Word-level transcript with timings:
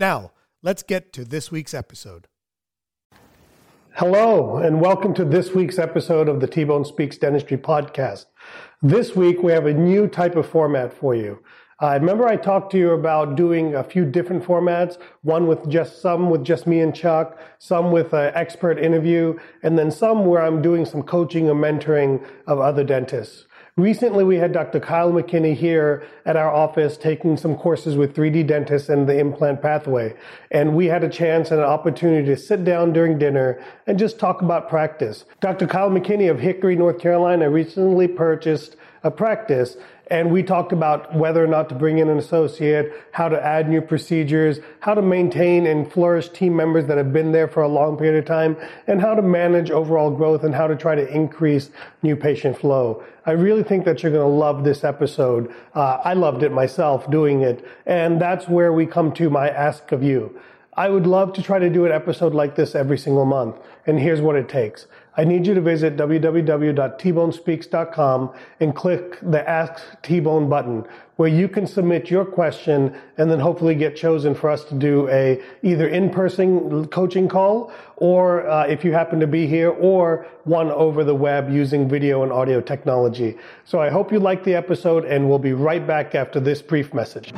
Now, 0.00 0.32
let's 0.62 0.82
get 0.82 1.12
to 1.12 1.26
this 1.26 1.52
week's 1.52 1.74
episode. 1.74 2.26
Hello, 3.96 4.56
and 4.56 4.80
welcome 4.80 5.12
to 5.12 5.26
this 5.26 5.50
week's 5.50 5.78
episode 5.78 6.26
of 6.26 6.40
the 6.40 6.46
T 6.46 6.64
Bone 6.64 6.86
Speaks 6.86 7.18
Dentistry 7.18 7.58
podcast. 7.58 8.24
This 8.80 9.14
week, 9.14 9.42
we 9.42 9.52
have 9.52 9.66
a 9.66 9.74
new 9.74 10.08
type 10.08 10.36
of 10.36 10.48
format 10.48 10.90
for 10.90 11.14
you. 11.14 11.42
I 11.80 11.96
uh, 11.96 11.98
remember 11.98 12.26
I 12.26 12.36
talked 12.36 12.72
to 12.72 12.78
you 12.78 12.92
about 12.92 13.36
doing 13.36 13.74
a 13.74 13.84
few 13.84 14.06
different 14.06 14.42
formats, 14.42 14.96
one 15.20 15.46
with 15.46 15.68
just 15.68 16.00
some 16.00 16.30
with 16.30 16.44
just 16.44 16.66
me 16.66 16.80
and 16.80 16.94
Chuck, 16.94 17.38
some 17.58 17.92
with 17.92 18.14
an 18.14 18.32
expert 18.34 18.78
interview, 18.78 19.38
and 19.62 19.78
then 19.78 19.90
some 19.90 20.24
where 20.24 20.42
I'm 20.42 20.62
doing 20.62 20.86
some 20.86 21.02
coaching 21.02 21.50
or 21.50 21.54
mentoring 21.54 22.26
of 22.46 22.58
other 22.58 22.84
dentists. 22.84 23.44
Recently, 23.80 24.24
we 24.24 24.36
had 24.36 24.52
Dr. 24.52 24.78
Kyle 24.78 25.10
McKinney 25.10 25.56
here 25.56 26.06
at 26.26 26.36
our 26.36 26.52
office 26.52 26.98
taking 26.98 27.38
some 27.38 27.56
courses 27.56 27.96
with 27.96 28.14
3D 28.14 28.46
dentists 28.46 28.90
and 28.90 29.08
the 29.08 29.18
implant 29.18 29.62
pathway. 29.62 30.14
And 30.50 30.76
we 30.76 30.84
had 30.84 31.02
a 31.02 31.08
chance 31.08 31.50
and 31.50 31.60
an 31.60 31.66
opportunity 31.66 32.26
to 32.26 32.36
sit 32.36 32.62
down 32.62 32.92
during 32.92 33.18
dinner 33.18 33.58
and 33.86 33.98
just 33.98 34.18
talk 34.18 34.42
about 34.42 34.68
practice. 34.68 35.24
Dr. 35.40 35.66
Kyle 35.66 35.88
McKinney 35.88 36.30
of 36.30 36.38
Hickory, 36.38 36.76
North 36.76 36.98
Carolina 36.98 37.48
recently 37.48 38.06
purchased 38.06 38.76
a 39.02 39.10
practice 39.10 39.78
and 40.10 40.32
we 40.32 40.42
talked 40.42 40.72
about 40.72 41.14
whether 41.14 41.42
or 41.42 41.46
not 41.46 41.68
to 41.68 41.74
bring 41.74 41.98
in 41.98 42.08
an 42.08 42.18
associate, 42.18 42.92
how 43.12 43.28
to 43.28 43.40
add 43.40 43.68
new 43.68 43.80
procedures, 43.80 44.58
how 44.80 44.92
to 44.92 45.02
maintain 45.02 45.66
and 45.66 45.90
flourish 45.90 46.28
team 46.30 46.56
members 46.56 46.86
that 46.86 46.98
have 46.98 47.12
been 47.12 47.30
there 47.30 47.46
for 47.46 47.62
a 47.62 47.68
long 47.68 47.96
period 47.96 48.18
of 48.18 48.24
time, 48.24 48.56
and 48.88 49.00
how 49.00 49.14
to 49.14 49.22
manage 49.22 49.70
overall 49.70 50.10
growth 50.10 50.42
and 50.42 50.54
how 50.54 50.66
to 50.66 50.74
try 50.74 50.96
to 50.96 51.08
increase 51.14 51.70
new 52.02 52.16
patient 52.16 52.58
flow. 52.58 53.02
I 53.24 53.32
really 53.32 53.62
think 53.62 53.84
that 53.84 54.02
you're 54.02 54.10
going 54.12 54.28
to 54.28 54.36
love 54.36 54.64
this 54.64 54.82
episode. 54.82 55.54
Uh, 55.74 55.98
I 56.04 56.14
loved 56.14 56.42
it 56.42 56.50
myself 56.50 57.08
doing 57.10 57.42
it, 57.42 57.64
and 57.86 58.20
that's 58.20 58.48
where 58.48 58.72
we 58.72 58.86
come 58.86 59.12
to 59.12 59.30
my 59.30 59.48
ask 59.48 59.92
of 59.92 60.02
you. 60.02 60.40
I 60.74 60.88
would 60.88 61.06
love 61.06 61.34
to 61.34 61.42
try 61.42 61.58
to 61.58 61.68
do 61.68 61.84
an 61.84 61.92
episode 61.92 62.34
like 62.34 62.56
this 62.56 62.74
every 62.74 62.98
single 62.98 63.26
month, 63.26 63.56
and 63.86 64.00
here's 64.00 64.20
what 64.20 64.34
it 64.34 64.48
takes. 64.48 64.86
I 65.16 65.24
need 65.24 65.46
you 65.46 65.54
to 65.54 65.60
visit 65.60 65.96
www.tbonespeaks.com 65.96 68.34
and 68.60 68.74
click 68.74 69.18
the 69.22 69.48
Ask 69.48 69.82
T-Bone 70.02 70.48
button 70.48 70.84
where 71.16 71.28
you 71.28 71.48
can 71.48 71.66
submit 71.66 72.10
your 72.10 72.24
question 72.24 72.94
and 73.18 73.30
then 73.30 73.40
hopefully 73.40 73.74
get 73.74 73.96
chosen 73.96 74.34
for 74.34 74.48
us 74.48 74.64
to 74.64 74.74
do 74.74 75.08
a 75.08 75.42
either 75.62 75.86
in-person 75.86 76.86
coaching 76.86 77.28
call 77.28 77.72
or 77.96 78.48
uh, 78.48 78.66
if 78.66 78.84
you 78.84 78.92
happen 78.92 79.20
to 79.20 79.26
be 79.26 79.46
here 79.46 79.70
or 79.70 80.26
one 80.44 80.70
over 80.70 81.04
the 81.04 81.14
web 81.14 81.50
using 81.50 81.88
video 81.88 82.22
and 82.22 82.32
audio 82.32 82.60
technology. 82.60 83.36
So 83.66 83.80
I 83.80 83.90
hope 83.90 84.12
you 84.12 84.18
like 84.18 84.44
the 84.44 84.54
episode 84.54 85.04
and 85.04 85.28
we'll 85.28 85.38
be 85.38 85.52
right 85.52 85.86
back 85.86 86.14
after 86.14 86.40
this 86.40 86.62
brief 86.62 86.94
message. 86.94 87.32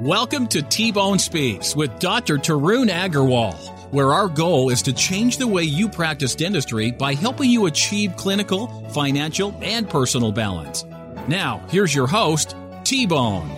Welcome 0.00 0.48
to 0.48 0.62
T-Bone 0.62 1.18
Speaks 1.18 1.76
with 1.76 1.98
Dr. 1.98 2.38
Tarun 2.38 2.90
Agarwal, 2.90 3.54
where 3.90 4.12
our 4.12 4.28
goal 4.28 4.70
is 4.70 4.82
to 4.82 4.92
change 4.92 5.36
the 5.36 5.46
way 5.46 5.62
you 5.62 5.88
practice 5.88 6.34
dentistry 6.34 6.90
by 6.90 7.14
helping 7.14 7.50
you 7.50 7.66
achieve 7.66 8.16
clinical, 8.16 8.68
financial, 8.90 9.54
and 9.62 9.88
personal 9.88 10.32
balance. 10.32 10.84
Now, 11.28 11.64
here's 11.68 11.94
your 11.94 12.06
host, 12.06 12.56
T-Bone. 12.84 13.48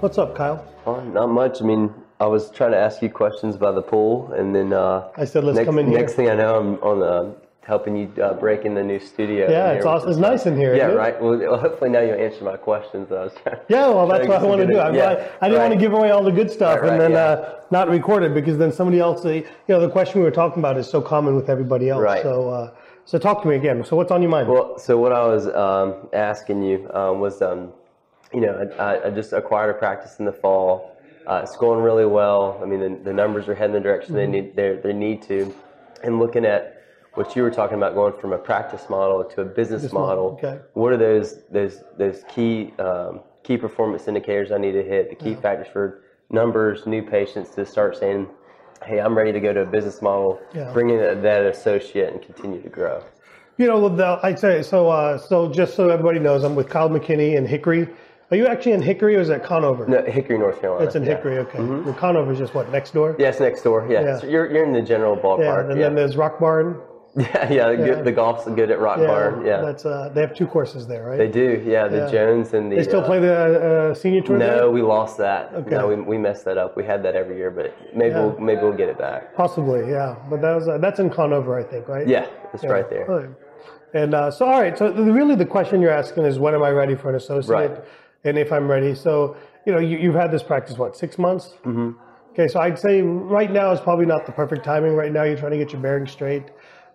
What's 0.00 0.18
up, 0.18 0.36
Kyle? 0.36 0.64
Well, 0.84 1.04
not 1.04 1.28
much. 1.28 1.60
I 1.60 1.64
mean, 1.64 1.92
I 2.20 2.26
was 2.26 2.50
trying 2.50 2.72
to 2.72 2.78
ask 2.78 3.00
you 3.02 3.10
questions 3.10 3.54
about 3.54 3.74
the 3.74 3.82
pool, 3.82 4.32
and 4.32 4.54
then 4.54 4.72
uh, 4.72 5.08
I 5.16 5.24
said, 5.24 5.44
"Let's 5.44 5.56
next, 5.56 5.66
come 5.66 5.78
in 5.78 5.90
Next 5.90 6.14
here." 6.14 6.16
thing 6.16 6.30
I 6.30 6.34
know, 6.34 6.58
I'm 6.58 6.74
on 6.82 7.00
the 7.00 7.47
helping 7.68 7.94
you 7.94 8.22
uh, 8.22 8.32
break 8.32 8.64
in 8.64 8.74
the 8.74 8.82
new 8.82 8.98
studio. 8.98 9.48
Yeah, 9.48 9.72
it's 9.72 9.84
awesome. 9.84 10.08
It's 10.08 10.18
nice 10.18 10.46
in 10.46 10.56
here. 10.56 10.74
Yeah, 10.74 10.86
right. 10.86 11.20
Well, 11.20 11.58
hopefully 11.58 11.90
now 11.90 12.00
you'll 12.00 12.18
answer 12.18 12.42
my 12.42 12.56
questions. 12.56 13.12
I 13.12 13.24
was 13.24 13.34
trying. 13.42 13.58
Yeah, 13.68 13.88
well, 13.88 14.08
that's 14.08 14.26
what 14.26 14.40
I 14.40 14.44
want 14.44 14.62
to 14.62 14.66
do. 14.66 14.80
I'm, 14.80 14.94
yeah, 14.94 15.28
I, 15.42 15.46
I 15.46 15.48
didn't 15.50 15.62
want 15.62 15.74
to 15.74 15.78
give 15.78 15.92
away 15.92 16.10
all 16.10 16.24
the 16.24 16.32
good 16.32 16.50
stuff 16.50 16.80
Right, 16.80 16.92
and 16.92 17.00
then 17.00 17.10
yeah. 17.12 17.18
uh, 17.18 17.60
not 17.70 17.90
record 17.90 18.22
it 18.22 18.32
because 18.32 18.56
then 18.56 18.72
somebody 18.72 18.98
else, 18.98 19.22
you 19.24 19.44
know, 19.68 19.80
the 19.80 19.90
question 19.90 20.20
we 20.20 20.24
were 20.24 20.30
talking 20.30 20.60
about 20.60 20.78
is 20.78 20.88
so 20.88 21.02
common 21.02 21.36
with 21.36 21.50
everybody 21.50 21.90
else. 21.90 22.00
Right. 22.00 22.22
So, 22.22 22.48
uh, 22.48 22.74
so 23.04 23.18
talk 23.18 23.42
to 23.42 23.48
me 23.48 23.56
again. 23.56 23.84
So, 23.84 23.96
what's 23.96 24.10
on 24.10 24.22
your 24.22 24.30
mind? 24.30 24.48
Well, 24.48 24.78
so 24.78 24.96
what 24.96 25.12
I 25.12 25.26
was 25.26 25.46
um, 25.48 26.08
asking 26.14 26.62
you 26.62 26.90
um, 26.94 27.20
was, 27.20 27.42
um, 27.42 27.72
you 28.32 28.40
know, 28.40 28.70
I, 28.78 29.08
I 29.08 29.10
just 29.10 29.34
acquired 29.34 29.70
a 29.76 29.78
practice 29.78 30.18
in 30.20 30.24
the 30.24 30.32
fall. 30.32 30.96
Uh, 31.26 31.42
it's 31.42 31.56
going 31.58 31.82
really 31.82 32.06
well. 32.06 32.58
I 32.62 32.64
mean, 32.64 32.80
the, 32.80 32.98
the 33.04 33.12
numbers 33.12 33.46
are 33.48 33.54
heading 33.54 33.74
the 33.74 33.80
direction 33.80 34.14
Mm-hmm. 34.14 34.32
they 34.32 34.40
need. 34.40 34.56
They 34.56 34.80
they 34.82 34.92
need 34.94 35.20
to. 35.24 35.54
And 36.02 36.18
looking 36.18 36.46
at 36.46 36.77
what 37.18 37.34
you 37.34 37.42
were 37.42 37.50
talking 37.50 37.76
about, 37.76 37.94
going 37.94 38.14
from 38.20 38.32
a 38.32 38.38
practice 38.38 38.88
model 38.88 39.24
to 39.24 39.40
a 39.40 39.44
business 39.44 39.92
model, 39.92 40.32
model. 40.32 40.38
okay. 40.38 40.62
What 40.74 40.92
are 40.92 40.96
those 40.96 41.42
those 41.50 41.82
those 41.98 42.22
key 42.32 42.72
um, 42.78 43.20
key 43.42 43.58
performance 43.58 44.06
indicators 44.06 44.52
I 44.52 44.58
need 44.58 44.72
to 44.72 44.84
hit? 44.84 45.10
The 45.10 45.16
key 45.16 45.34
factors 45.34 45.66
for 45.72 46.02
numbers, 46.30 46.86
new 46.86 47.02
patients 47.02 47.50
to 47.56 47.66
start 47.66 47.96
saying, 47.96 48.28
"Hey, 48.86 49.00
I'm 49.00 49.18
ready 49.18 49.32
to 49.32 49.40
go 49.40 49.52
to 49.52 49.62
a 49.62 49.66
business 49.66 50.00
model." 50.00 50.40
Yeah. 50.54 50.72
Bring 50.72 50.90
in 50.90 50.98
that, 51.22 51.44
associate 51.44 52.12
and 52.12 52.22
continue 52.22 52.62
to 52.62 52.68
grow. 52.68 53.02
You 53.58 53.66
know, 53.66 53.88
the, 53.88 54.20
I'd 54.22 54.38
say 54.38 54.62
so. 54.62 54.88
Uh, 54.88 55.18
so, 55.18 55.52
just 55.52 55.74
so 55.74 55.88
everybody 55.88 56.20
knows, 56.20 56.44
I'm 56.44 56.54
with 56.54 56.68
Kyle 56.68 56.88
McKinney 56.88 57.36
in 57.36 57.44
Hickory. 57.44 57.88
Are 58.30 58.36
you 58.36 58.46
actually 58.46 58.72
in 58.72 58.82
Hickory 58.82 59.16
or 59.16 59.20
is 59.20 59.28
that 59.28 59.42
Conover? 59.42 59.88
No, 59.88 60.02
Hickory, 60.02 60.38
North 60.38 60.60
Carolina. 60.60 60.84
It's 60.84 60.94
in 60.94 61.02
yeah. 61.02 61.16
Hickory. 61.16 61.38
Okay. 61.38 61.58
And 61.58 61.96
Conover 61.96 62.30
is 62.30 62.38
just 62.38 62.54
what 62.54 62.70
next 62.70 62.92
door. 62.92 63.16
Yeah, 63.18 63.30
next 63.40 63.62
door. 63.62 63.88
Yeah, 63.90 64.02
Yeah. 64.02 64.18
So 64.18 64.26
you're 64.28 64.52
you're 64.52 64.64
in 64.64 64.72
the 64.72 64.82
general 64.82 65.16
ballpark. 65.16 65.40
Yeah, 65.40 65.70
and 65.70 65.80
Yeah, 65.80 65.86
then 65.86 65.94
there's 65.96 66.16
Rock 66.16 66.38
Barn. 66.38 66.78
yeah, 67.16 67.50
yeah. 67.50 67.72
the 67.72 67.86
Yeah. 67.86 68.02
The 68.02 68.12
golf's 68.12 68.44
good 68.44 68.70
at 68.70 68.78
Rock 68.80 68.98
Barn. 68.98 69.44
Yeah, 69.44 69.60
that's 69.62 69.84
uh, 69.86 70.10
they 70.14 70.20
have 70.20 70.34
two 70.34 70.46
courses 70.46 70.86
there, 70.86 71.04
right? 71.06 71.16
they 71.18 71.28
do. 71.28 71.62
Yeah, 71.66 71.88
the 71.88 71.98
Yeah. 71.98 72.10
Jones 72.10 72.52
and 72.54 72.70
the. 72.70 72.76
They 72.76 72.82
still 72.84 73.00
uh, 73.00 73.06
play 73.06 73.18
the 73.18 73.90
uh, 73.90 73.94
senior 73.94 74.20
tour. 74.20 74.38
there? 74.38 74.56
No, 74.58 74.70
we 74.70 74.82
lost 74.82 75.16
that. 75.18 75.52
Okay. 75.54 75.70
No, 75.70 75.88
we, 75.88 75.96
we 75.96 76.18
messed 76.18 76.44
that 76.44 76.58
up. 76.58 76.76
We 76.76 76.84
had 76.84 77.02
that 77.04 77.14
every 77.16 77.36
year, 77.36 77.50
but 77.50 77.74
maybe 77.96 78.10
Yeah. 78.10 78.26
we'll 78.26 78.38
maybe 78.38 78.60
we'll 78.62 78.76
get 78.76 78.88
it 78.88 78.98
back. 78.98 79.34
Possibly, 79.34 79.90
yeah. 79.90 80.16
But 80.28 80.42
that 80.42 80.54
was 80.54 80.68
uh, 80.68 80.78
that's 80.78 81.00
in 81.00 81.10
Conover, 81.10 81.58
I 81.58 81.64
think, 81.64 81.88
right? 81.88 82.06
Yeah, 82.06 82.26
it's 82.52 82.62
Yeah. 82.62 82.70
right 82.70 82.88
there. 82.90 83.06
Right. 83.06 83.30
And 83.94 84.12
uh, 84.14 84.30
so, 84.30 84.44
all 84.44 84.60
right. 84.60 84.76
So, 84.76 84.92
really, 84.92 85.34
the 85.34 85.46
question 85.46 85.80
you're 85.80 85.90
asking 85.90 86.24
is, 86.26 86.38
when 86.38 86.54
am 86.54 86.62
I 86.62 86.70
ready 86.70 86.94
for 86.94 87.08
an 87.08 87.14
associate? 87.14 87.70
Right. 87.70 87.84
And 88.24 88.36
if 88.36 88.52
I'm 88.52 88.68
ready, 88.68 88.94
so 88.94 89.34
you 89.64 89.72
know, 89.72 89.78
you, 89.78 89.96
you've 89.96 90.14
had 90.14 90.30
this 90.30 90.42
practice 90.42 90.76
what 90.76 90.94
six 90.96 91.18
months? 91.18 91.54
Mm-hmm. 91.64 91.92
Okay, 92.32 92.48
so 92.48 92.60
I'd 92.60 92.78
say 92.78 93.00
right 93.02 93.50
now 93.50 93.72
is 93.72 93.80
probably 93.80 94.06
not 94.06 94.24
the 94.26 94.32
perfect 94.32 94.62
timing. 94.64 94.94
Right 94.94 95.10
now, 95.10 95.24
you're 95.24 95.36
trying 95.38 95.52
to 95.52 95.58
get 95.58 95.72
your 95.72 95.80
bearings 95.82 96.12
straight, 96.12 96.44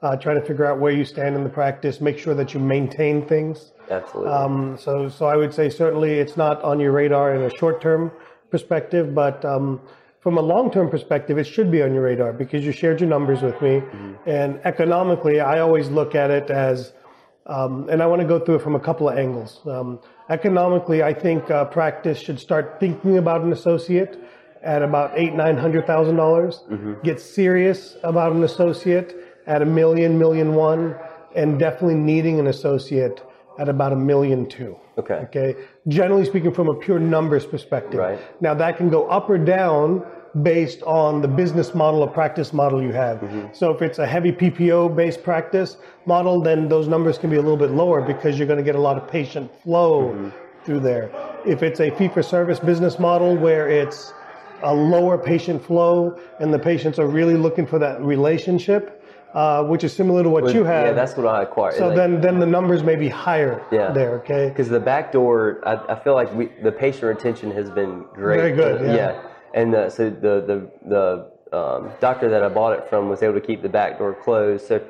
uh, 0.04 0.18
trying 0.18 0.40
to 0.40 0.46
figure 0.46 0.66
out 0.66 0.80
where 0.80 0.92
you 0.92 1.06
stand 1.06 1.36
in 1.36 1.44
the 1.44 1.50
practice, 1.50 2.02
make 2.02 2.18
sure 2.20 2.36
that 2.36 2.54
you 2.54 2.60
maintain 2.60 3.26
things. 3.26 3.72
Absolutely. 3.90 4.32
Um, 4.32 4.78
so, 4.78 5.10
so 5.10 5.26
I 5.26 5.36
would 5.36 5.54
say 5.54 5.70
certainly 5.70 6.12
it's 6.14 6.38
not 6.38 6.62
on 6.62 6.80
your 6.80 6.92
radar 6.92 7.36
in 7.36 7.42
a 7.44 7.50
short-term 7.58 8.12
perspective, 8.52 9.16
but 9.16 9.44
um, 9.46 9.82
from 10.20 10.38
a 10.38 10.42
long-term 10.42 10.90
perspective, 10.90 11.38
it 11.38 11.46
should 11.46 11.72
be 11.72 11.82
on 11.82 11.94
your 11.94 12.04
radar 12.04 12.34
because 12.34 12.64
you 12.66 12.72
shared 12.72 13.00
your 13.00 13.10
numbers 13.10 13.42
with 13.42 13.62
me, 13.62 13.82
and 14.26 14.60
economically, 14.64 15.40
I 15.40 15.60
always 15.60 15.90
look 15.90 16.16
at 16.16 16.32
it 16.32 16.50
as, 16.50 16.94
um, 17.46 17.90
and 17.90 18.02
I 18.02 18.06
want 18.06 18.22
to 18.22 18.28
go 18.28 18.40
through 18.40 18.56
it 18.56 18.62
from 18.62 18.76
a 18.76 18.80
couple 18.80 19.10
of 19.10 19.18
angles. 19.18 19.62
Um, 19.66 20.00
economically, 20.30 21.04
I 21.04 21.14
think 21.14 21.50
uh, 21.50 21.66
practice 21.66 22.20
should 22.20 22.40
start 22.40 22.78
thinking 22.80 23.18
about 23.18 23.42
an 23.42 23.52
associate 23.52 24.20
at 24.62 24.82
about 24.82 25.12
eight, 25.18 25.34
nine 25.34 25.58
hundred 25.58 25.86
thousand 25.86 26.16
dollars. 26.16 26.64
Get 27.04 27.20
serious 27.20 27.98
about 28.04 28.32
an 28.32 28.44
associate 28.44 29.33
at 29.48 29.62
a 29.62 29.66
million, 29.66 30.18
million 30.18 30.56
one, 30.56 30.96
and 31.36 31.60
definitely 31.60 31.96
needing 31.96 32.40
an 32.40 32.48
associate 32.48 33.22
at 33.60 33.70
about 33.70 33.94
a 33.94 33.96
million 33.96 34.48
two. 34.48 34.76
Okay. 34.98 35.16
Okay. 35.16 35.56
Generally 35.88 36.26
speaking, 36.26 36.54
from 36.54 36.70
a 36.70 36.74
pure 36.74 37.00
numbers 37.00 37.46
perspective. 37.46 38.00
Right. 38.00 38.20
Now 38.42 38.54
that 38.56 38.78
can 38.78 38.90
go 38.90 39.08
up 39.08 39.30
or 39.30 39.38
down 39.38 40.06
based 40.42 40.82
on 40.84 41.22
the 41.22 41.28
business 41.28 41.76
model 41.76 42.02
or 42.02 42.08
practice 42.08 42.54
model 42.54 42.82
you 42.82 42.92
have. 42.92 43.20
Mm-hmm. 43.20 43.54
So 43.54 43.72
if 43.72 43.82
it's 43.84 44.00
a 44.00 44.08
heavy 44.08 44.32
PPO 44.32 44.96
based 44.96 45.24
practice 45.24 45.78
model, 46.06 46.42
then 46.42 46.68
those 46.68 46.88
numbers 46.88 47.18
can 47.18 47.30
be 47.30 47.36
a 47.36 47.42
little 47.42 47.58
bit 47.58 47.72
lower 47.72 48.02
because 48.02 48.38
you're 48.38 48.48
going 48.48 48.58
to 48.58 48.64
get 48.64 48.76
a 48.76 48.82
lot 48.82 48.98
of 48.98 49.08
patient 49.08 49.52
flow 49.62 50.10
mm-hmm. 50.10 50.30
through 50.66 50.80
there. 50.80 51.12
If 51.46 51.62
it's 51.62 51.80
a 51.80 51.92
fee 51.92 52.08
for 52.08 52.24
service 52.24 52.60
business 52.60 52.98
model 52.98 53.36
where 53.36 53.70
it's 53.70 54.14
a 54.64 54.74
lower 54.74 55.18
patient 55.18 55.64
flow 55.64 56.20
and 56.40 56.52
the 56.52 56.60
patients 56.60 56.98
are 56.98 57.08
really 57.08 57.36
looking 57.36 57.68
for 57.68 57.78
that 57.80 58.02
relationship, 58.02 59.03
uh, 59.34 59.64
which 59.64 59.84
is 59.84 59.94
similar 59.94 60.24
to 60.24 60.30
what 60.30 60.54
you 60.54 60.64
have. 60.64 60.88
Yeah, 60.88 60.94
that's 60.94 61.16
what 61.18 61.26
I 61.26 61.44
acquired. 61.44 61.76
so 61.76 61.94
then, 61.94 62.22
then 62.22 62.40
the 62.40 62.46
numbers 62.46 62.84
may 62.84 62.96
be 62.96 63.10
higher 63.10 63.66
Yeah. 63.72 63.92
there. 63.92 64.16
Okay. 64.20 64.50
because 64.50 64.70
the 64.70 64.80
back 64.80 65.12
door, 65.12 65.62
I, 65.66 65.94
I 65.94 66.00
feel 66.04 66.14
like 66.14 66.34
we, 66.34 66.50
the 66.62 66.72
patient 66.72 67.04
retention 67.04 67.52
has 67.52 67.70
been 67.70 68.06
great. 68.14 68.38
Very 68.38 68.56
good, 68.56 68.96
yeah. 68.96 69.22
and 69.54 69.76
uh, 69.76 69.90
so 69.90 70.10
the 70.10 70.44
the 70.46 70.72
the 70.88 71.58
um, 71.58 71.92
doctor 72.00 72.30
that 72.30 72.44
I 72.44 72.50
bought 72.50 72.78
it 72.78 72.90
from 72.90 73.10
was 73.10 73.22
able 73.24 73.36
to 73.36 73.42
keep 73.42 73.62
the 73.62 73.70
back 73.70 73.98
door 74.00 74.14
closed, 74.14 74.68
so 74.68 74.82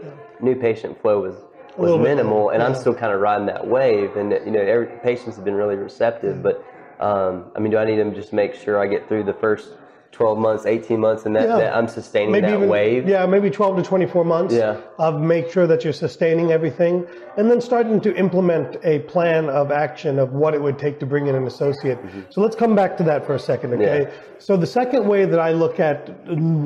new 0.41 0.55
patient 0.55 1.01
flow 1.01 1.21
was 1.21 1.35
was 1.77 1.91
bit, 1.91 2.01
minimal, 2.01 2.49
and 2.49 2.61
I'm 2.61 2.75
still 2.75 2.93
kind 2.93 3.13
of 3.13 3.19
riding 3.19 3.47
that 3.47 3.65
wave. 3.65 4.15
And 4.15 4.31
you 4.31 4.51
know, 4.51 4.61
every, 4.61 4.87
patients 5.03 5.35
have 5.35 5.45
been 5.45 5.55
really 5.55 5.75
receptive, 5.75 6.43
but 6.43 6.63
um, 6.99 7.51
I 7.55 7.59
mean, 7.59 7.71
do 7.71 7.77
I 7.77 7.85
need 7.85 7.97
them 7.97 8.13
just 8.13 8.33
make 8.33 8.53
sure 8.53 8.79
I 8.79 8.87
get 8.87 9.07
through 9.07 9.23
the 9.23 9.33
first 9.33 9.69
12 10.13 10.37
months, 10.37 10.65
18 10.65 10.99
months, 10.99 11.25
and 11.25 11.35
that, 11.35 11.47
Yeah. 11.49 11.57
that 11.57 11.75
I'm 11.75 11.87
sustaining 11.87 12.31
maybe 12.31 12.47
that 12.47 12.55
even 12.57 12.69
wave? 12.69 13.09
yeah 13.09 13.25
maybe 13.25 13.49
12 13.49 13.77
to 13.77 13.83
24 13.83 14.23
months 14.23 14.53
Yeah. 14.53 14.77
of 14.99 15.19
make 15.19 15.49
sure 15.51 15.65
that 15.67 15.83
you're 15.83 15.91
sustaining 16.07 16.51
everything 16.51 17.05
and 17.37 17.49
then 17.49 17.59
starting 17.59 17.99
to 18.01 18.15
implement 18.15 18.77
a 18.83 18.99
plan 19.13 19.49
of 19.49 19.71
action 19.71 20.19
of 20.19 20.31
what 20.33 20.53
it 20.53 20.61
would 20.61 20.77
take 20.77 20.99
to 20.99 21.05
bring 21.05 21.25
in 21.27 21.35
an 21.35 21.45
associate 21.47 21.97
so 22.29 22.41
let's 22.41 22.55
come 22.55 22.75
back 22.75 22.95
to 22.97 23.03
that 23.03 23.25
for 23.25 23.33
a 23.33 23.39
second 23.39 23.73
okay 23.73 23.83
Mm-hmm. 23.83 24.11
Yeah. 24.11 24.39
so 24.47 24.55
the 24.55 24.67
second 24.81 25.07
way 25.07 25.25
that 25.25 25.39
i 25.39 25.51
look 25.51 25.79
at 25.79 25.97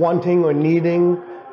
wanting 0.05 0.44
or 0.44 0.53
needing 0.53 1.03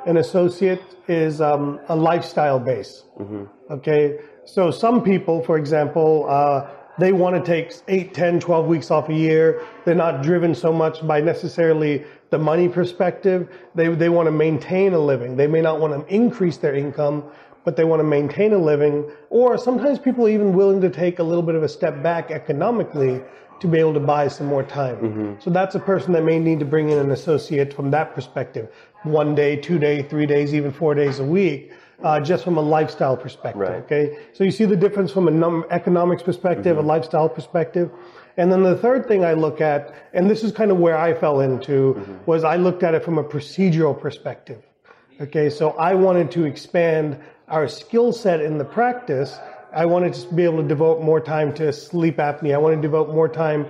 an 0.07 0.17
associate 0.19 0.83
is 1.09 1.41
um, 1.41 1.65
a 1.89 1.97
lifestyle 2.11 2.59
base 2.71 2.93
Mm-hmm. 3.21 3.45
okay 3.77 4.19
so 4.45 4.71
some 4.85 4.97
people 5.13 5.37
for 5.49 5.57
example 5.63 6.11
uh, 6.29 6.67
they 6.99 7.13
want 7.13 7.37
to 7.37 7.43
take 7.43 7.75
8 7.89 8.15
10 8.15 8.41
12 8.41 8.67
weeks 8.67 8.91
off 8.91 9.09
a 9.09 9.15
year. 9.15 9.63
They're 9.85 9.95
not 9.95 10.23
driven 10.23 10.55
so 10.55 10.73
much 10.73 11.07
by 11.07 11.21
necessarily 11.21 12.05
the 12.31 12.39
money 12.39 12.69
perspective. 12.69 13.49
They, 13.75 13.89
they 13.89 14.09
want 14.09 14.27
to 14.27 14.33
maintain 14.33 14.93
a 14.95 14.99
living. 14.99 15.37
They 15.37 15.47
may 15.47 15.61
not 15.61 15.81
want 15.81 15.93
to 15.93 16.15
increase 16.15 16.57
their 16.57 16.75
income 16.75 17.25
but 17.65 17.77
they 17.77 17.85
want 17.85 18.01
to 18.01 18.05
maintain 18.05 18.53
a 18.53 18.59
living. 18.59 19.11
Or 19.31 19.57
sometimes 19.59 19.99
people 19.99 20.27
are 20.27 20.31
even 20.31 20.53
willing 20.53 20.81
to 20.83 20.91
take 20.91 21.19
a 21.19 21.23
little 21.23 21.43
bit 21.43 21.55
of 21.55 21.63
a 21.63 21.69
step 21.69 22.03
back 22.03 22.31
economically 22.31 23.23
to 23.61 23.69
be 23.69 23.79
able 23.79 23.95
to 23.95 24.01
buy 24.01 24.29
some 24.29 24.47
more 24.47 24.63
time. 24.63 24.97
Mm-hmm. 24.97 25.35
So 25.41 25.51
that's 25.51 25.75
a 25.75 25.81
person 25.81 26.13
that 26.13 26.25
may 26.25 26.39
need 26.39 26.59
to 26.59 26.65
bring 26.65 26.91
in 26.91 26.99
an 26.99 27.11
associate 27.13 27.73
from 27.73 27.91
that 27.93 28.15
perspective. 28.15 28.69
One 29.05 29.35
day 29.35 29.57
two 29.57 29.79
day 29.79 30.03
three 30.03 30.27
days 30.27 30.55
even 30.55 30.73
four 30.73 30.95
days 30.95 31.19
a 31.19 31.25
week 31.25 31.73
uh, 32.03 32.21
just 32.21 32.45
from 32.45 32.57
a 32.57 32.61
lifestyle 32.61 33.17
perspective. 33.17 33.61
Right. 33.61 33.83
Okay, 33.85 34.19
so 34.33 34.45
you 34.45 34.51
see 34.51 34.65
the 34.65 34.77
difference 34.77 35.13
from 35.13 35.29
a 35.29 35.31
num- 35.31 35.65
economics 35.71 36.23
perspective, 36.23 36.77
a 36.79 36.83
lifestyle 36.83 37.29
perspective, 37.29 37.91
and 38.37 38.51
then 38.51 38.63
the 38.63 38.77
third 38.77 39.07
thing 39.07 39.25
I 39.25 39.35
look 39.35 39.61
at, 39.61 39.95
and 40.13 40.29
this 40.29 40.43
is 40.43 40.53
kind 40.53 40.71
of 40.71 40.79
where 40.79 40.99
I 40.99 41.15
fell 41.15 41.41
into, 41.41 42.19
was 42.27 42.43
I 42.45 42.57
looked 42.57 42.83
at 42.83 42.95
it 42.95 43.05
from 43.05 43.19
a 43.19 43.25
procedural 43.25 43.99
perspective. 43.99 44.63
Okay, 45.21 45.49
so 45.49 45.71
I 45.71 45.95
wanted 45.95 46.33
to 46.33 46.45
expand 46.45 47.21
our 47.49 47.69
skill 47.69 48.13
set 48.13 48.41
in 48.41 48.59
the 48.59 48.65
practice. 48.65 49.39
I 49.73 49.87
wanted 49.87 50.15
to 50.15 50.35
be 50.35 50.43
able 50.43 50.63
to 50.63 50.69
devote 50.69 51.03
more 51.03 51.21
time 51.21 51.55
to 51.55 51.73
sleep 51.73 52.17
apnea. 52.17 52.55
I 52.55 52.59
wanted 52.59 52.77
to 52.77 52.83
devote 52.83 53.11
more 53.11 53.29
time 53.29 53.67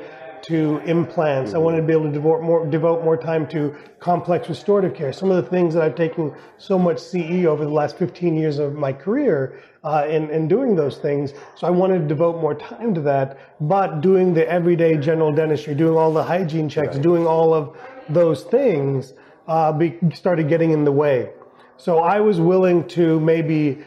to 0.49 0.79
implants. 0.81 1.55
I 1.55 1.58
wanted 1.58 1.79
to 1.79 1.82
be 1.82 1.93
able 1.93 2.05
to 2.06 2.12
devote 2.12 2.43
more 2.43 2.67
devote 2.67 3.05
more 3.05 3.17
time 3.17 3.46
to 3.49 3.75
complex 4.00 4.49
restorative 4.49 4.94
care. 4.94 5.12
Some 5.12 5.31
of 5.31 5.43
the 5.43 5.50
things 5.50 5.75
that 5.75 5.82
I've 5.82 5.94
taken 5.94 6.35
so 6.58 6.79
much 6.79 6.99
CE 6.99 7.44
over 7.46 7.64
the 7.64 7.70
last 7.70 7.96
15 7.99 8.37
years 8.37 8.58
of 8.58 8.75
my 8.75 8.93
career 8.93 9.61
uh, 9.85 10.06
in 10.08 10.31
in 10.31 10.49
doing 10.49 10.76
those 10.76 10.99
things. 10.99 11.32
So 11.56 11.67
I 11.67 11.70
wanted 11.70 12.00
to 12.00 12.06
devote 12.06 12.41
more 12.41 12.55
time 12.55 12.94
to 12.94 13.00
that. 13.02 13.38
But 13.61 14.00
doing 14.00 14.35
the 14.35 14.49
everyday 14.49 14.96
general 14.96 15.32
dentistry, 15.32 15.75
doing 15.75 15.96
all 15.96 16.12
the 16.12 16.25
hygiene 16.25 16.69
checks, 16.69 16.99
doing 16.99 17.26
all 17.26 17.55
of 17.55 17.76
those 18.08 18.44
things, 18.44 19.14
uh, 19.49 19.73
be, 19.73 19.99
started 20.12 20.49
getting 20.49 20.73
in 20.73 20.85
the 20.85 20.93
way. 20.93 21.31
So 21.76 21.99
I 21.99 22.20
was 22.20 22.41
willing 22.41 22.87
to 22.88 23.19
maybe 23.20 23.79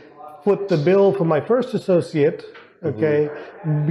foot 0.44 0.68
the 0.68 0.78
bill 0.78 1.14
for 1.14 1.26
my 1.26 1.42
first 1.42 1.74
associate, 1.74 2.44
okay, 2.84 3.30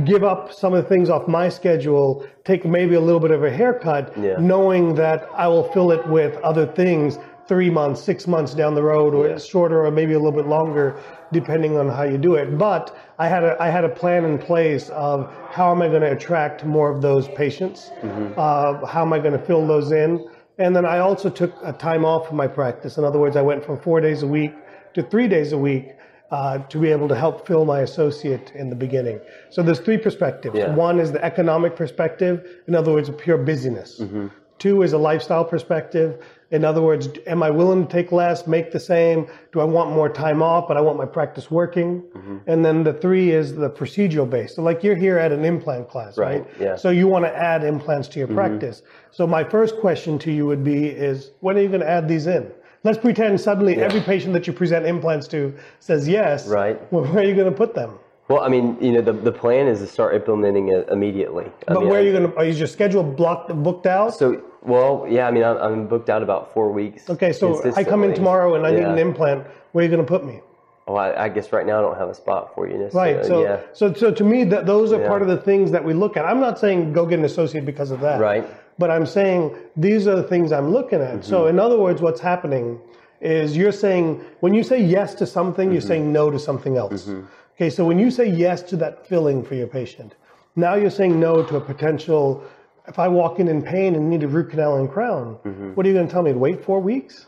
give 0.05 0.25
up 0.25 0.53
some 0.53 0.75
of 0.75 0.83
the 0.83 0.89
things 0.89 1.11
off 1.11 1.27
my 1.29 1.49
schedule, 1.49 2.27
take 2.45 2.65
maybe 2.65 2.95
a 2.95 3.01
little 3.01 3.21
bit 3.21 3.31
of 3.31 3.45
a 3.45 3.51
haircut, 3.51 4.17
Yeah. 4.17 4.37
knowing 4.39 4.95
that 4.95 5.29
I 5.37 5.49
will 5.49 5.65
fill 5.65 5.91
it 5.93 6.07
with 6.09 6.37
other 6.39 6.67
things 6.67 7.19
three 7.49 7.71
months, 7.71 8.01
six 8.03 8.27
months 8.27 8.55
down 8.55 8.75
the 8.75 8.83
road, 8.83 9.15
or 9.15 9.29
Yeah. 9.29 9.39
shorter, 9.39 9.85
or 9.87 9.91
maybe 9.91 10.15
a 10.15 10.19
little 10.19 10.33
bit 10.33 10.47
longer, 10.47 10.97
depending 11.33 11.77
on 11.79 11.89
how 11.89 12.03
you 12.03 12.19
do 12.19 12.35
it. 12.35 12.59
But 12.59 12.95
I 13.19 13.29
had 13.29 13.45
a 13.45 13.57
I 13.63 13.69
had 13.69 13.85
a 13.85 13.89
plan 13.89 14.25
in 14.25 14.39
place 14.39 14.89
of 14.91 15.29
how 15.51 15.71
am 15.71 15.81
I 15.81 15.89
going 15.89 16.03
to 16.03 16.11
attract 16.13 16.65
more 16.65 16.91
of 16.91 17.01
those 17.03 17.29
patients? 17.29 17.91
Uh, 18.37 18.85
how 18.87 19.03
am 19.03 19.13
I 19.13 19.19
going 19.19 19.33
to 19.33 19.39
fill 19.39 19.67
those 19.67 19.93
in? 19.93 20.25
And 20.59 20.75
then 20.75 20.87
I 20.87 20.99
also 21.01 21.29
took 21.29 21.53
a 21.63 21.73
time 21.73 22.05
off 22.05 22.27
from 22.29 22.37
my 22.37 22.47
practice. 22.47 22.99
In 22.99 23.05
other 23.05 23.19
words, 23.19 23.37
I 23.37 23.43
went 23.43 23.65
from 23.65 23.79
four 23.79 24.01
days 24.01 24.23
a 24.23 24.27
week 24.27 24.53
to 24.95 25.03
three 25.03 25.29
days 25.29 25.53
a 25.53 25.59
week 25.59 25.93
uh, 26.31 26.59
to 26.59 26.79
be 26.79 26.91
able 26.91 27.09
to 27.09 27.15
help 27.15 27.47
fill 27.47 27.65
my 27.65 27.81
associate 27.81 28.53
in 28.55 28.69
the 28.69 28.77
beginning. 28.77 29.21
So 29.51 29.63
there's 29.63 29.81
three 29.81 29.99
perspectives. 29.99 30.57
Yeah. 30.59 30.75
One 30.75 30.99
is 30.99 31.13
the 31.13 31.25
economic 31.25 31.77
perspective. 31.77 32.47
In 32.67 32.75
other 32.75 32.93
words, 32.93 33.11
pure 33.17 33.39
busyness. 33.39 34.01
Mm-hmm. 34.01 34.29
Two 34.59 34.83
is 34.83 34.95
a 34.95 34.99
lifestyle 34.99 35.45
perspective. 35.45 36.25
In 36.51 36.65
other 36.65 36.81
words, 36.81 37.09
am 37.27 37.43
I 37.43 37.51
willing 37.51 37.87
to 37.87 37.93
take 37.93 38.11
less, 38.11 38.47
make 38.47 38.73
the 38.73 38.81
same? 38.81 39.27
Do 39.53 39.61
I 39.61 39.65
want 39.65 39.91
more 39.91 40.09
time 40.09 40.43
off, 40.43 40.67
but 40.69 40.77
I 40.77 40.81
want 40.81 40.97
my 40.97 41.05
practice 41.05 41.51
working? 41.51 42.03
Mm-hmm. 42.03 42.39
And 42.47 42.65
then 42.65 42.83
the 42.83 42.95
three 42.95 43.33
is 43.33 43.55
the 43.55 43.69
procedural 43.69 44.29
base. 44.29 44.55
So 44.55 44.63
like 44.63 44.83
you're 44.83 44.97
here 44.97 45.19
at 45.19 45.33
an 45.33 45.45
implant 45.45 45.89
class, 45.89 46.17
right? 46.17 46.43
Right, 46.43 46.61
yeah. 46.61 46.77
So 46.77 46.91
you 46.91 47.07
want 47.07 47.25
to 47.25 47.37
add 47.37 47.65
implants 47.65 48.09
to 48.09 48.19
your 48.19 48.29
mm-hmm. 48.29 48.37
practice. 48.37 48.83
So 49.11 49.27
my 49.27 49.45
first 49.45 49.77
question 49.79 50.19
to 50.21 50.33
you 50.33 50.47
would 50.47 50.65
be 50.65 50.87
is 50.87 51.33
when 51.41 51.59
are 51.59 51.61
you 51.61 51.69
going 51.69 51.81
to 51.81 51.89
add 51.89 52.09
these 52.09 52.27
in? 52.27 52.51
Let's 52.87 52.99
pretend 52.99 53.41
suddenly 53.41 53.83
every 53.83 54.01
patient 54.01 54.33
that 54.35 54.47
you 54.47 54.53
present 54.53 54.87
implants 54.87 55.27
to 55.29 55.53
says 55.81 56.07
yes. 56.07 56.47
Right. 56.47 56.81
Well, 56.93 57.03
where 57.03 57.25
are 57.25 57.27
you 57.27 57.35
going 57.35 57.51
to 57.51 57.57
put 57.57 57.75
them? 57.75 57.99
Well, 58.29 58.43
I 58.43 58.49
mean, 58.49 58.77
you 58.81 58.93
know, 58.93 59.01
the, 59.01 59.13
the 59.13 59.33
plan 59.33 59.67
is 59.67 59.81
to 59.81 59.89
start 59.89 60.15
implementing 60.15 60.69
it 60.69 60.89
immediately. 60.89 61.47
I 61.67 61.75
But 61.75 61.81
mean, 61.81 61.89
where 61.89 62.01
are 62.01 62.05
you 62.05 62.13
going 62.13 62.31
to? 62.31 62.41
Is 62.43 62.61
your 62.61 62.69
schedule 62.69 63.03
blocked, 63.03 63.53
booked 63.65 63.87
out? 63.87 64.15
So, 64.15 64.41
well, 64.63 65.05
yeah, 65.11 65.27
I 65.27 65.33
mean, 65.33 65.43
I'm, 65.43 65.57
I'm 65.57 65.87
booked 65.89 66.11
out 66.11 66.23
about 66.23 66.55
four 66.55 66.71
weeks. 66.71 67.11
okay, 67.11 67.33
so 67.33 67.61
I 67.75 67.83
come 67.83 68.05
in 68.05 68.15
tomorrow 68.15 68.55
and 68.55 68.65
I 68.65 68.71
need 68.71 68.85
an 68.85 68.99
implant. 68.99 69.45
Where 69.73 69.83
are 69.83 69.89
you 69.89 69.93
going 69.93 70.07
to 70.07 70.09
put 70.09 70.25
me? 70.25 70.41
Well, 70.87 70.99
I, 70.99 71.25
I 71.25 71.29
guess 71.29 71.53
right 71.53 71.67
now 71.67 71.79
I 71.79 71.83
don't 71.83 71.99
have 71.99 72.09
a 72.09 72.15
spot 72.15 72.55
for 72.55 72.69
you. 72.69 72.89
Right. 72.93 73.25
So, 73.25 73.43
yeah. 73.43 73.63
so, 73.73 73.93
so 73.93 74.13
to 74.13 74.23
me, 74.23 74.45
that 74.45 74.65
those 74.67 74.93
are 74.93 75.01
Yeah. 75.01 75.09
part 75.09 75.23
of 75.23 75.27
the 75.27 75.39
things 75.39 75.73
that 75.73 75.85
we 75.85 75.93
look 75.93 76.17
at. 76.17 76.25
I'm 76.25 76.39
not 76.39 76.61
saying 76.61 76.93
go 76.93 77.05
get 77.05 77.19
an 77.19 77.25
associate 77.25 77.65
because 77.65 77.91
of 77.91 77.99
that. 78.03 78.21
Right. 78.21 78.49
But 78.79 78.91
I'm 78.91 79.07
saying 79.07 79.55
these 79.77 80.07
are 80.07 80.17
the 80.17 80.23
things 80.23 80.53
I'm 80.53 80.71
looking 80.73 81.01
at. 81.01 81.15
Mm-hmm. 81.21 81.23
So, 81.31 81.47
in 81.47 81.59
other 81.59 81.79
words, 81.79 82.03
what's 82.03 82.21
happening 82.21 82.79
is 83.21 83.57
you're 83.57 83.73
saying 83.73 84.21
when 84.41 84.53
you 84.55 84.63
say 84.63 84.79
yes 84.83 85.15
to 85.17 85.27
something, 85.27 85.73
you're 85.73 85.81
Mm-hmm. 85.81 85.89
saying 85.89 86.13
no 86.13 86.31
to 86.31 86.39
something 86.39 86.77
else. 86.77 87.09
Okay. 87.55 87.71
So 87.71 87.85
when 87.87 87.99
you 87.99 88.11
say 88.11 88.27
yes 88.29 88.63
to 88.65 88.77
that 88.77 89.07
filling 89.07 89.43
for 89.43 89.55
your 89.55 89.67
patient, 89.67 90.15
now 90.57 90.75
you're 90.75 90.91
saying 90.91 91.19
no 91.19 91.43
to 91.43 91.57
a 91.57 91.61
potential. 91.61 92.45
If 92.87 92.99
I 92.99 93.09
walk 93.09 93.41
in 93.41 93.49
in 93.49 93.63
pain 93.63 93.95
and 93.97 94.11
need 94.11 94.23
a 94.23 94.29
root 94.29 94.51
canal 94.51 94.77
and 94.77 94.91
crown, 94.91 95.39
Mm-hmm. 95.45 95.73
what 95.75 95.87
are 95.87 95.89
you 95.89 95.95
going 95.95 96.07
to 96.07 96.13
tell 96.13 96.23
me? 96.23 96.33
To 96.33 96.39
wait 96.39 96.63
four 96.63 96.81
weeks? 96.81 97.27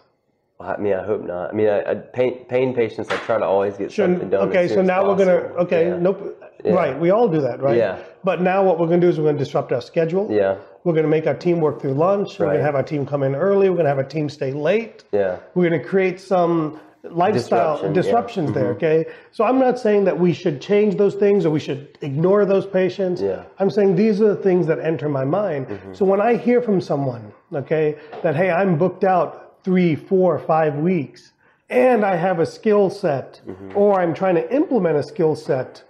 Well, 0.58 0.68
I 0.70 0.76
mean, 0.76 0.92
I 0.92 1.02
hope 1.04 1.24
not. 1.24 1.50
I 1.50 1.52
mean, 1.54 1.68
I, 1.68 1.90
I, 1.90 1.94
pain, 1.94 2.44
pain 2.44 2.74
patients, 2.74 3.08
I 3.10 3.16
try 3.18 3.38
to 3.38 3.44
always 3.46 3.76
get 3.78 3.90
something 3.90 4.28
done. 4.28 4.48
okay, 4.50 4.68
so 4.68 4.82
now 4.82 5.06
we're 5.08 5.16
gonna 5.16 5.38
okay, 5.64 5.88
Yeah. 5.88 5.98
nope. 5.98 6.20
Right, 6.64 6.98
we 6.98 7.10
all 7.10 7.28
do 7.28 7.40
that, 7.42 7.60
right? 7.60 7.76
Yeah. 7.76 7.98
But 8.24 8.40
now 8.42 8.64
what 8.64 8.78
we're 8.78 8.86
gonna 8.86 9.00
do 9.00 9.08
is 9.08 9.18
we're 9.18 9.26
gonna 9.26 9.38
disrupt 9.38 9.72
our 9.72 9.80
schedule. 9.80 10.28
Yeah. 10.30 10.56
We're 10.84 10.94
gonna 10.94 11.08
make 11.08 11.26
our 11.26 11.34
team 11.34 11.60
work 11.60 11.80
through 11.80 11.94
lunch. 11.94 12.38
We're 12.38 12.46
Right. 12.46 12.52
gonna 12.54 12.64
have 12.64 12.74
our 12.74 12.82
team 12.82 13.06
come 13.06 13.22
in 13.22 13.34
early. 13.34 13.70
We're 13.70 13.76
gonna 13.76 13.88
have 13.88 13.98
our 13.98 14.04
team 14.04 14.28
stay 14.28 14.52
late. 14.52 15.04
Yeah. 15.12 15.36
We're 15.54 15.68
gonna 15.70 15.82
create 15.84 16.20
some 16.20 16.80
lifestyle 17.04 17.74
Disruption, 17.76 17.92
disruptions 17.92 18.50
yeah. 18.50 18.54
Mm-hmm. 18.56 18.64
there. 18.64 18.72
Okay. 19.00 19.06
So 19.30 19.44
I'm 19.44 19.58
not 19.60 19.78
saying 19.78 20.04
that 20.04 20.18
we 20.18 20.32
should 20.32 20.60
change 20.60 20.96
those 20.96 21.14
things 21.14 21.46
or 21.46 21.50
we 21.50 21.60
should 21.60 21.96
ignore 22.02 22.44
those 22.44 22.66
patients. 22.66 23.20
Yeah. 23.22 23.42
I'm 23.60 23.70
saying 23.70 23.94
these 23.94 24.20
are 24.20 24.28
the 24.28 24.36
things 24.42 24.66
that 24.66 24.80
enter 24.80 25.08
my 25.08 25.24
mind. 25.24 25.68
Mm-hmm. 25.68 25.94
So 25.94 26.04
when 26.04 26.20
I 26.20 26.34
hear 26.34 26.60
from 26.60 26.80
someone, 26.80 27.32
okay, 27.54 27.96
that 28.22 28.34
hey, 28.34 28.50
I'm 28.50 28.76
booked 28.76 29.04
out 29.04 29.54
three, 29.64 29.94
four, 29.94 30.38
five 30.40 30.76
weeks, 30.76 31.32
and 31.70 32.04
I 32.04 32.16
have 32.16 32.40
a 32.40 32.46
skill 32.46 32.90
set, 32.90 33.40
Mm-hmm. 33.46 33.76
or 33.78 34.00
I'm 34.00 34.12
trying 34.12 34.34
to 34.34 34.52
implement 34.54 34.96
a 34.96 35.02
skill 35.02 35.36
set 35.36 35.84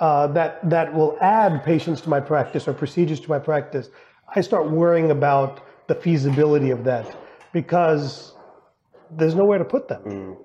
uh, 0.00 0.26
that 0.28 0.68
that 0.68 0.92
will 0.94 1.16
add 1.20 1.64
patients 1.64 2.00
to 2.02 2.08
my 2.08 2.20
practice 2.20 2.68
or 2.68 2.72
procedures 2.72 3.20
to 3.20 3.28
my 3.30 3.38
practice, 3.38 3.90
I 4.34 4.40
start 4.40 4.70
worrying 4.70 5.10
about 5.10 5.60
the 5.88 5.94
feasibility 5.94 6.70
of 6.70 6.84
that 6.84 7.16
because 7.52 8.34
there's 9.10 9.34
nowhere 9.34 9.58
to 9.58 9.64
put 9.64 9.88
them. 9.88 10.36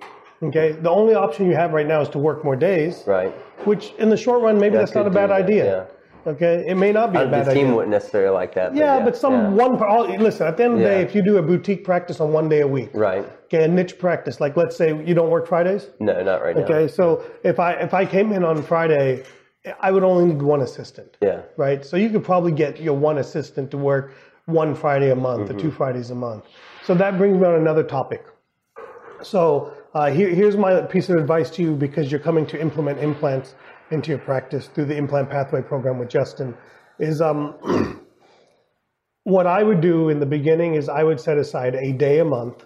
Okay, 0.43 0.71
the 0.71 0.89
only 0.89 1.13
option 1.13 1.45
you 1.47 1.55
have 1.55 1.71
right 1.73 1.85
now 1.87 2.01
is 2.01 2.09
to 2.09 2.17
work 2.19 2.43
more 2.43 2.55
days, 2.55 3.03
Right. 3.05 3.31
which 3.65 3.93
in 3.99 4.09
the 4.09 4.17
short 4.17 4.41
run 4.41 4.59
maybe 4.59 4.75
that's 4.77 4.95
not 4.95 5.05
a 5.05 5.09
bad 5.11 5.29
that, 5.29 5.41
idea. 5.43 5.87
Okay, 6.25 6.63
it 6.67 6.75
may 6.77 6.91
not 6.91 7.11
be 7.11 7.17
a 7.19 7.27
The 7.27 7.43
team 7.45 7.49
idea. 7.65 7.73
wouldn't 7.75 7.91
necessarily 7.91 8.33
like 8.33 8.53
that. 8.53 8.75
Yeah, 8.75 9.03
but 9.03 9.15
some 9.17 9.33
yeah. 9.33 9.49
one. 9.63 9.83
all- 9.83 10.07
Listen, 10.07 10.45
at 10.47 10.55
the 10.57 10.63
end 10.65 10.73
of 10.73 10.79
the 10.79 10.85
day, 10.85 11.01
if 11.01 11.15
you 11.15 11.23
do 11.23 11.37
a 11.37 11.41
boutique 11.41 11.83
practice 11.83 12.19
on 12.21 12.31
one 12.31 12.47
day 12.47 12.61
a 12.61 12.67
week, 12.67 12.91
Right. 12.93 13.25
okay, 13.45 13.63
a 13.63 13.67
niche 13.67 13.97
practice, 13.97 14.39
like 14.39 14.55
let's 14.55 14.75
say 14.75 14.87
you 15.03 15.15
don't 15.15 15.31
work 15.31 15.47
Fridays. 15.47 15.89
No, 15.99 16.21
not 16.23 16.43
right 16.43 16.55
now. 16.55 16.63
Okay, 16.63 16.87
so 16.87 17.23
if 17.43 17.59
I 17.59 17.71
if 17.73 17.93
I 17.95 18.05
came 18.05 18.31
in 18.33 18.43
on 18.43 18.61
Friday, 18.61 19.23
I 19.79 19.91
would 19.91 20.03
only 20.03 20.25
need 20.33 20.41
one 20.41 20.61
assistant. 20.61 21.17
Yeah. 21.21 21.41
Right. 21.57 21.85
So 21.85 21.97
you 21.97 22.09
could 22.09 22.23
probably 22.23 22.51
get 22.51 22.79
your 22.81 22.95
one 22.97 23.17
assistant 23.19 23.71
to 23.71 23.77
work 23.77 24.13
one 24.45 24.73
Friday 24.75 25.11
a 25.11 25.15
month 25.15 25.49
Mm-hmm. 25.49 25.57
or 25.57 25.61
two 25.61 25.71
Fridays 25.71 26.09
a 26.09 26.15
month. 26.15 26.45
So 26.83 26.95
that 26.95 27.17
brings 27.17 27.37
me 27.39 27.45
on 27.45 27.55
another 27.55 27.83
topic. 27.83 28.25
So 29.21 29.73
uh, 29.93 30.09
here, 30.09 30.29
here's 30.29 30.57
my 30.57 30.81
piece 30.81 31.09
of 31.09 31.17
advice 31.17 31.49
to 31.51 31.61
you 31.61 31.75
because 31.75 32.09
you're 32.11 32.19
coming 32.19 32.45
to 32.47 32.59
implement 32.59 32.99
implants 32.99 33.53
into 33.91 34.09
your 34.09 34.17
practice 34.19 34.67
through 34.67 34.85
the 34.85 34.95
implant 34.95 35.29
pathway 35.29 35.61
program 35.61 35.99
with 35.99 36.09
Justin. 36.09 36.55
Is 36.97 37.21
um, 37.21 37.55
what 39.23 39.45
I 39.45 39.61
would 39.61 39.81
do 39.81 40.09
in 40.09 40.19
the 40.19 40.25
beginning 40.25 40.73
is 40.75 40.89
I 40.89 41.03
would 41.03 41.19
set 41.19 41.37
aside 41.37 41.75
a 41.75 41.91
day 41.91 42.19
a 42.19 42.25
month 42.25 42.65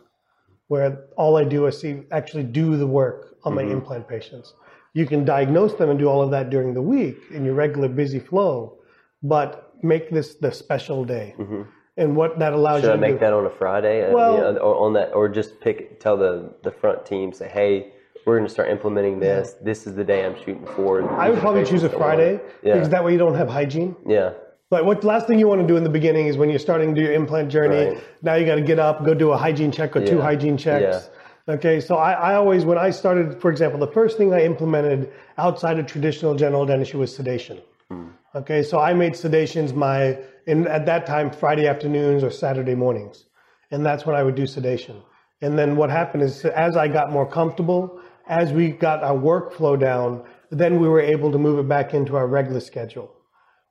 where 0.68 1.06
all 1.18 1.36
I 1.38 1.44
do 1.44 1.66
is 1.68 1.80
see 1.80 2.04
actually 2.12 2.44
do 2.44 2.78
the 2.78 2.88
work 2.88 3.36
on 3.44 3.54
my 3.54 3.62
implant 3.64 4.08
patients. 4.08 4.54
You 4.96 5.06
can 5.06 5.26
diagnose 5.26 5.74
them 5.74 5.90
and 5.90 6.00
do 6.00 6.08
all 6.08 6.22
of 6.22 6.32
that 6.32 6.50
during 6.50 6.74
the 6.74 6.82
week 6.82 7.18
in 7.30 7.44
your 7.44 7.54
regular 7.54 7.90
busy 7.90 8.18
flow, 8.18 8.80
but 9.22 9.74
make 9.84 10.10
this 10.10 10.36
the 10.36 10.52
special 10.52 11.04
day. 11.04 11.36
Mm-hmm. 11.38 11.64
And 11.98 12.16
what 12.16 12.40
that 12.40 12.54
allows 12.54 12.80
Should 12.82 12.88
you 12.88 12.94
I 12.94 12.96
to 12.96 13.02
make 13.02 13.16
do. 13.16 13.20
that 13.20 13.34
on 13.34 13.46
a 13.46 13.50
Friday? 13.50 14.08
I 14.08 14.14
Well- 14.14 14.38
mean, 14.54 14.58
or 14.58 14.76
on 14.86 14.94
that, 14.94 15.14
or 15.14 15.28
just 15.28 15.60
pick, 15.60 16.00
tell 16.00 16.16
the 16.16 16.50
the 16.64 16.72
front 16.72 17.06
team, 17.06 17.34
say, 17.34 17.50
hey, 17.50 17.92
we're 18.26 18.38
going 18.38 18.48
to 18.48 18.52
start 18.54 18.70
implementing 18.70 19.20
this. 19.20 19.56
This 19.62 19.86
is 19.86 19.96
the 19.96 20.04
day 20.04 20.26
I'm 20.26 20.36
shooting 20.38 20.66
for. 20.78 20.90
I 21.20 21.30
would 21.30 21.40
probably 21.40 21.66
choose 21.66 21.84
a 21.84 21.90
Friday 21.90 22.40
Yeah. 22.64 22.74
because 22.76 22.90
that 22.90 23.04
way 23.04 23.12
you 23.12 23.20
don't 23.20 23.36
have 23.36 23.50
hygiene. 23.50 23.96
Yeah. 24.08 24.32
But 24.70 24.86
what 24.86 25.02
the 25.02 25.08
last 25.08 25.28
thing 25.28 25.38
you 25.40 25.48
want 25.50 25.62
to 25.62 25.68
do 25.68 25.76
in 25.78 25.84
the 25.84 25.90
beginning 26.00 26.26
is 26.28 26.38
when 26.38 26.50
you're 26.50 26.58
starting 26.70 26.96
to 26.96 27.00
do 27.02 27.06
your 27.06 27.14
implant 27.14 27.50
journey, 27.52 27.86
Right. 27.90 28.04
now 28.24 28.34
you 28.36 28.46
got 28.46 28.56
to 28.56 28.62
get 28.74 28.80
up, 28.80 29.06
go 29.06 29.14
do 29.14 29.32
a 29.32 29.38
hygiene 29.38 29.72
check 29.72 29.96
or 29.96 30.04
two 30.06 30.20
hygiene 30.22 30.58
checks. 30.58 31.10
Okay, 31.48 31.80
so 31.80 31.96
I, 31.96 32.14
I 32.14 32.36
always, 32.36 32.66
when 32.66 32.80
I 32.80 32.90
started, 32.90 33.40
for 33.40 33.52
example, 33.52 33.80
the 33.80 33.92
first 33.92 34.18
thing 34.18 34.34
I 34.34 34.44
implemented 34.44 35.12
outside 35.38 35.78
of 35.78 35.86
traditional 35.86 36.34
general 36.34 36.66
dentistry 36.66 37.00
was 37.00 37.16
sedation. 37.16 37.62
Hmm. 37.90 38.08
Okay, 38.34 38.64
so 38.64 38.80
I 38.80 38.94
made 38.94 39.14
sedations 39.14 39.74
my, 39.76 40.18
in, 40.48 40.68
at 40.68 40.88
that 40.88 41.06
time, 41.06 41.30
Friday 41.30 41.68
afternoons 41.68 42.24
or 42.24 42.32
Saturday 42.32 42.74
mornings. 42.74 43.26
And 43.70 43.86
that's 43.86 44.06
when 44.06 44.16
I 44.16 44.24
would 44.24 44.36
do 44.36 44.48
sedation. 44.48 45.04
And 45.42 45.58
then 45.58 45.76
what 45.76 45.92
happened 45.92 46.24
is 46.24 46.44
as 46.46 46.76
I 46.76 46.88
got 46.88 47.12
more 47.12 47.30
comfortable, 47.30 48.02
as 48.28 48.52
we 48.52 48.72
got 48.72 49.04
our 49.04 49.16
workflow 49.16 49.80
down, 49.80 50.24
then 50.50 50.80
we 50.80 50.88
were 50.88 51.02
able 51.02 51.32
to 51.32 51.38
move 51.38 51.60
it 51.60 51.68
back 51.68 51.94
into 51.94 52.16
our 52.16 52.26
regular 52.26 52.60
schedule. 52.60 53.12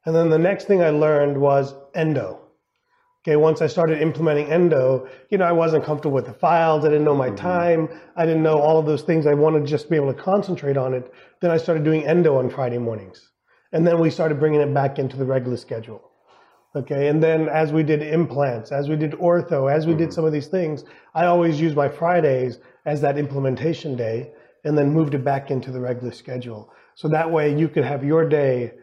And 0.04 0.14
then 0.14 0.31
the 0.31 0.38
next 0.38 0.66
thing 0.66 0.83
I 0.83 0.90
learned 0.90 1.38
was 1.38 1.75
endo. 1.95 2.40
Okay, 3.26 3.37
once 3.37 3.62
I 3.62 3.69
started 3.69 4.02
implementing 4.02 4.52
endo, 4.52 5.09
you 5.31 5.38
know, 5.38 5.47
I 5.47 5.52
wasn't 5.52 5.83
comfortable 5.83 6.14
with 6.14 6.26
the 6.26 6.35
files. 6.35 6.85
I 6.85 6.88
didn't 6.88 7.04
know 7.04 7.14
my 7.14 7.28
mm-hmm. 7.28 7.37
time. 7.37 7.88
I 8.16 8.26
didn't 8.26 8.43
know 8.43 8.61
all 8.61 8.78
of 8.78 8.85
those 8.85 9.00
things. 9.00 9.26
I 9.26 9.33
wanted 9.33 9.61
to 9.61 9.66
just 9.66 9.88
be 9.88 9.97
able 9.97 10.12
to 10.12 10.21
concentrate 10.21 10.76
on 10.76 10.93
it. 10.93 11.11
Then 11.40 11.50
I 11.50 11.57
started 11.57 11.85
doing 11.85 12.07
endo 12.07 12.37
on 12.37 12.50
Friday 12.50 12.76
mornings. 12.76 13.31
And 13.73 13.87
then 13.87 13.99
we 13.99 14.11
started 14.11 14.38
bringing 14.38 14.61
it 14.61 14.75
back 14.75 14.99
into 14.99 15.16
the 15.16 15.25
regular 15.25 15.57
schedule. 15.57 16.11
Okay, 16.76 17.09
and 17.09 17.23
then 17.23 17.49
as 17.49 17.73
we 17.73 17.83
did 17.83 18.02
implants, 18.02 18.73
as 18.73 18.90
we 18.90 18.97
did 18.97 19.12
ortho, 19.12 19.73
as 19.73 19.87
we 19.87 19.95
did 19.95 20.09
mm-hmm. 20.09 20.14
some 20.14 20.26
of 20.26 20.33
these 20.33 20.49
things, 20.49 20.85
I 21.14 21.25
always 21.25 21.59
used 21.59 21.76
my 21.76 21.88
Fridays 21.88 22.59
as 22.85 23.00
that 23.00 23.16
implementation 23.16 23.97
day 23.97 24.33
and 24.64 24.76
then 24.76 24.93
moved 24.93 25.14
it 25.14 25.25
back 25.25 25.50
into 25.50 25.71
the 25.71 25.81
regular 25.81 26.12
schedule. 26.12 26.71
So 26.95 27.09
that 27.09 27.31
way 27.31 27.57
you 27.57 27.69
could 27.69 27.85
have 27.85 28.04
your 28.04 28.28
day 28.28 28.75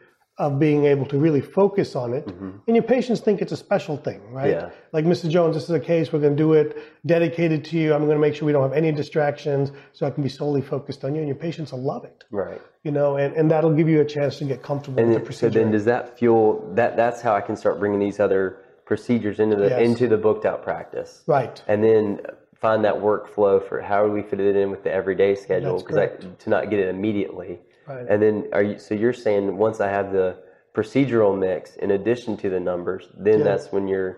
of 0.42 0.58
being 0.58 0.86
able 0.86 1.06
to 1.06 1.20
really 1.20 1.40
focus 1.40 1.96
on 1.96 2.14
it. 2.14 2.26
Mm-hmm. 2.26 2.50
And 2.66 2.76
your 2.76 2.82
patients 2.84 3.20
think 3.22 3.44
it's 3.44 3.52
a 3.52 3.58
special 3.58 3.96
thing, 3.96 4.20
right? 4.32 4.50
Yeah. 4.50 4.70
Like, 4.92 5.06
Mrs. 5.06 5.30
Jones, 5.30 5.54
this 5.56 5.66
is 5.66 5.70
a 5.70 5.80
case, 5.80 6.12
we're 6.12 6.20
going 6.20 6.36
to 6.36 6.44
do 6.44 6.54
it 6.54 6.82
dedicated 7.06 7.64
to 7.66 7.78
you. 7.78 7.94
I'm 7.94 8.06
going 8.06 8.18
to 8.18 8.22
make 8.22 8.34
sure 8.34 8.48
we 8.48 8.52
don't 8.52 8.64
have 8.64 8.74
any 8.74 8.92
distractions 8.92 9.72
so 9.94 10.08
I 10.08 10.10
can 10.10 10.24
be 10.24 10.30
solely 10.30 10.62
focused 10.64 11.06
on 11.06 11.14
you. 11.14 11.20
And 11.20 11.28
your 11.28 11.36
patients 11.38 11.72
will 11.74 11.84
love 11.84 12.06
it, 12.06 12.24
Right. 12.32 12.60
you 12.84 12.92
know, 12.92 13.18
and, 13.18 13.36
and 13.36 13.52
that'll 13.52 13.74
give 13.74 13.88
you 13.88 14.02
a 14.02 14.06
chance 14.06 14.40
to 14.40 14.46
get 14.46 14.64
comfortable 14.64 15.00
And 15.00 15.10
with 15.14 15.20
the 15.20 15.30
then, 15.30 15.38
so 15.38 15.50
then, 15.50 15.72
does 15.72 15.86
that 15.86 16.18
fuel 16.18 16.68
that? 16.74 16.98
That's 16.98 17.22
how 17.22 17.36
I 17.36 17.42
can 17.42 17.56
start 17.56 17.78
bringing 17.80 18.00
these 18.00 18.20
other 18.20 18.58
procedures 18.86 19.40
into 19.40 19.56
the 19.56 19.68
Yes. 19.70 19.82
into 19.88 20.08
the 20.08 20.18
booked 20.18 20.46
out 20.48 20.64
practice. 20.64 21.22
right. 21.28 21.62
and 21.68 21.84
then 21.84 22.20
find 22.56 22.84
that 22.84 22.96
workflow 22.96 23.64
for 23.68 23.80
how 23.80 24.04
do 24.06 24.12
we 24.12 24.22
fit 24.24 24.40
it 24.40 24.56
in 24.56 24.70
with 24.72 24.84
the 24.84 24.92
everyday 24.92 25.34
schedule 25.36 25.78
because 25.78 26.10
to 26.40 26.50
not 26.50 26.70
get 26.72 26.80
it 26.80 26.90
immediately 26.90 27.60
Right. 27.96 28.06
and 28.10 28.22
then 28.22 28.48
are 28.54 28.64
you 28.64 28.80
so 28.80 28.96
you're 28.96 29.14
saying 29.14 29.58
once 29.58 29.80
i 29.82 29.90
have 29.90 30.12
the 30.12 30.38
procedural 30.74 31.38
mix 31.38 31.76
in 31.78 31.92
addition 31.92 32.38
to 32.38 32.50
the 32.50 32.60
numbers 32.60 33.08
then 33.18 33.40
Yeah. 33.40 33.44
that's 33.46 33.72
when 33.72 33.88
you're 33.88 34.18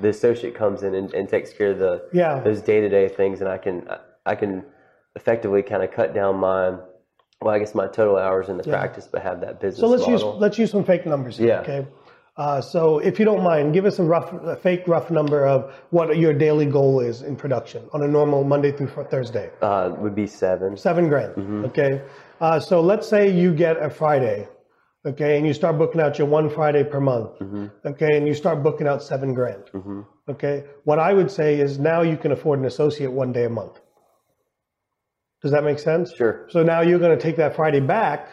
the 0.00 0.08
associate 0.08 0.54
comes 0.54 0.82
in 0.82 0.94
and, 0.94 1.12
and 1.14 1.28
takes 1.28 1.52
care 1.52 1.70
of 1.70 1.78
the 1.78 2.08
Yeah. 2.12 2.40
those 2.40 2.60
day-to-day 2.62 3.08
things 3.08 3.40
and 3.40 3.48
i 3.48 3.58
can 3.58 3.88
I- 4.26 4.34
can 4.34 4.64
effectively 5.16 5.62
kind 5.62 5.82
of 5.82 5.90
cut 5.92 6.14
down 6.14 6.36
my 6.36 6.70
well 7.40 7.54
i 7.54 7.58
guess 7.58 7.74
my 7.74 7.86
total 7.86 8.16
hours 8.16 8.48
in 8.48 8.56
the 8.56 8.64
practice 8.64 9.08
but 9.10 9.22
have 9.22 9.40
that 9.42 9.60
business 9.60 9.80
So 9.80 9.86
let's 9.88 10.06
use 10.06 10.22
let's 10.22 10.58
use 10.58 10.70
some 10.70 10.84
fake 10.84 11.06
numbers. 11.06 11.38
Here, 11.38 11.48
Yeah. 11.48 11.60
Okay. 11.60 11.86
Uh, 12.36 12.60
so 12.60 12.98
if 12.98 13.18
you 13.18 13.24
don't 13.24 13.44
mind, 13.44 13.72
give 13.72 13.84
us 13.84 13.98
a 14.00 14.02
rough, 14.02 14.32
a 14.32 14.56
fake 14.56 14.88
rough 14.88 15.10
number 15.10 15.46
of 15.46 15.72
what 15.90 16.16
your 16.18 16.32
daily 16.32 16.66
goal 16.66 16.98
is 17.00 17.22
in 17.22 17.36
production 17.36 17.88
on 17.92 18.02
a 18.02 18.08
normal 18.08 18.42
Monday 18.42 18.72
through 18.72 18.88
Thursday. 18.88 19.50
uh, 19.62 19.94
would 19.98 20.14
be 20.16 20.26
seven 20.26 20.76
Seven 20.76 21.08
grand. 21.08 21.34
Mm-hmm. 21.36 21.64
Okay. 21.66 22.02
Uh, 22.40 22.58
so 22.58 22.80
let's 22.80 23.08
say 23.08 23.30
you 23.30 23.54
get 23.54 23.80
a 23.80 23.88
Friday. 23.88 24.48
Okay, 25.06 25.36
and 25.36 25.46
you 25.46 25.52
start 25.52 25.76
booking 25.76 26.00
out 26.00 26.18
your 26.18 26.26
one 26.26 26.48
Friday 26.48 26.82
per 26.82 26.98
month. 26.98 27.38
Mm-hmm. 27.38 27.66
Okay, 27.86 28.16
and 28.16 28.26
you 28.26 28.32
start 28.32 28.62
booking 28.62 28.88
out 28.88 29.02
seven 29.02 29.34
grand. 29.34 29.64
Okay, 30.30 30.64
what 30.84 30.98
I 30.98 31.12
would 31.12 31.30
say 31.30 31.60
is 31.60 31.78
now 31.78 32.00
you 32.00 32.16
can 32.16 32.32
afford 32.32 32.58
an 32.58 32.64
associate 32.64 33.12
one 33.12 33.30
day 33.30 33.44
a 33.44 33.50
month. 33.50 33.78
Does 35.42 35.52
that 35.52 35.62
make 35.62 35.78
sense? 35.78 36.14
Sure. 36.16 36.46
So 36.48 36.62
now 36.62 36.80
you're 36.80 36.98
going 36.98 37.16
to 37.16 37.22
take 37.22 37.36
that 37.36 37.54
Friday 37.54 37.80
back, 37.80 38.28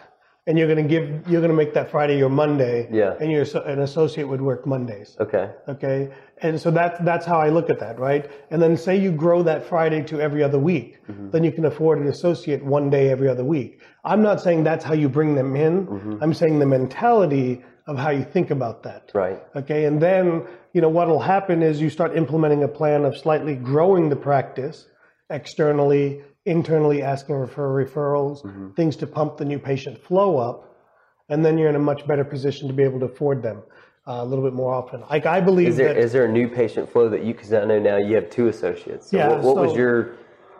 and 0.47 0.57
you're 0.57 0.67
going 0.67 0.87
to 0.87 0.89
give 0.89 1.29
you're 1.29 1.41
going 1.41 1.51
to 1.51 1.57
make 1.57 1.73
that 1.73 1.91
Friday 1.91 2.17
your 2.17 2.29
Monday. 2.29 2.87
Yeah. 2.91 3.15
And 3.19 3.31
your 3.31 3.45
an 3.65 3.81
associate 3.81 4.27
would 4.27 4.41
work 4.41 4.65
Mondays. 4.65 5.15
okay 5.19 5.51
Okay, 5.67 6.11
and 6.41 6.59
so 6.59 6.71
that's 6.71 6.99
that's 7.01 7.25
how 7.25 7.39
I 7.39 7.49
look 7.49 7.69
at 7.69 7.79
that, 7.79 7.99
right? 7.99 8.29
And 8.49 8.61
then 8.61 8.75
say 8.75 8.97
you 8.97 9.11
grow 9.11 9.43
that 9.43 9.65
Friday 9.65 10.01
to 10.03 10.19
every 10.19 10.43
other 10.43 10.59
week, 10.59 11.05
mm-hmm. 11.07 11.29
then 11.29 11.43
you 11.43 11.51
can 11.51 11.65
afford 11.65 11.99
an 11.99 12.07
associate 12.07 12.63
one 12.63 12.89
day 12.89 13.09
every 13.09 13.27
other 13.27 13.45
week. 13.45 13.81
I'm 14.03 14.21
not 14.21 14.41
saying 14.41 14.63
that's 14.63 14.83
how 14.83 14.93
you 14.93 15.09
bring 15.09 15.35
them 15.35 15.55
in. 15.55 15.87
Mm-hmm. 15.87 16.23
I'm 16.23 16.33
saying 16.33 16.57
the 16.59 16.65
mentality 16.65 17.63
of 17.87 17.97
how 17.97 18.09
you 18.09 18.23
think 18.23 18.51
about 18.51 18.83
that. 18.83 19.11
right 19.13 19.41
Okay, 19.55 19.85
and 19.85 20.01
then 20.01 20.47
you 20.73 20.81
know 20.81 20.89
what'll 20.89 21.19
happen 21.19 21.61
is 21.61 21.79
you 21.79 21.89
start 21.89 22.17
implementing 22.17 22.63
a 22.63 22.67
plan 22.67 23.05
of 23.05 23.15
slightly 23.15 23.55
growing 23.55 24.09
the 24.09 24.15
practice 24.15 24.87
externally, 25.29 26.23
internally 26.45 27.01
asking 27.01 27.47
for 27.47 27.69
referrals, 27.85 28.75
things 28.75 28.95
to 28.97 29.07
pump 29.07 29.37
the 29.37 29.45
new 29.45 29.59
patient 29.59 29.97
flow 30.03 30.37
up, 30.37 30.75
and 31.29 31.45
then 31.45 31.57
you're 31.57 31.69
in 31.69 31.75
a 31.75 31.79
much 31.79 32.05
better 32.07 32.23
position 32.23 32.67
to 32.67 32.73
be 32.73 32.83
able 32.83 32.99
to 32.99 33.05
afford 33.05 33.43
them 33.43 33.61
uh, 34.07 34.13
a 34.21 34.25
little 34.25 34.43
bit 34.43 34.53
more 34.53 34.73
often. 34.73 35.01
Like 35.09 35.25
I 35.25 35.39
believe 35.39 35.67
Is 35.69 35.77
there 35.77 35.93
that 35.93 35.97
is 35.97 36.11
there 36.11 36.25
a 36.25 36.31
new 36.31 36.47
patient 36.47 36.89
flow 36.91 37.09
that 37.09 37.23
you? 37.23 37.33
Because 37.33 37.53
I 37.53 37.63
know 37.65 37.79
now 37.79 37.97
you 37.97 38.15
have 38.15 38.29
two 38.29 38.47
associates. 38.47 39.11
So 39.11 39.17
Yeah, 39.17 39.29
What, 39.29 39.43
what 39.43 39.57
was 39.57 39.75
your? 39.75 40.17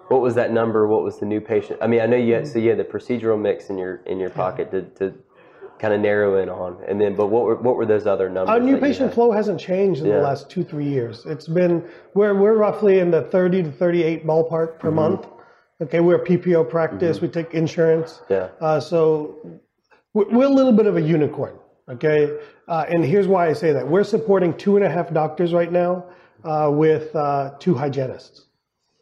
What 0.10 0.22
was 0.22 0.36
that 0.36 0.52
number? 0.52 0.88
What 0.88 1.04
was 1.04 1.20
the 1.20 1.26
new 1.26 1.40
patient? 1.40 1.80
I 1.82 1.88
mean, 1.88 2.02
I 2.02 2.06
know 2.06 2.18
you 2.18 2.34
had 2.34 2.48
so 2.48 2.60
you 2.60 2.70
had 2.70 2.78
the 2.80 2.84
procedural 2.84 3.40
mix 3.40 3.70
in 3.70 3.78
your 3.78 4.02
in 4.06 4.20
your 4.20 4.30
pocket 4.30 4.70
to, 4.72 4.82
to 5.00 5.14
kind 5.80 5.94
of 5.94 6.02
narrow 6.02 6.42
in 6.44 6.50
on, 6.50 6.78
and 6.88 7.00
then 7.02 7.16
but 7.16 7.28
what 7.28 7.44
were 7.44 7.56
what 7.56 7.76
were 7.78 7.86
those 7.86 8.06
other 8.06 8.30
numbers? 8.30 8.52
Our 8.52 8.60
new 8.60 8.78
patient 8.78 9.14
flow 9.14 9.32
hasn't 9.32 9.60
changed 9.60 10.02
in 10.02 10.08
Yeah. 10.08 10.18
the 10.18 10.22
last 10.22 10.50
two, 10.50 10.64
three 10.66 10.88
years. 10.88 11.26
It's 11.26 11.48
been, 11.48 11.84
we're, 12.14 12.36
we're 12.36 12.56
roughly 12.58 13.00
in 13.00 13.10
the 13.10 13.24
30 13.24 13.64
to 13.64 13.72
38 13.72 14.28
ballpark 14.28 14.80
per 14.80 14.90
Mm-hmm. 14.90 14.96
month. 14.96 15.28
Okay, 15.82 16.00
we're 16.00 16.22
a 16.22 16.26
PPO 16.26 16.70
practice, 16.70 17.22
we 17.22 17.28
take 17.28 17.56
insurance. 17.56 18.22
Yeah. 18.30 18.50
Uh, 18.60 18.80
so 18.80 19.60
we're, 20.14 20.30
we're 20.30 20.46
a 20.46 20.50
little 20.50 20.74
bit 20.74 20.86
of 20.86 20.96
a 20.96 21.02
unicorn. 21.02 21.58
Okay, 21.90 22.38
uh, 22.68 22.86
and 22.88 23.04
here's 23.04 23.28
why 23.28 23.50
I 23.50 23.54
say 23.54 23.74
that. 23.74 23.88
We're 23.88 24.04
supporting 24.04 24.56
two 24.56 24.76
and 24.76 24.86
a 24.86 24.90
half 24.90 25.12
doctors 25.12 25.54
right 25.54 25.72
now 25.72 26.06
uh, 26.44 26.70
with 26.72 27.14
uh, 27.16 27.56
two 27.60 27.74
hygienists. 27.74 28.46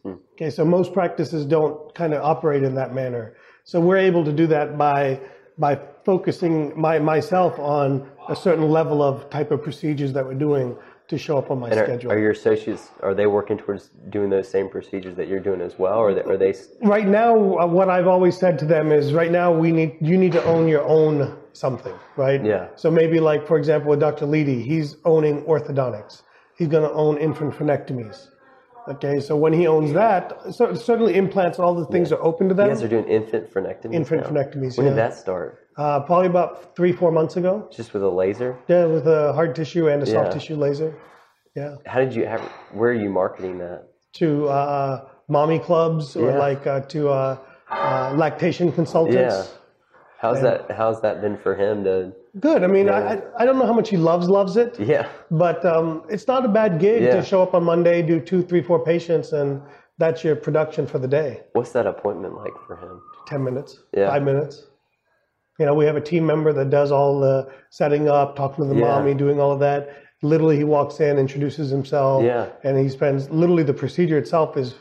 Okay, 0.06 0.50
so 0.50 0.64
most 0.64 0.94
practices 0.94 1.46
don't 1.46 1.94
kind 1.94 2.14
of 2.14 2.24
operate 2.24 2.64
in 2.64 2.74
that 2.76 2.94
manner. 2.96 3.36
So 3.66 3.82
we're 3.82 3.98
able 3.98 4.24
to 4.24 4.32
do 4.32 4.48
that 4.48 4.78
by 4.78 5.20
by 5.58 5.78
focusing 6.06 6.72
my 6.80 6.98
myself 7.00 7.60
on 7.60 8.10
a 8.30 8.36
certain 8.36 8.70
level 8.70 9.04
of 9.04 9.30
type 9.30 9.52
of 9.52 9.62
procedures 9.62 10.14
that 10.14 10.26
we're 10.26 10.34
doing 10.34 10.78
to 11.10 11.18
show 11.18 11.38
up 11.38 11.52
on 11.52 11.60
my 11.60 11.70
And 11.70 11.80
schedule. 11.80 12.12
are 12.12 12.20
your 12.20 12.32
associates 12.32 12.90
are 13.02 13.14
they 13.14 13.28
working 13.28 13.58
towards 13.58 13.90
doing 14.10 14.30
those 14.30 14.48
same 14.48 14.70
procedures 14.70 15.16
that 15.16 15.28
you're 15.28 15.40
doing 15.40 15.60
as 15.60 15.78
well, 15.78 15.98
or 15.98 16.10
are 16.10 16.14
they, 16.14 16.22
are 16.22 16.38
they 16.38 16.54
right 16.84 17.08
now, 17.08 17.58
uh, 17.58 17.66
what 17.66 17.90
I've 17.90 18.08
always 18.08 18.38
said 18.38 18.58
to 18.60 18.66
them 18.66 18.92
is, 18.92 19.12
right 19.14 19.32
now 19.32 19.52
we 19.52 19.72
need 19.72 19.98
you 20.02 20.18
need 20.18 20.32
to 20.34 20.44
own 20.46 20.68
your 20.68 20.86
own 20.86 21.36
something, 21.54 21.96
right? 22.16 22.44
Yeah. 22.46 22.68
So 22.76 22.90
maybe 22.92 23.20
like 23.20 23.46
for 23.48 23.58
example 23.58 23.90
with 23.90 24.00
Dr. 24.00 24.26
Leedy, 24.26 24.64
he's 24.64 24.98
owning 25.04 25.44
orthodontics. 25.44 26.22
He's 26.58 26.68
going 26.68 26.84
to 26.84 26.92
own 26.92 27.18
infant 27.18 27.54
frenectomies. 27.54 28.28
Okay, 28.88 29.20
so 29.20 29.36
when 29.36 29.54
he 29.54 29.68
owns 29.68 29.94
that, 29.94 30.34
so 30.52 30.74
certainly 30.74 31.16
implants 31.16 31.58
and 31.58 31.66
all 31.66 31.76
the 31.76 31.86
things 31.88 32.12
are 32.12 32.22
open 32.24 32.48
to 32.50 32.56
them. 32.56 32.68
You 32.70 32.74
guys 32.74 32.84
are 32.84 32.88
doing 32.88 33.06
infant 33.08 33.52
frenectomies. 33.54 33.94
Infant 33.94 34.24
now. 34.24 34.30
frenectomies, 34.30 34.78
When 34.78 34.88
yeah. 34.88 34.92
did 34.94 34.98
that 34.98 35.14
start? 35.16 35.60
Uh, 35.78 36.00
probably 36.02 36.28
about 36.28 36.76
three, 36.76 36.92
four 36.92 37.12
months 37.12 37.38
ago. 37.38 37.70
Just 37.72 37.94
with 37.94 38.04
a 38.04 38.10
laser? 38.10 38.58
Yeah, 38.68 38.86
with 38.86 39.08
a 39.08 39.34
hard 39.34 39.56
tissue 39.56 39.88
and 39.90 40.02
a 40.02 40.06
soft 40.06 40.32
tissue 40.34 40.56
laser. 40.56 40.96
Yeah, 41.56 41.76
How 41.86 42.00
did 42.00 42.14
you? 42.16 42.26
Have, 42.26 42.42
where 42.74 42.92
are 42.92 42.94
you 42.94 43.10
marketing 43.10 43.58
that? 43.60 43.86
to 44.14 44.48
uh, 44.48 45.08
mommy 45.28 45.60
clubs 45.60 46.16
or 46.16 46.32
Yeah. 46.32 46.38
like 46.40 46.66
uh, 46.66 46.80
to 46.82 47.10
uh, 47.10 47.38
uh, 47.70 48.14
lactation 48.18 48.72
consultants. 48.72 49.54
How's 50.20 50.42
that? 50.42 50.70
How's 50.72 51.00
that 51.02 51.22
been 51.22 51.38
for 51.38 51.56
him 51.56 51.84
to? 51.86 52.12
Good. 52.42 52.64
I 52.64 52.68
mean, 52.68 52.90
I, 52.90 53.14
I 53.14 53.22
I 53.40 53.46
don't 53.46 53.58
know 53.58 53.66
how 53.66 53.74
much 53.74 53.90
he 53.90 53.96
loves 53.96 54.28
loves 54.28 54.58
it, 54.58 54.78
Yeah. 54.78 55.08
but 55.32 55.64
um, 55.66 56.04
it's 56.10 56.28
not 56.28 56.44
a 56.44 56.50
bad 56.50 56.78
gig 56.80 57.02
Yeah. 57.04 57.16
to 57.16 57.24
show 57.24 57.42
up 57.42 57.54
on 57.54 57.64
Monday, 57.64 58.02
do 58.02 58.20
two, 58.20 58.44
three, 58.44 58.62
four 58.62 58.84
patients, 58.84 59.32
and 59.32 59.62
that's 59.98 60.24
your 60.24 60.36
production 60.36 60.86
for 60.86 61.00
the 61.00 61.08
day. 61.08 61.42
What's 61.54 61.72
that 61.72 61.88
appointment 61.88 62.36
like 62.36 62.54
for 62.68 62.76
him? 62.76 63.02
10 63.28 63.44
minutes, 63.44 63.80
Yeah. 63.96 64.10
five 64.10 64.24
minutes. 64.24 64.66
You 65.58 65.66
know, 65.66 65.74
we 65.74 65.86
have 65.86 65.96
a 65.96 66.02
team 66.02 66.26
member 66.26 66.52
that 66.54 66.70
does 66.70 66.92
all 66.92 67.20
the 67.20 67.50
setting 67.70 68.10
up, 68.10 68.36
talking 68.36 68.66
to 68.68 68.74
the 68.74 68.80
Yeah. 68.80 68.88
mommy, 68.88 69.14
doing 69.14 69.40
all 69.40 69.52
of 69.54 69.60
that. 69.62 69.90
Literally, 70.22 70.58
he 70.58 70.66
walks 70.66 71.00
in, 71.00 71.18
introduces 71.18 71.70
himself, 71.70 72.24
Yeah. 72.24 72.48
and 72.64 72.78
he 72.78 72.90
spends 72.90 73.30
literally 73.30 73.64
the 73.64 73.74
procedure 73.74 74.18
itself 74.18 74.58
is 74.58 74.76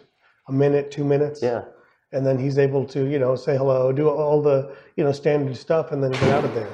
a 0.49 0.53
minute, 0.53 0.91
two 0.91 1.05
minutes, 1.05 1.41
Yeah. 1.43 1.63
And 2.13 2.25
then 2.27 2.39
he's 2.39 2.59
able 2.59 2.85
to, 2.87 3.05
you 3.07 3.19
know, 3.19 3.37
say 3.37 3.57
hello, 3.57 3.93
do 3.93 4.09
all 4.09 4.41
the, 4.41 4.75
you 4.97 5.05
know, 5.05 5.13
standard 5.13 5.57
stuff, 5.57 5.93
and 5.93 6.03
then 6.03 6.13
get 6.13 6.23
out 6.25 6.45
of 6.45 6.55
there. 6.55 6.69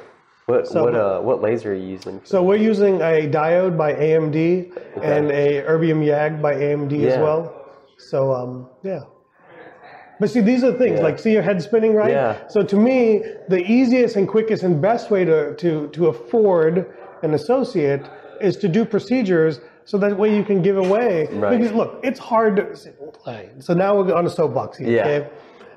What 0.46 0.66
So- 0.68 0.84
what 0.84 0.94
uh 0.94 1.20
what 1.20 1.40
laser 1.40 1.72
are 1.72 1.74
you 1.74 1.86
using? 1.88 2.20
So 2.24 2.42
we're 2.42 2.56
using 2.56 3.00
a 3.00 3.26
diode 3.28 3.76
by 3.78 3.94
AMD 3.94 4.72
and 5.02 5.30
a 5.30 5.62
Erbium 5.62 6.04
YAG 6.04 6.42
by 6.42 6.54
AMD 6.54 6.92
as 7.06 7.18
well. 7.18 7.42
So 7.96 8.32
um, 8.34 8.68
yeah. 8.82 9.00
But 10.20 10.30
see, 10.30 10.40
these 10.40 10.62
are 10.62 10.72
things 10.72 10.98
Yeah. 10.98 11.04
like 11.04 11.18
see 11.18 11.32
your 11.32 11.42
head 11.42 11.62
spinning, 11.62 11.94
right? 11.94 12.10
Yeah. 12.10 12.46
So 12.48 12.62
to 12.62 12.76
me, 12.76 13.22
the 13.48 13.64
easiest 13.64 14.16
and 14.16 14.28
quickest 14.28 14.62
and 14.62 14.80
best 14.82 15.10
way 15.10 15.24
to 15.24 15.54
to 15.56 15.88
to 15.88 16.08
afford 16.08 16.92
an 17.22 17.32
associate 17.34 18.02
is 18.42 18.56
to 18.58 18.68
do 18.68 18.84
procedures 18.84 19.60
so 19.84 19.98
that 19.98 20.16
way 20.16 20.34
you 20.36 20.44
can 20.44 20.62
give 20.62 20.76
away. 20.76 21.26
Right. 21.30 21.58
Because 21.58 21.72
look, 21.72 22.00
it's 22.02 22.18
hard 22.18 22.56
to. 22.56 22.76
So 23.60 23.74
now 23.74 23.96
we're 24.00 24.14
on 24.14 24.26
a 24.26 24.30
soapbox 24.30 24.78
here. 24.78 24.88
Yeah. 24.88 25.06
Okay. 25.06 25.30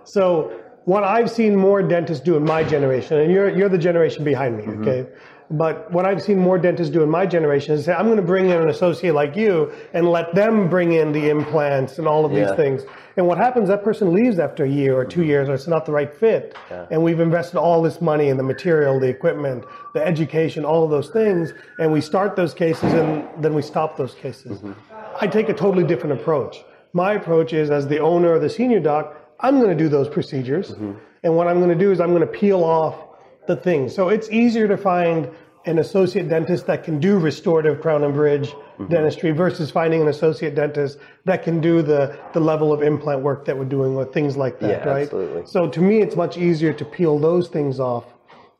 So 0.04 0.60
what 0.86 1.04
I've 1.04 1.30
seen 1.30 1.56
more 1.56 1.82
dentists 1.84 2.24
do 2.24 2.38
in 2.38 2.44
my 2.44 2.64
generation, 2.64 3.20
and 3.20 3.32
you're 3.32 3.50
you're 3.58 3.70
the 3.70 3.78
generation 3.78 4.24
behind 4.24 4.58
me, 4.58 4.64
Mm-hmm. 4.64 4.82
okay? 4.88 5.10
But 5.50 5.90
what 5.92 6.06
I've 6.06 6.22
seen 6.22 6.40
more 6.40 6.58
dentists 6.58 6.94
do 6.94 7.04
in 7.04 7.10
my 7.10 7.26
generation 7.26 7.74
is 7.74 7.86
say, 7.86 7.94
I'm 7.94 8.06
going 8.06 8.18
to 8.18 8.22
bring 8.22 8.50
in 8.50 8.62
an 8.62 8.70
associate 8.70 9.14
like 9.14 9.38
you 9.38 9.72
and 9.94 10.10
let 10.10 10.36
them 10.36 10.70
bring 10.70 10.92
in 10.92 11.14
the 11.14 11.30
implants 11.30 12.00
and 12.00 12.08
all 12.08 12.26
of 12.26 12.32
these 12.32 12.50
Yeah. 12.50 12.56
things. 12.56 12.84
And 13.16 13.26
what 13.26 13.38
happens, 13.38 13.70
that 13.70 13.84
person 13.84 14.14
leaves 14.14 14.40
after 14.40 14.66
a 14.66 14.70
year 14.70 14.96
or 14.96 15.06
two 15.06 15.22
mm-hmm. 15.22 15.30
years, 15.30 15.50
or 15.50 15.54
it's 15.54 15.68
not 15.68 15.86
the 15.86 15.94
right 15.94 16.14
fit. 16.14 16.54
And 16.92 17.02
we've 17.02 17.22
invested 17.22 17.58
all 17.58 17.82
this 17.82 18.02
money 18.02 18.28
in 18.28 18.38
the 18.38 18.44
material, 18.44 19.00
the 19.00 19.08
equipment, 19.08 19.64
the 19.94 20.06
education, 20.06 20.66
all 20.66 20.84
of 20.84 20.90
those 20.90 21.10
things, 21.10 21.54
and 21.80 21.92
we 21.94 22.02
start 22.02 22.36
those 22.36 22.54
cases 22.54 22.94
and 22.94 23.26
then 23.42 23.54
we 23.54 23.62
stop 23.62 23.96
those 23.98 24.14
cases. 24.16 24.60
Mm-hmm. 24.60 24.74
I 25.20 25.28
take 25.28 25.48
a 25.50 25.54
totally 25.54 25.86
different 25.86 26.20
approach. 26.20 26.64
My 26.94 27.14
approach 27.14 27.54
is 27.54 27.72
as 27.72 27.88
the 27.88 28.00
owner 28.00 28.34
or 28.34 28.40
the 28.40 28.50
senior 28.50 28.80
doc, 28.80 29.16
I'm 29.40 29.60
going 29.60 29.70
to 29.70 29.84
do 29.84 29.88
those 29.88 30.10
procedures. 30.10 30.72
Mm-hmm. 30.72 30.94
And 31.24 31.36
what 31.36 31.48
I'm 31.48 31.58
going 31.58 31.70
to 31.70 31.84
do 31.86 31.92
is 31.92 32.00
I'm 32.00 32.10
going 32.10 32.22
to 32.22 32.28
peel 32.28 32.64
off 32.64 33.07
the 33.48 33.56
thing. 33.56 33.90
So 33.90 34.10
it's 34.10 34.30
easier 34.30 34.68
to 34.68 34.78
find 34.78 35.30
an 35.66 35.80
associate 35.80 36.30
dentist 36.30 36.66
that 36.68 36.84
can 36.84 37.00
do 37.00 37.18
restorative 37.20 37.82
crown 37.82 38.04
and 38.04 38.14
bridge 38.14 38.54
dentistry 38.90 39.32
versus 39.32 39.70
finding 39.70 40.02
an 40.02 40.08
associate 40.08 40.56
dentist 40.56 40.98
that 41.26 41.44
can 41.44 41.60
do 41.60 41.82
the, 41.82 42.18
the 42.34 42.40
level 42.40 42.72
of 42.72 42.82
implant 42.82 43.22
work 43.22 43.44
that 43.46 43.58
we're 43.58 43.66
doing 43.66 43.96
or 43.96 44.06
things 44.06 44.38
like 44.38 44.60
that, 44.60 44.70
Yeah, 44.86 44.90
right? 44.90 45.04
absolutely. 45.04 45.46
So 45.46 45.68
to 45.68 45.82
me, 45.82 46.02
it's 46.02 46.16
much 46.16 46.38
easier 46.38 46.72
to 46.74 46.86
peel 46.86 47.20
those 47.20 47.50
things 47.50 47.80
off 47.82 48.06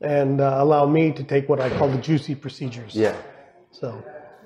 and 0.02 0.42
uh, 0.42 0.56
allow 0.58 0.86
me 0.86 1.12
to 1.14 1.24
take 1.24 1.48
what 1.48 1.62
I 1.62 1.70
call 1.78 1.88
the 1.88 1.98
juicy 1.98 2.36
procedures. 2.36 2.94
Yeah. 2.96 3.16
So, 3.72 4.04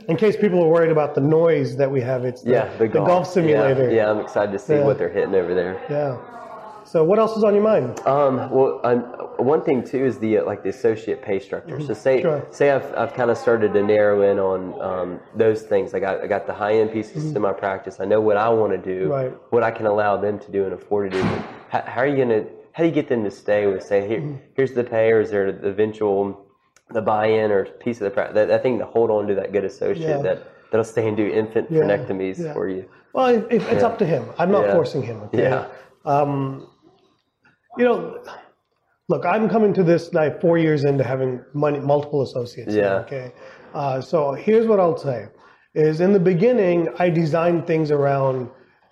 in 0.08 0.18
case 0.18 0.36
people 0.36 0.62
are 0.64 0.68
worried 0.70 0.92
about 0.92 1.14
the 1.16 1.22
noise 1.22 1.76
that 1.78 1.90
we 1.90 2.02
have, 2.02 2.26
it's 2.26 2.42
the, 2.42 2.52
Yeah. 2.52 2.78
The, 2.78 2.88
golf, 2.88 3.08
golf 3.08 3.28
simulator. 3.28 3.90
Yeah, 3.90 3.96
yeah, 3.96 4.12
I'm 4.12 4.20
excited 4.20 4.52
to 4.52 4.60
see 4.60 4.76
Yeah. 4.76 4.84
what 4.86 4.98
they're 4.98 5.10
hitting 5.10 5.34
over 5.36 5.54
there. 5.56 5.82
Yeah. 5.90 6.18
So, 6.92 7.06
what 7.06 7.20
else 7.20 7.38
is 7.38 7.44
on 7.46 7.54
your 7.54 7.64
mind? 7.64 8.02
Um, 8.02 8.50
well, 8.52 8.82
um, 8.84 9.00
one 9.38 9.62
thing 9.64 9.82
too 9.82 10.04
is 10.04 10.20
the 10.20 10.40
uh, 10.40 10.44
like 10.46 10.62
the 10.62 10.68
associate 10.70 11.22
pay 11.22 11.40
structure. 11.40 11.80
So 11.80 11.94
say 11.94 12.18
Mm-hmm. 12.18 12.28
Sure. 12.28 12.48
say 12.52 12.70
I've, 12.72 12.94
I've 12.98 13.14
kind 13.14 13.32
of 13.32 13.38
started 13.38 13.72
to 13.74 13.82
narrow 13.82 14.24
in 14.30 14.40
on 14.40 14.60
um, 14.82 15.20
those 15.34 15.62
things. 15.62 15.94
I 15.94 16.00
got 16.02 16.22
I 16.22 16.28
got 16.28 16.48
the 16.48 16.54
high 16.54 16.74
end 16.80 16.92
pieces 16.92 17.34
in 17.34 17.42
my 17.42 17.54
practice. 17.54 18.02
I 18.02 18.06
know 18.06 18.20
what 18.20 18.36
I 18.36 18.50
want 18.50 18.74
to 18.74 18.78
do, 18.78 19.04
Mm-hmm. 19.04 19.12
Right. 19.12 19.34
what 19.52 19.64
I 19.64 19.72
can 19.72 19.86
allow 19.86 20.18
them 20.18 20.38
to 20.40 20.52
do 20.52 20.66
and 20.66 20.74
afford 20.74 21.12
to 21.12 21.18
do. 21.18 21.24
How, 21.70 21.82
how 21.94 22.02
are 22.02 22.08
you 22.08 22.18
gonna 22.18 22.44
how 22.74 22.84
do 22.84 22.90
you 22.90 22.96
get 23.02 23.08
them 23.08 23.24
to 23.24 23.32
stay 23.32 23.68
with 23.68 23.84
say 23.84 24.06
here 24.06 24.20
Mm-hmm. 24.20 24.36
here's 24.58 24.74
the 24.74 24.84
pay 24.84 25.12
or 25.14 25.22
is 25.22 25.32
there 25.32 25.50
the 25.54 25.70
eventual 25.70 26.46
the 26.90 27.02
buy 27.02 27.28
in 27.28 27.52
or 27.52 27.64
piece 27.86 27.98
of 28.02 28.06
the 28.06 28.12
practice 28.12 28.36
that, 28.36 28.50
that 28.50 28.62
thing 28.64 28.78
to 28.80 28.86
hold 28.86 29.10
on 29.12 29.28
to 29.28 29.36
that 29.36 29.54
good 29.54 29.64
associate 29.64 30.10
Yeah. 30.18 30.22
that 30.28 30.38
that'll 30.72 30.84
stay 30.84 31.08
and 31.08 31.16
do 31.16 31.26
infant 31.26 31.72
Yeah, 31.72 31.88
yeah. 32.38 32.54
for 32.54 32.68
you. 32.68 32.84
Well, 33.14 33.28
it, 33.28 33.48
it, 33.50 33.62
it's 33.74 33.84
up 33.84 33.98
to 34.00 34.06
him. 34.06 34.26
I'm 34.38 34.52
not 34.52 34.66
Yeah. 34.66 34.74
forcing 34.74 35.04
him. 35.04 35.22
Okay? 35.28 35.44
Yeah. 35.44 35.68
You 37.78 37.86
know, 37.86 38.24
look, 39.10 39.26
I'm 39.26 39.50
coming 39.50 39.74
to 39.76 39.84
this 39.84 40.14
like 40.14 40.42
four 40.42 40.58
years 40.58 40.84
into 40.84 41.04
having 41.04 41.44
money, 41.54 41.80
multiple 41.80 42.22
associates. 42.22 42.74
Yeah. 42.74 42.96
okay. 43.06 43.32
Uh, 43.74 44.02
so 44.02 44.34
here's 44.34 44.68
what 44.68 44.80
I'll 44.80 44.98
say: 44.98 45.28
is 45.74 46.02
in 46.02 46.12
the 46.14 46.20
beginning, 46.20 46.90
I 47.00 47.10
designed 47.10 47.66
things 47.68 47.92
around 47.92 48.50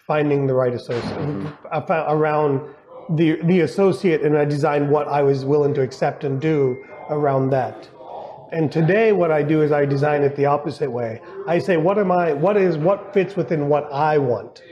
finding 0.07 0.47
the 0.47 0.53
right 0.53 0.73
associate, 0.73 1.53
found- 1.87 2.07
around 2.07 2.61
the 3.15 3.41
the 3.43 3.61
associate, 3.61 4.21
and 4.21 4.37
I 4.37 4.45
designed 4.45 4.89
what 4.89 5.07
I 5.07 5.21
was 5.21 5.45
willing 5.45 5.73
to 5.75 5.81
accept 5.81 6.23
and 6.23 6.39
do 6.39 6.77
around 7.09 7.49
that. 7.51 7.89
And 8.51 8.71
today, 8.71 9.11
what 9.11 9.29
I 9.31 9.43
do 9.43 9.61
is 9.61 9.71
I 9.71 9.85
design 9.85 10.23
it 10.23 10.35
the 10.35 10.45
opposite 10.45 10.89
way. 10.89 11.21
I 11.47 11.59
say, 11.59 11.77
what 11.77 11.99
am 11.99 12.11
I? 12.11 12.33
What 12.33 12.57
is 12.57 12.77
what 12.77 13.13
fits 13.13 13.35
within 13.35 13.67
what 13.67 13.91
I 13.91 14.17
want? 14.17 14.63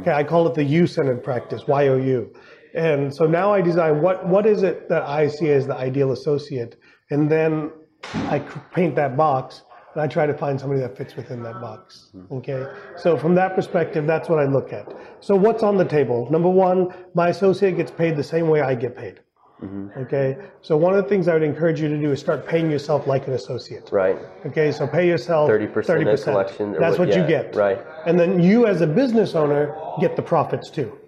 Okay, 0.00 0.12
I 0.12 0.22
call 0.22 0.46
it 0.46 0.54
the 0.54 0.62
U-centered 0.62 1.24
practice, 1.24 1.66
Y-O-U. 1.66 2.32
And 2.74 3.14
so 3.14 3.26
now 3.26 3.52
I 3.52 3.60
design 3.60 4.02
what 4.02 4.26
what 4.26 4.46
is 4.46 4.62
it 4.62 4.88
that 4.88 5.02
I 5.02 5.28
see 5.28 5.50
as 5.50 5.66
the 5.66 5.74
ideal 5.76 6.12
associate, 6.12 6.76
and 7.10 7.30
then 7.30 7.70
I 8.14 8.38
paint 8.74 8.96
that 8.96 9.16
box, 9.16 9.62
and 9.94 10.02
I 10.02 10.06
try 10.06 10.26
to 10.26 10.34
find 10.34 10.58
somebody 10.58 10.80
that 10.80 10.96
fits 10.96 11.14
within 11.16 11.42
that 11.42 11.60
box. 11.60 12.10
Mm-hmm. 12.16 12.34
Okay, 12.34 12.66
so 12.96 13.16
from 13.16 13.34
that 13.34 13.54
perspective, 13.54 14.06
that's 14.06 14.28
what 14.28 14.38
I 14.38 14.46
look 14.46 14.72
at. 14.72 14.88
So 15.20 15.36
what's 15.36 15.62
on 15.62 15.76
the 15.76 15.84
table? 15.84 16.28
Number 16.30 16.48
one, 16.48 16.88
my 17.14 17.28
associate 17.28 17.76
gets 17.76 17.90
paid 17.90 18.16
the 18.16 18.24
same 18.24 18.48
way 18.48 18.60
I 18.62 18.74
get 18.74 18.96
paid. 18.96 19.20
Mm-hmm. 19.62 20.00
Okay, 20.00 20.36
so 20.60 20.76
one 20.76 20.92
of 20.94 21.02
the 21.04 21.08
things 21.08 21.28
I 21.28 21.34
would 21.34 21.44
encourage 21.44 21.80
you 21.80 21.88
to 21.88 21.96
do 21.96 22.10
is 22.10 22.18
start 22.18 22.48
paying 22.48 22.68
yourself 22.68 23.06
like 23.06 23.28
an 23.28 23.34
associate. 23.34 23.90
Right. 23.92 24.18
Okay, 24.46 24.72
so 24.72 24.88
pay 24.88 25.06
yourself 25.06 25.48
30% 25.48 26.04
no 26.04 26.16
collection 26.16 26.74
or 26.74 26.80
That's 26.80 26.98
what- 26.98 27.08
what 27.08 27.16
you 27.16 27.24
get. 27.24 27.54
right. 27.54 27.78
And 28.06 28.18
then 28.18 28.42
you, 28.42 28.66
as 28.66 28.80
a 28.80 28.88
business 28.88 29.36
owner, 29.36 29.76
get 30.00 30.16
the 30.16 30.22
profits 30.22 30.68
too. 30.68 30.98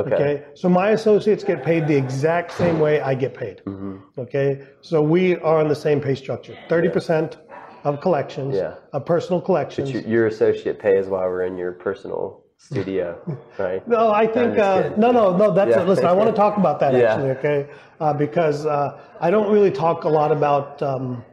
Okay. 0.00 0.14
Okay, 0.14 0.44
so 0.54 0.68
my 0.68 0.90
associates 0.90 1.44
get 1.44 1.62
paid 1.64 1.86
the 1.86 1.96
exact 1.96 2.52
same 2.52 2.78
way 2.80 3.00
I 3.00 3.14
get 3.14 3.34
paid. 3.34 3.62
Mm-hmm. 3.66 3.96
Okay, 4.18 4.66
so 4.80 5.02
we 5.02 5.36
are 5.36 5.58
on 5.60 5.68
the 5.68 5.74
same 5.76 6.00
pay 6.00 6.14
structure. 6.14 6.56
Thirty 6.68 6.88
percent 6.88 7.38
of 7.84 8.00
collections, 8.00 8.56
Yeah. 8.56 8.74
of 8.92 9.04
personal 9.06 9.40
collections. 9.40 9.90
Your, 9.92 10.02
your 10.02 10.26
associate 10.26 10.78
pay 10.78 10.96
is 10.98 11.06
why 11.08 11.22
we're 11.26 11.44
in 11.44 11.56
your 11.56 11.72
personal 11.72 12.44
studio, 12.58 13.18
right? 13.58 13.86
No, 13.88 14.10
I 14.12 14.26
think 14.26 14.58
uh, 14.58 14.90
no, 14.96 15.10
no, 15.12 15.36
no. 15.36 15.52
That's 15.54 15.70
Yeah. 15.76 15.82
listen. 15.84 16.06
I 16.06 16.12
want 16.12 16.28
to 16.28 16.36
talk 16.36 16.56
about 16.56 16.80
that 16.80 16.92
Yeah. 17.00 17.12
actually, 17.12 17.30
okay? 17.30 17.68
Uh, 18.00 18.12
because 18.12 18.66
uh, 18.66 19.00
I 19.20 19.30
don't 19.30 19.50
really 19.52 19.70
talk 19.70 20.04
a 20.04 20.08
lot 20.08 20.32
about. 20.32 20.82
Um, 20.82 21.24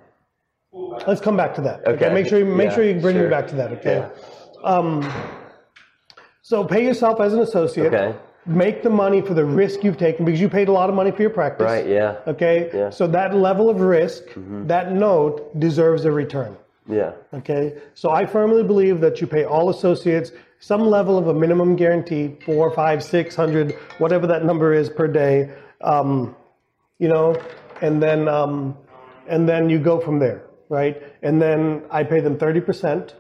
let's 1.08 1.22
come 1.22 1.38
back 1.38 1.54
to 1.56 1.62
that. 1.62 1.86
Okay. 1.88 2.10
Make 2.14 2.28
sure 2.28 2.40
you 2.40 2.46
make 2.46 2.70
Yeah, 2.70 2.76
sure 2.76 2.84
you 2.84 3.00
bring 3.00 3.18
me 3.22 3.28
back 3.28 3.48
to 3.48 3.56
that. 3.56 3.72
Okay. 3.74 4.06
Um, 4.64 5.10
so 6.42 6.64
pay 6.64 6.84
yourself 6.86 7.20
as 7.20 7.34
an 7.34 7.40
associate. 7.42 7.94
Okay. 7.94 8.18
Make 8.48 8.82
the 8.82 8.90
money 8.90 9.22
for 9.22 9.34
the 9.34 9.46
risk 9.46 9.84
you've 9.84 9.98
taken 9.98 10.26
because 10.26 10.40
you 10.40 10.50
paid 10.50 10.70
a 10.70 10.72
lot 10.72 10.90
of 10.90 10.96
money 10.96 11.12
for 11.12 11.22
your 11.22 11.32
practice. 11.32 11.66
Right. 11.66 11.86
Yeah. 11.86 12.18
Okay. 12.28 12.68
Yeah. 12.68 12.74
Mm-hmm. 12.74 12.94
So 12.94 13.08
that 13.08 13.36
level 13.36 13.70
of 13.70 13.82
risk, 13.82 14.24
that 14.68 14.94
note 14.94 15.60
deserves 15.60 16.06
a 16.06 16.12
return. 16.12 16.56
Yeah. 16.90 17.12
Okay, 17.34 17.76
so 17.94 18.12
I 18.12 18.26
firmly 18.26 18.64
believe 18.64 19.02
that 19.02 19.20
you 19.20 19.28
pay 19.28 19.44
all 19.44 19.70
associates 19.70 20.32
some 20.60 20.82
level 20.82 21.18
of 21.18 21.28
a 21.28 21.34
minimum 21.34 21.76
guarantee, 21.76 22.38
four, 22.46 22.72
five, 22.72 23.04
six 23.04 23.36
hundred, 23.36 23.74
whatever 24.00 24.26
that 24.28 24.46
number 24.46 24.74
is 24.74 24.90
per 24.90 25.08
day. 25.08 25.52
Um, 25.82 26.36
you 26.98 27.10
know, 27.10 27.36
and 27.82 28.02
then 28.02 28.28
um, 28.28 28.78
and 29.28 29.48
then 29.48 29.70
you 29.70 29.80
go 29.80 30.00
from 30.00 30.20
there, 30.20 30.46
right? 30.70 31.02
And 31.22 31.42
then 31.42 31.84
I 31.92 32.04
pay 32.04 32.22
them 32.22 32.38
thirty 32.38 32.62
percent, 32.62 33.16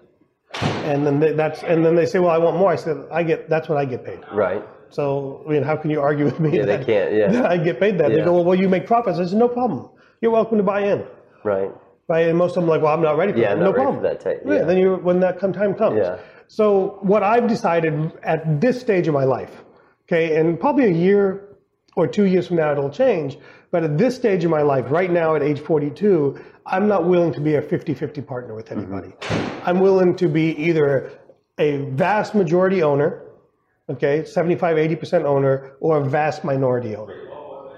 and 0.61 1.05
then 1.05 1.19
they, 1.19 1.33
that's 1.33 1.61
and 1.63 1.85
then 1.85 1.95
they 1.95 2.05
say, 2.05 2.19
well, 2.19 2.31
I 2.31 2.37
want 2.37 2.57
more. 2.57 2.71
I 2.71 2.75
said, 2.77 3.05
I 3.11 3.21
get 3.21 3.49
that's 3.49 3.67
what 3.69 3.77
I 3.77 3.85
get 3.85 4.03
paid. 4.05 4.21
Right. 4.31 4.63
So 4.89 5.43
I 5.47 5.51
mean, 5.51 5.63
how 5.63 5.75
can 5.75 5.89
you 5.91 6.01
argue 6.01 6.25
with 6.25 6.39
me? 6.39 6.55
Yeah, 6.57 6.65
they 6.65 6.83
can't, 6.83 7.13
yeah. 7.13 7.27
that 7.31 7.45
I 7.51 7.57
get 7.57 7.79
paid 7.79 7.97
that. 7.99 8.09
They 8.09 8.21
go, 8.23 8.33
well, 8.33 8.43
well, 8.45 8.59
you 8.59 8.69
make 8.69 8.85
profits. 8.87 9.19
I 9.19 9.25
said, 9.25 9.37
no 9.37 9.47
problem. 9.47 9.89
You're 10.21 10.31
welcome 10.31 10.57
to 10.57 10.63
buy 10.63 10.81
in. 10.81 11.05
Right. 11.43 11.71
Right, 12.09 12.27
and 12.29 12.37
most 12.37 12.51
of 12.55 12.63
them 12.63 12.69
are 12.69 12.75
like, 12.75 12.81
well, 12.81 12.93
I'm 12.93 13.01
not 13.01 13.17
ready 13.17 13.33
for 13.33 13.39
Yeah, 13.39 13.53
that. 13.55 13.61
No 13.61 13.73
problem. 13.73 14.01
that 14.03 14.21
tape, 14.21 14.39
Yeah. 14.45 14.55
yeah. 14.55 14.63
then 14.63 14.77
you 14.77 14.95
when 14.95 15.19
that 15.19 15.39
come 15.39 15.51
time 15.51 15.73
comes. 15.75 15.97
Yeah. 15.97 16.17
So 16.47 16.99
what 17.01 17.21
I've 17.21 17.47
decided 17.47 18.13
at 18.23 18.61
this 18.61 18.79
stage 18.79 19.07
of 19.09 19.13
my 19.13 19.25
life, 19.25 19.63
okay, 20.05 20.37
and 20.37 20.57
probably 20.57 20.85
a 20.85 20.93
year 20.93 21.57
or 21.97 22.07
two 22.07 22.25
years 22.25 22.47
from 22.47 22.55
now 22.57 22.71
it'll 22.71 22.89
change, 22.89 23.37
but 23.71 23.83
at 23.83 23.97
this 23.97 24.15
stage 24.15 24.45
of 24.45 24.51
my 24.51 24.61
life, 24.61 24.85
right 24.89 25.11
now 25.11 25.35
at 25.35 25.43
age 25.43 25.59
42, 25.59 26.39
I'm 26.65 26.87
not 26.87 27.05
willing 27.05 27.33
to 27.33 27.41
be 27.41 27.55
a 27.55 27.61
50-50 27.61 28.25
partner 28.25 28.53
with 28.55 28.71
anybody. 28.71 29.09
Mm-hmm. 29.09 29.67
I'm 29.69 29.81
willing 29.81 30.15
to 30.15 30.29
be 30.29 30.51
either 30.51 31.11
a 31.59 31.77
vast 31.91 32.33
majority 32.35 32.83
owner, 32.83 33.21
okay, 33.89 34.25
75, 34.25 34.77
80% 34.77 35.23
owner, 35.25 35.75
or 35.79 35.97
a 35.97 36.09
vast 36.09 36.43
minority 36.43 36.95
owner. 36.95 37.27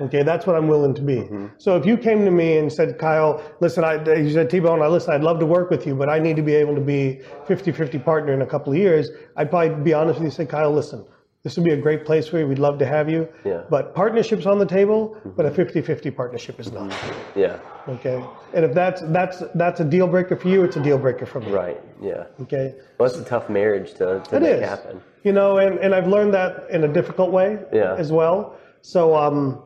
Okay, 0.01 0.23
that's 0.23 0.47
what 0.47 0.55
I'm 0.55 0.67
willing 0.69 0.93
to 0.93 1.01
be. 1.01 1.17
Mm-hmm. 1.17 1.47
So 1.57 1.75
if 1.75 1.85
you 1.85 1.97
came 1.97 2.23
to 2.23 2.31
me 2.31 2.57
and 2.57 2.71
said, 2.71 2.97
Kyle, 2.97 3.43
listen, 3.59 3.83
I, 3.83 4.01
you 4.15 4.31
said, 4.31 4.49
T-Bone, 4.49 4.81
I 4.81 4.87
listen, 4.87 5.13
I'd 5.13 5.23
love 5.23 5.39
to 5.39 5.45
work 5.45 5.69
with 5.69 5.85
you, 5.85 5.93
but 5.93 6.07
I 6.09 6.19
need 6.19 6.37
to 6.37 6.41
be 6.41 6.55
able 6.55 6.73
to 6.75 6.81
be 6.81 7.19
50-50 7.47 8.03
partner 8.03 8.33
in 8.33 8.41
a 8.41 8.45
couple 8.45 8.71
of 8.71 8.79
years, 8.79 9.09
I'd 9.35 9.49
probably 9.49 9.83
be 9.83 9.93
honest 9.93 10.19
with 10.19 10.21
you 10.21 10.27
and 10.27 10.33
say, 10.33 10.45
Kyle, 10.45 10.71
listen, 10.71 11.05
this 11.43 11.55
would 11.55 11.65
be 11.65 11.73
a 11.73 11.77
great 11.77 12.05
place 12.05 12.27
for 12.27 12.39
you. 12.39 12.47
We'd 12.47 12.59
love 12.59 12.79
to 12.79 12.85
have 12.85 13.09
you. 13.09 13.27
Yeah. 13.45 13.63
But 13.69 13.95
partnerships 13.95 14.45
on 14.45 14.59
the 14.59 14.65
table, 14.65 15.15
mm-hmm. 15.19 15.31
but 15.31 15.45
a 15.45 15.51
50-50 15.51 16.15
partnership 16.15 16.59
is 16.59 16.71
not. 16.71 16.93
Yeah. 17.35 17.59
Okay. 17.87 18.23
And 18.53 18.65
if 18.65 18.73
that's 18.73 19.01
that's 19.01 19.41
that's 19.55 19.79
a 19.79 19.85
deal 19.85 20.07
breaker 20.07 20.35
for 20.35 20.49
you, 20.49 20.63
it's 20.63 20.75
a 20.75 20.83
deal 20.83 20.97
breaker 20.97 21.25
for 21.25 21.39
me. 21.39 21.49
Right. 21.51 21.81
Yeah. 22.01 22.25
Okay. 22.41 22.75
Well, 22.97 23.09
it's 23.09 23.17
a 23.17 23.23
tough 23.23 23.49
marriage 23.49 23.93
to, 23.93 24.21
to 24.25 24.35
it 24.35 24.41
make 24.41 24.51
is. 24.55 24.67
happen. 24.67 25.01
You 25.23 25.33
know, 25.33 25.57
and, 25.57 25.77
and 25.79 25.93
I've 25.93 26.07
learned 26.07 26.33
that 26.33 26.69
in 26.69 26.83
a 26.83 26.87
difficult 26.87 27.31
way 27.31 27.59
yeah. 27.73 27.95
as 27.95 28.11
well. 28.11 28.57
So 28.81 29.15
um, 29.15 29.63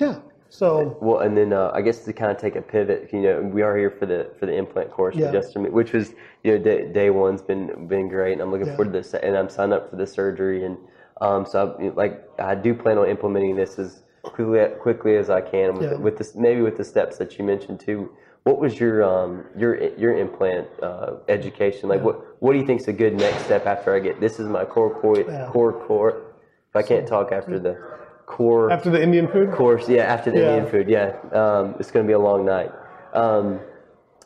yeah. 0.00 0.20
So 0.48 0.98
well, 1.00 1.20
and 1.20 1.34
then 1.34 1.54
uh, 1.54 1.70
I 1.72 1.80
guess 1.80 2.04
to 2.04 2.12
kind 2.12 2.30
of 2.30 2.36
take 2.36 2.56
a 2.56 2.62
pivot, 2.62 3.08
you 3.10 3.22
know, 3.22 3.40
we 3.40 3.62
are 3.62 3.74
here 3.74 3.90
for 3.90 4.04
the 4.04 4.30
for 4.38 4.44
the 4.44 4.54
implant 4.54 4.90
course 4.90 5.16
yeah. 5.16 5.32
Justin, 5.32 5.72
which 5.72 5.94
was 5.94 6.12
you 6.44 6.52
know 6.52 6.62
day, 6.62 6.92
day 6.92 7.08
one's 7.08 7.40
been 7.40 7.88
been 7.88 8.06
great, 8.08 8.34
and 8.34 8.42
I'm 8.42 8.50
looking 8.50 8.66
yeah. 8.66 8.76
forward 8.76 8.92
to 8.92 8.98
this, 8.98 9.14
and 9.14 9.34
I'm 9.34 9.48
signed 9.48 9.72
up 9.72 9.88
for 9.88 9.96
the 9.96 10.06
surgery, 10.06 10.66
and 10.66 10.76
um, 11.22 11.46
so 11.46 11.74
I, 11.80 11.88
like 11.96 12.28
I 12.38 12.54
do 12.54 12.74
plan 12.74 12.98
on 12.98 13.08
implementing 13.08 13.56
this 13.56 13.78
as 13.78 14.02
quickly 14.22 14.60
quickly 14.78 15.16
as 15.16 15.30
I 15.30 15.40
can 15.40 15.74
with, 15.74 15.90
yeah. 15.90 15.96
with 15.96 16.18
this 16.18 16.34
maybe 16.34 16.60
with 16.60 16.76
the 16.76 16.84
steps 16.84 17.16
that 17.16 17.38
you 17.38 17.46
mentioned 17.46 17.80
too. 17.80 18.10
What 18.44 18.58
was 18.58 18.78
your 18.80 19.04
um, 19.04 19.44
your 19.56 19.96
your 19.96 20.18
implant 20.18 20.66
uh, 20.82 21.14
education 21.28 21.88
like? 21.88 22.02
What 22.02 22.42
what 22.42 22.52
do 22.52 22.58
you 22.58 22.66
think 22.66 22.80
is 22.80 22.88
a 22.88 22.92
good 22.92 23.14
next 23.14 23.44
step 23.44 23.66
after 23.66 23.94
I 23.94 24.00
get 24.00 24.20
this 24.20 24.40
is 24.40 24.48
my 24.48 24.64
core 24.64 25.00
core 25.00 25.22
core 25.52 25.86
core. 25.86 26.22
If 26.70 26.76
I 26.76 26.82
can't 26.82 27.06
talk 27.06 27.30
after 27.30 27.60
the 27.60 27.78
core 28.26 28.72
after 28.72 28.90
the 28.90 29.00
Indian 29.00 29.28
food 29.28 29.52
course. 29.52 29.88
Yeah, 29.88 30.02
after 30.02 30.32
the 30.32 30.40
yeah. 30.40 30.54
Indian 30.54 30.70
food. 30.70 30.88
Yeah, 30.88 31.16
um, 31.32 31.76
it's 31.78 31.92
going 31.92 32.04
to 32.04 32.08
be 32.08 32.14
a 32.14 32.18
long 32.18 32.44
night. 32.44 32.72
Um, 33.12 33.60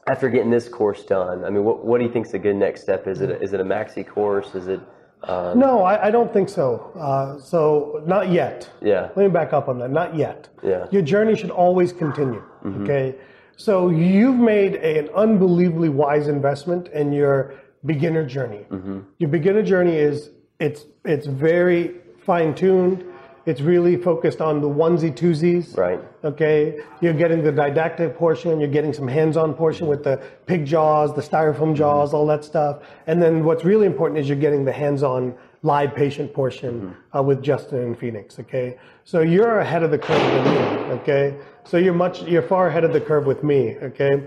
after 0.07 0.31
getting 0.31 0.51
this 0.51 0.69
course 0.69 1.05
done, 1.05 1.45
I 1.45 1.51
mean, 1.51 1.65
what 1.65 1.85
what 1.85 1.99
do 1.99 2.05
you 2.05 2.13
think 2.13 2.27
is 2.27 2.33
a 2.33 2.39
good 2.39 2.57
next 2.57 2.83
step? 2.83 3.07
Is 3.07 3.21
it 3.21 3.31
a, 3.31 3.43
is 3.43 3.53
it 3.53 3.61
a 3.61 3.65
maxi 3.65 4.07
course? 4.07 4.55
Is 4.55 4.69
it 4.69 4.81
um, 5.25 5.59
no, 5.59 5.83
I, 5.83 6.07
I, 6.07 6.11
don't 6.11 6.33
think 6.33 6.49
so. 6.49 6.93
Uh, 6.95 7.41
so 7.41 8.03
not 8.07 8.31
yet. 8.31 8.71
Yeah. 8.81 9.09
Let 9.17 9.19
me 9.19 9.29
back 9.29 9.53
up 9.53 9.69
on 9.69 9.79
that. 9.79 9.91
Not 9.91 10.15
yet. 10.15 10.49
Yeah. 10.63 10.87
Your 10.93 11.03
journey 11.03 11.35
should 11.35 11.51
always 11.51 11.93
continue. 11.93 12.43
Mm-hmm. 12.63 12.85
Okay. 12.85 13.15
So 13.57 13.89
you've 13.89 14.37
made 14.37 14.75
a, 14.77 14.99
an 14.99 15.09
unbelievably 15.15 15.89
wise 15.89 16.29
investment 16.29 16.89
in 16.89 17.13
your 17.13 17.55
beginner 17.85 18.25
journey. 18.27 18.67
Mm-hmm. 18.71 19.01
Your 19.19 19.31
beginner 19.31 19.63
journey 19.63 19.97
is 19.97 20.31
it's 20.61 20.85
it's 21.05 21.27
very 21.27 21.97
fine 22.25 22.55
tuned. 22.55 23.05
It's 23.47 23.61
really 23.61 23.97
focused 23.97 24.41
on 24.41 24.61
the 24.61 24.69
onesie 24.69 25.15
twosies. 25.15 25.77
Right. 25.77 26.01
Okay. 26.25 26.81
You're 27.01 27.15
getting 27.15 27.45
the 27.45 27.53
didactic 27.53 28.17
portion. 28.17 28.59
You're 28.59 28.69
getting 28.69 28.93
some 28.93 29.07
hands-on 29.07 29.55
portion 29.55 29.87
with 29.87 30.03
the 30.03 30.21
pig 30.47 30.67
jaws, 30.67 31.15
the 31.15 31.23
styrofoam 31.23 31.75
jaws, 31.75 32.13
all 32.13 32.27
that 32.27 32.45
stuff. 32.45 32.83
And 33.07 33.23
then 33.23 33.45
what's 33.45 33.65
really 33.65 33.87
important 33.87 34.19
is 34.19 34.29
you're 34.29 34.37
getting 34.37 34.65
the 34.65 34.73
hands-on 34.73 35.37
live 35.63 35.95
patient 35.95 36.35
portion 36.35 36.81
mm-hmm. 36.81 37.17
uh, 37.17 37.23
with 37.23 37.41
Justin 37.41 37.79
and 37.79 37.99
Phoenix. 37.99 38.39
Okay. 38.41 38.79
So 39.05 39.21
you're 39.21 39.61
ahead 39.61 39.85
of 39.85 39.93
the 39.93 39.99
curve 39.99 40.33
with 40.35 40.47
me. 40.53 40.59
Okay. 41.01 41.37
So 41.65 41.77
you're 41.77 41.95
much, 41.95 42.23
you're 42.25 42.43
far 42.43 42.67
ahead 42.67 42.83
of 42.83 42.93
the 42.93 43.01
curve 43.01 43.27
with 43.27 43.45
me. 43.45 43.77
Okay. 43.77 44.25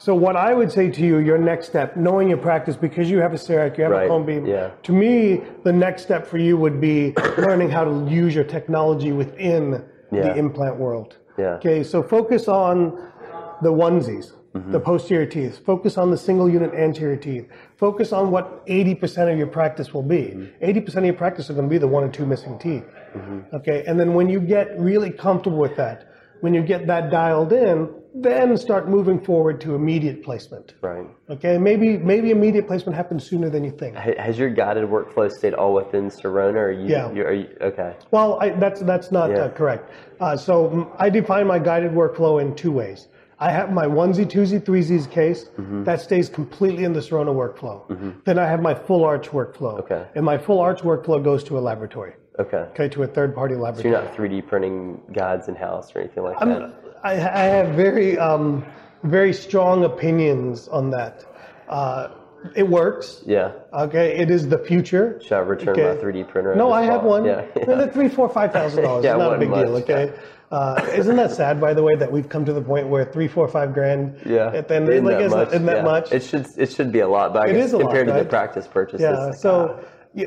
So 0.00 0.14
what 0.14 0.34
I 0.34 0.54
would 0.54 0.72
say 0.72 0.90
to 0.90 1.02
you, 1.02 1.18
your 1.18 1.36
next 1.36 1.66
step, 1.66 1.94
knowing 1.94 2.30
your 2.30 2.38
practice, 2.38 2.74
because 2.74 3.10
you 3.10 3.18
have 3.18 3.34
a 3.34 3.36
CEREC, 3.36 3.76
you 3.76 3.84
have 3.84 3.92
right. 3.92 4.06
a 4.06 4.08
cone 4.08 4.24
beam. 4.24 4.46
Yeah. 4.46 4.70
To 4.84 4.92
me, 4.92 5.42
the 5.62 5.74
next 5.74 6.04
step 6.04 6.26
for 6.26 6.38
you 6.38 6.56
would 6.56 6.80
be 6.80 7.12
learning 7.36 7.68
how 7.68 7.84
to 7.84 8.10
use 8.10 8.34
your 8.34 8.44
technology 8.44 9.12
within 9.12 9.84
yeah. 10.10 10.22
the 10.22 10.36
implant 10.36 10.76
world. 10.76 11.18
Yeah. 11.36 11.56
Okay, 11.56 11.82
so 11.84 12.02
focus 12.02 12.48
on 12.48 13.12
the 13.60 13.70
onesies, 13.70 14.32
mm-hmm. 14.54 14.72
the 14.72 14.80
posterior 14.80 15.26
teeth. 15.26 15.62
Focus 15.66 15.98
on 15.98 16.10
the 16.10 16.16
single 16.16 16.48
unit 16.48 16.72
anterior 16.72 17.18
teeth. 17.18 17.46
Focus 17.76 18.10
on 18.10 18.30
what 18.30 18.66
80% 18.66 19.30
of 19.30 19.36
your 19.36 19.48
practice 19.48 19.92
will 19.92 20.02
be. 20.02 20.32
Mm-hmm. 20.34 20.64
80% 20.64 20.96
of 20.96 21.04
your 21.04 21.14
practice 21.14 21.50
are 21.50 21.52
going 21.52 21.68
to 21.68 21.70
be 21.70 21.76
the 21.76 21.86
one 21.86 22.04
or 22.04 22.08
two 22.08 22.24
missing 22.24 22.58
teeth. 22.58 22.86
Mm-hmm. 23.14 23.54
Okay, 23.54 23.84
and 23.86 24.00
then 24.00 24.14
when 24.14 24.30
you 24.30 24.40
get 24.40 24.80
really 24.80 25.10
comfortable 25.10 25.58
with 25.58 25.76
that, 25.76 26.06
when 26.40 26.54
you 26.54 26.62
get 26.62 26.86
that 26.86 27.10
dialed 27.10 27.52
in, 27.52 27.99
then 28.14 28.56
start 28.56 28.88
moving 28.88 29.20
forward 29.20 29.60
to 29.62 29.74
immediate 29.74 30.22
placement. 30.22 30.74
Right. 30.80 31.06
Okay. 31.28 31.58
Maybe 31.58 31.96
maybe 31.96 32.30
immediate 32.30 32.66
placement 32.66 32.96
happens 32.96 33.24
sooner 33.24 33.50
than 33.50 33.64
you 33.64 33.70
think. 33.70 33.96
Has 33.96 34.38
your 34.38 34.50
guided 34.50 34.84
workflow 34.84 35.30
stayed 35.30 35.54
all 35.54 35.74
within 35.74 36.08
Sirona, 36.10 36.54
or 36.54 36.72
you? 36.72 36.88
Yeah. 36.88 37.12
You, 37.12 37.22
are 37.24 37.32
you, 37.32 37.56
okay. 37.60 37.96
Well, 38.10 38.40
I, 38.40 38.50
that's 38.50 38.80
that's 38.80 39.12
not 39.12 39.30
yeah. 39.30 39.44
uh, 39.44 39.48
correct. 39.50 39.90
Uh, 40.20 40.36
so 40.36 40.94
I 40.98 41.08
define 41.10 41.46
my 41.46 41.58
guided 41.58 41.92
workflow 41.92 42.40
in 42.40 42.54
two 42.54 42.72
ways. 42.72 43.08
I 43.42 43.50
have 43.50 43.72
my 43.72 43.86
onesie, 43.86 44.26
twosie, 44.26 44.60
threesies 44.60 45.10
case 45.10 45.46
mm-hmm. 45.56 45.84
that 45.84 46.02
stays 46.02 46.28
completely 46.28 46.84
in 46.84 46.92
the 46.92 47.00
Sirona 47.00 47.34
workflow. 47.34 47.88
Mm-hmm. 47.88 48.10
Then 48.24 48.38
I 48.38 48.46
have 48.46 48.60
my 48.60 48.74
full 48.74 49.02
arch 49.02 49.28
workflow. 49.28 49.78
Okay. 49.80 50.06
And 50.14 50.26
my 50.26 50.36
full 50.36 50.60
arch 50.60 50.80
workflow 50.80 51.24
goes 51.24 51.42
to 51.44 51.58
a 51.58 51.60
laboratory. 51.60 52.12
Okay. 52.38 52.58
Okay, 52.72 52.88
to 52.90 53.02
a 53.02 53.06
third 53.06 53.34
party 53.34 53.54
laboratory. 53.54 53.94
So 53.94 54.00
you're 54.00 54.08
not 54.08 54.14
3D 54.14 54.46
printing 54.46 55.00
guides 55.12 55.48
in 55.48 55.54
house 55.54 55.90
or 55.94 56.00
anything 56.00 56.22
like 56.22 56.36
I'm, 56.40 56.48
that? 56.50 56.74
I, 57.02 57.12
I 57.12 57.44
have 57.44 57.74
very, 57.74 58.18
um, 58.18 58.64
very 59.02 59.32
strong 59.32 59.84
opinions 59.84 60.68
on 60.68 60.90
that. 60.90 61.24
Uh, 61.68 62.08
it 62.56 62.68
works. 62.68 63.22
Yeah. 63.26 63.52
Okay. 63.72 64.16
It 64.16 64.30
is 64.30 64.48
the 64.48 64.58
future. 64.58 65.20
Should 65.22 65.32
I 65.32 65.38
return 65.40 65.70
okay. 65.70 65.94
my 65.94 66.02
3D 66.02 66.28
printer? 66.28 66.54
No, 66.54 66.72
I 66.72 66.82
have 66.82 67.02
one. 67.02 67.24
Yeah. 67.24 67.44
yeah. 67.56 67.86
Three, 67.88 68.08
four, 68.08 68.28
five 68.28 68.52
thousand 68.52 68.84
dollars. 68.84 69.04
yeah, 69.04 69.12
it's 69.12 69.18
not 69.18 69.34
a 69.34 69.38
big 69.38 69.50
much. 69.50 69.66
deal. 69.66 69.76
Okay. 69.76 70.12
Uh, 70.50 70.84
isn't 70.94 71.14
that 71.14 71.30
sad, 71.30 71.60
by 71.60 71.72
the 71.72 71.80
way, 71.80 71.94
that 71.94 72.10
we've 72.10 72.28
come 72.28 72.44
to 72.44 72.52
the 72.52 72.60
point 72.60 72.88
where 72.88 73.04
three, 73.04 73.28
four, 73.28 73.46
five 73.46 73.72
grand? 73.72 74.20
Yeah. 74.26 74.50
At 74.52 74.66
the 74.66 74.74
end, 74.74 74.88
isn't 74.88 75.04
like, 75.04 75.18
that 75.18 75.22
isn't, 75.26 75.38
much? 75.38 75.48
isn't 75.50 75.66
that 75.66 75.76
yeah. 75.76 75.82
much? 75.82 76.10
It 76.10 76.24
should 76.24 76.48
it 76.56 76.72
should 76.72 76.90
be 76.90 76.98
a 76.98 77.08
lot, 77.08 77.32
but 77.32 77.42
I 77.42 77.50
it 77.50 77.54
guess 77.54 77.72
a 77.72 77.78
compared 77.78 78.08
lot, 78.08 78.14
to 78.14 78.18
right? 78.18 78.22
the 78.24 78.28
practice 78.28 78.66
purchases. 78.66 79.02
Yeah. 79.02 79.30
So, 79.30 79.78
ah. 79.78 79.86
yeah, 80.12 80.26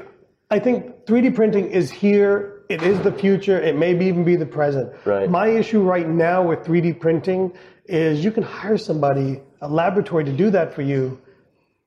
I 0.49 0.59
think 0.59 1.05
3D 1.07 1.35
printing 1.35 1.69
is 1.69 1.91
here. 1.91 2.52
It 2.69 2.81
is 2.83 2.99
the 3.01 3.11
future. 3.11 3.59
It 3.59 3.75
may 3.77 3.93
be 3.93 4.05
even 4.05 4.23
be 4.23 4.35
the 4.35 4.45
present. 4.45 4.91
Right. 5.05 5.29
My 5.29 5.47
issue 5.47 5.81
right 5.81 6.07
now 6.07 6.41
with 6.43 6.59
3D 6.59 6.99
printing 6.99 7.53
is 7.85 8.23
you 8.23 8.31
can 8.31 8.43
hire 8.43 8.77
somebody, 8.77 9.41
a 9.61 9.67
laboratory, 9.67 10.23
to 10.23 10.31
do 10.31 10.49
that 10.51 10.73
for 10.73 10.81
you 10.81 11.19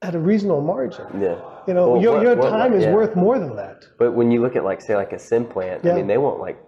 at 0.03 0.15
a 0.15 0.19
reasonable 0.19 0.61
margin. 0.61 1.07
Yeah. 1.21 1.37
You 1.67 1.75
know, 1.75 1.93
Well, 1.93 2.03
your, 2.03 2.13
what- 2.15 2.23
your 2.23 2.37
what- 2.37 2.51
time 2.51 2.73
is 2.75 2.85
yeah. 2.85 2.93
worth 2.93 3.17
more 3.17 3.39
than 3.39 3.57
that. 3.57 3.87
But 3.99 4.13
when 4.13 4.31
you 4.31 4.41
look 4.43 4.55
at 4.57 4.65
like 4.65 4.81
say 4.83 4.95
like 4.97 5.13
a 5.13 5.17
SimPlant, 5.17 5.83
Yeah. 5.85 5.93
I 5.93 5.97
mean 5.97 6.07
they 6.07 6.19
want 6.19 6.39
like 6.41 6.59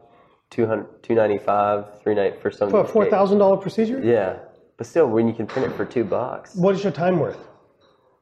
200, 0.51 1.03
295, 1.03 2.01
390 2.03 2.41
for 2.41 2.51
some 2.51 2.71
For 2.71 2.81
a 2.81 2.85
four 2.89 3.05
thousand 3.07 3.39
dollar 3.39 3.59
procedure, 3.59 4.01
Yeah. 4.03 4.37
But 4.79 4.87
still, 4.87 5.09
when 5.09 5.27
you 5.27 5.35
can 5.35 5.47
print 5.47 5.71
it 5.71 5.77
for 5.77 5.85
two 5.85 6.05
bucks, 6.05 6.55
what 6.55 6.75
is 6.75 6.83
your 6.85 6.93
time 6.93 7.19
worth? 7.19 7.37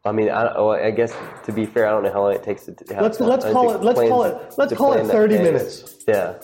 I 0.06 0.12
mean, 0.12 0.30
I, 0.30 0.54
oh, 0.54 0.70
I 0.70 0.90
guess 0.92 1.14
to 1.44 1.52
be 1.52 1.66
fair, 1.66 1.86
I 1.86 1.90
don't 1.90 2.04
know 2.04 2.12
how 2.12 2.22
long 2.22 2.34
it 2.34 2.42
takes 2.44 2.64
to. 2.66 2.74
How, 2.94 3.02
Let's- 3.02 3.18
let's 3.18 3.44
call 3.44 3.72
it- 3.74 3.82
let's 3.82 3.98
call 3.98 4.22
it- 4.24 4.54
let's 4.56 4.72
call 4.74 4.92
it 4.92 4.96
plan 4.96 5.06
that 5.08 5.12
30 5.12 5.38
minutes. 5.38 6.04
Yeah. 6.06 6.34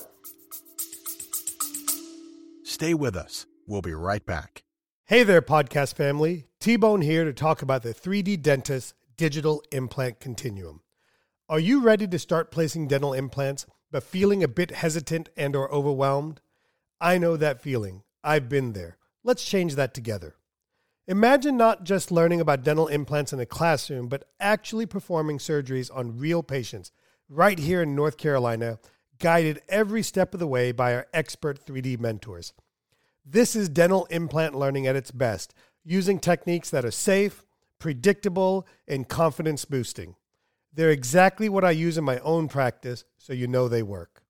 Stay 2.65 2.93
with 2.95 3.17
us. 3.17 3.47
We'll 3.67 3.83
be 3.83 3.95
right 3.95 4.25
back. 4.27 4.65
Hey 5.05 5.23
there, 5.23 5.43
podcast 5.43 5.95
family. 5.95 6.47
T 6.59 6.77
Bone 6.77 7.03
here 7.03 7.25
to 7.25 7.33
talk 7.33 7.63
about 7.63 7.83
the 7.83 7.95
3D 7.95 8.37
Dentist 8.37 8.95
Digital 9.17 9.63
Implant 9.71 10.19
Continuum. 10.19 10.81
Are 11.49 11.61
you 11.61 11.81
ready 11.83 12.09
to 12.09 12.19
start 12.19 12.51
placing 12.51 12.89
dental 12.89 13.13
implants 13.13 13.67
but 13.93 14.03
feeling 14.03 14.43
a 14.43 14.49
bit 14.49 14.71
hesitant 14.73 15.29
and 15.37 15.55
or 15.55 15.71
overwhelmed? 15.73 16.41
I 17.01 17.19
know 17.19 17.37
that 17.37 17.61
feeling. 17.63 18.03
I've 18.25 18.49
been 18.49 18.73
there. 18.73 18.97
Let's 19.23 19.45
change 19.45 19.75
that 19.77 19.93
together. 19.95 20.35
Imagine 21.09 21.57
not 21.57 21.83
just 21.83 22.13
learning 22.13 22.41
about 22.41 22.63
dental 22.63 22.87
implants 22.87 23.33
in 23.33 23.41
a 23.41 23.47
classroom, 23.47 24.07
but 24.07 24.29
actually 24.39 24.87
performing 24.87 25.39
surgeries 25.39 25.91
on 25.95 26.17
real 26.17 26.43
patients 26.45 26.93
right 27.29 27.59
here 27.59 27.83
in 27.83 27.97
North 27.97 28.17
Carolina, 28.17 28.79
guided 29.19 29.63
every 29.69 30.03
step 30.03 30.33
of 30.33 30.41
the 30.41 30.47
way 30.47 30.71
by 30.71 30.95
our 30.95 31.07
expert 31.13 31.65
3D 31.65 31.99
mentors. 31.99 32.53
This 33.25 33.57
is 33.57 33.69
dental 33.69 34.05
implant 34.07 34.55
learning 34.55 34.87
at 34.87 34.97
its 34.97 35.11
best, 35.11 35.55
using 35.85 36.21
techniques 36.21 36.71
that 36.71 36.85
are 36.85 36.91
safe, 36.91 37.45
predictable, 37.79 38.67
and 38.87 39.09
confidence 39.09 39.65
boosting. 39.65 40.15
They're 40.73 40.91
exactly 40.91 41.49
what 41.49 41.65
I 41.65 41.73
use 41.73 41.99
in 41.99 42.05
my 42.05 42.19
own 42.21 42.49
practice, 42.49 43.05
so 43.19 43.33
you 43.33 43.47
know 43.49 43.67
they 43.67 43.83
work. 43.83 44.23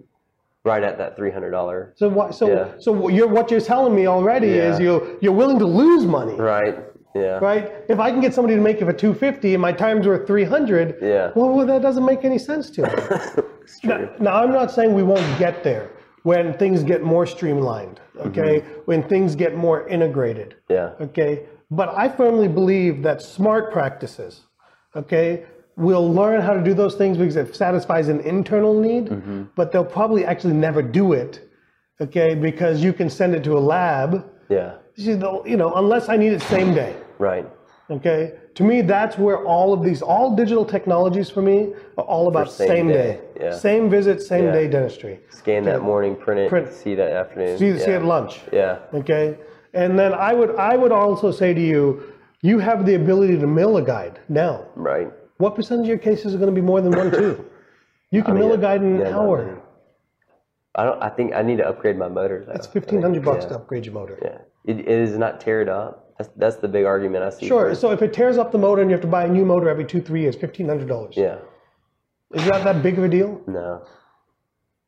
right 0.71 0.83
at 0.89 0.97
that 1.01 1.11
three 1.17 1.31
hundred 1.35 1.51
dollar. 1.51 1.77
so 1.95 2.05
what, 2.17 2.35
so 2.39 2.45
yeah. 2.47 2.67
so 2.79 2.89
you're 3.17 3.31
what 3.37 3.45
you're 3.51 3.67
telling 3.73 3.93
me 3.99 4.03
already 4.17 4.47
Yeah. 4.47 4.69
is 4.71 4.79
you 4.85 4.93
you're 5.23 5.37
willing 5.41 5.59
to 5.65 5.69
lose 5.83 6.03
money. 6.19 6.35
Right. 6.35 6.75
Yeah. 7.15 7.39
right? 7.49 7.65
If 7.93 7.99
I 8.05 8.11
can 8.11 8.21
get 8.21 8.33
somebody 8.35 8.55
to 8.55 8.61
make 8.61 8.77
it 8.81 8.85
for 8.85 8.93
250 8.93 9.55
and 9.55 9.61
my 9.61 9.71
time's 9.71 10.05
worth 10.05 10.27
300, 10.27 10.97
Yeah. 11.01 11.31
well, 11.35 11.49
well 11.55 11.65
that 11.65 11.81
doesn't 11.81 12.05
make 12.05 12.23
any 12.23 12.37
sense 12.49 12.69
to 12.75 12.81
me. 12.83 13.43
Now, 13.83 14.09
now, 14.19 14.33
I'm 14.41 14.51
not 14.51 14.71
saying 14.71 14.89
we 14.95 15.03
won't 15.03 15.29
get 15.37 15.63
there 15.63 15.85
when 16.23 16.57
things 16.57 16.83
get 16.83 17.01
more 17.03 17.25
streamlined, 17.35 17.99
mm-hmm. 17.99 18.29
okay? 18.29 18.53
When 18.85 19.01
things 19.13 19.35
get 19.35 19.55
more 19.55 19.87
integrated, 19.87 20.55
Yeah. 20.69 20.89
okay? 21.07 21.33
But 21.69 21.89
I 22.03 22.09
firmly 22.09 22.47
believe 22.47 23.03
that 23.03 23.21
smart 23.21 23.71
practices, 23.71 24.41
okay, 24.95 25.45
will 25.79 26.13
learn 26.13 26.41
how 26.41 26.53
to 26.53 26.61
do 26.61 26.73
those 26.73 26.95
things 26.95 27.17
because 27.17 27.37
it 27.37 27.55
satisfies 27.55 28.09
an 28.09 28.19
internal 28.21 28.79
need, 28.79 29.05
mm-hmm. 29.05 29.43
but 29.55 29.71
they'll 29.71 29.85
probably 29.85 30.25
actually 30.25 30.53
never 30.53 30.81
do 30.81 31.13
it, 31.13 31.49
okay, 32.01 32.35
because 32.35 32.83
you 32.83 32.91
can 32.91 33.09
send 33.09 33.33
it 33.33 33.43
to 33.45 33.57
a 33.57 33.63
lab. 33.75 34.29
Yeah. 34.49 34.75
You 34.95 35.17
know, 35.17 35.45
you 35.45 35.55
know, 35.55 35.73
unless 35.75 36.09
I 36.09 36.17
need 36.17 36.33
it 36.33 36.41
same 36.41 36.73
day. 36.73 36.95
Right. 37.17 37.47
Okay, 37.89 38.33
to 38.53 38.63
me, 38.63 38.81
that's 38.81 39.17
where 39.17 39.43
all 39.45 39.73
of 39.73 39.83
these, 39.83 40.01
all 40.03 40.35
digital 40.35 40.63
technologies 40.63 41.29
for 41.29 41.41
me 41.41 41.73
are 41.97 42.03
all 42.03 42.27
about 42.27 42.51
same 42.51 42.67
same, 42.67 42.87
day, 42.87 42.93
day, 42.93 43.19
yeah. 43.39 43.55
same 43.55 43.89
visit, 43.89 44.21
same 44.21 44.45
Yeah. 44.45 44.51
day 44.51 44.67
dentistry. 44.67 45.21
Scan 45.29 45.63
that 45.63 45.81
morning, 45.81 46.15
print 46.15 46.41
it, 46.41 46.49
Print. 46.49 46.71
see 46.71 46.93
that 46.93 47.11
afternoon. 47.11 47.57
See, 47.57 47.69
yeah. 47.69 47.77
see 47.77 47.91
at 47.93 48.05
lunch. 48.05 48.41
Yeah. 48.51 48.79
Okay, 48.93 49.37
and 49.73 49.97
then 49.97 50.13
I 50.13 50.33
would, 50.33 50.55
I 50.55 50.75
would 50.75 50.91
also 50.91 51.31
say 51.31 51.53
to 51.53 51.61
you, 51.61 52.03
you 52.41 52.59
have 52.59 52.85
the 52.85 52.93
ability 52.93 53.37
to 53.39 53.47
mill 53.47 53.77
a 53.77 53.81
guide 53.81 54.19
now. 54.29 54.65
Right. 54.75 55.11
What 55.39 55.55
percentage 55.55 55.85
of 55.85 55.87
your 55.87 55.97
cases 55.97 56.35
are 56.35 56.37
going 56.37 56.53
to 56.53 56.61
be 56.61 56.65
more 56.65 56.81
than 56.81 56.91
one, 56.91 57.11
two? 57.11 57.45
You 58.11 58.23
can 58.23 58.33
mill 58.33 58.51
a 58.53 58.57
guide 58.57 58.81
in 58.81 58.95
an 58.95 59.01
yeah, 59.01 59.11
not 59.11 59.21
hour. 59.21 59.61
I 60.73 60.83
don't. 60.83 60.99
I 60.99 61.09
think 61.09 61.31
I 61.35 61.43
need 61.43 61.59
to 61.59 61.67
upgrade 61.67 61.95
my 61.95 62.07
motor. 62.07 62.43
Though. 62.43 62.53
It's 62.53 62.65
fifteen 62.65 63.03
hundred 63.03 63.23
bucks 63.23 63.43
yeah. 63.43 63.49
to 63.49 63.55
upgrade 63.57 63.85
your 63.85 63.93
motor. 63.93 64.17
Yeah. 64.19 64.39
It, 64.65 64.79
it 64.79 64.87
is 64.87 65.15
not 65.15 65.39
tear 65.39 65.61
it 65.61 65.69
up. 65.69 66.15
That's, 66.17 66.31
that's 66.35 66.55
the 66.55 66.67
big 66.67 66.85
argument 66.85 67.23
I 67.23 67.29
see. 67.29 67.47
Sure. 67.47 67.75
So 67.75 67.91
if 67.91 68.01
it 68.01 68.11
tears 68.11 68.39
up 68.39 68.51
the 68.51 68.57
motor 68.57 68.81
and 68.81 68.89
you 68.89 68.95
have 68.95 69.01
to 69.03 69.07
buy 69.07 69.25
a 69.25 69.29
new 69.29 69.45
motor 69.45 69.69
every 69.69 69.85
two, 69.85 70.01
three 70.01 70.21
years, 70.21 70.35
fifteen 70.35 70.67
hundred 70.67 70.87
dollars. 70.87 71.15
yeah. 71.15 71.37
Is 72.33 72.43
that 72.45 72.63
that 72.63 72.81
big 72.81 72.97
of 72.97 73.03
a 73.03 73.09
deal? 73.09 73.39
No. 73.45 73.85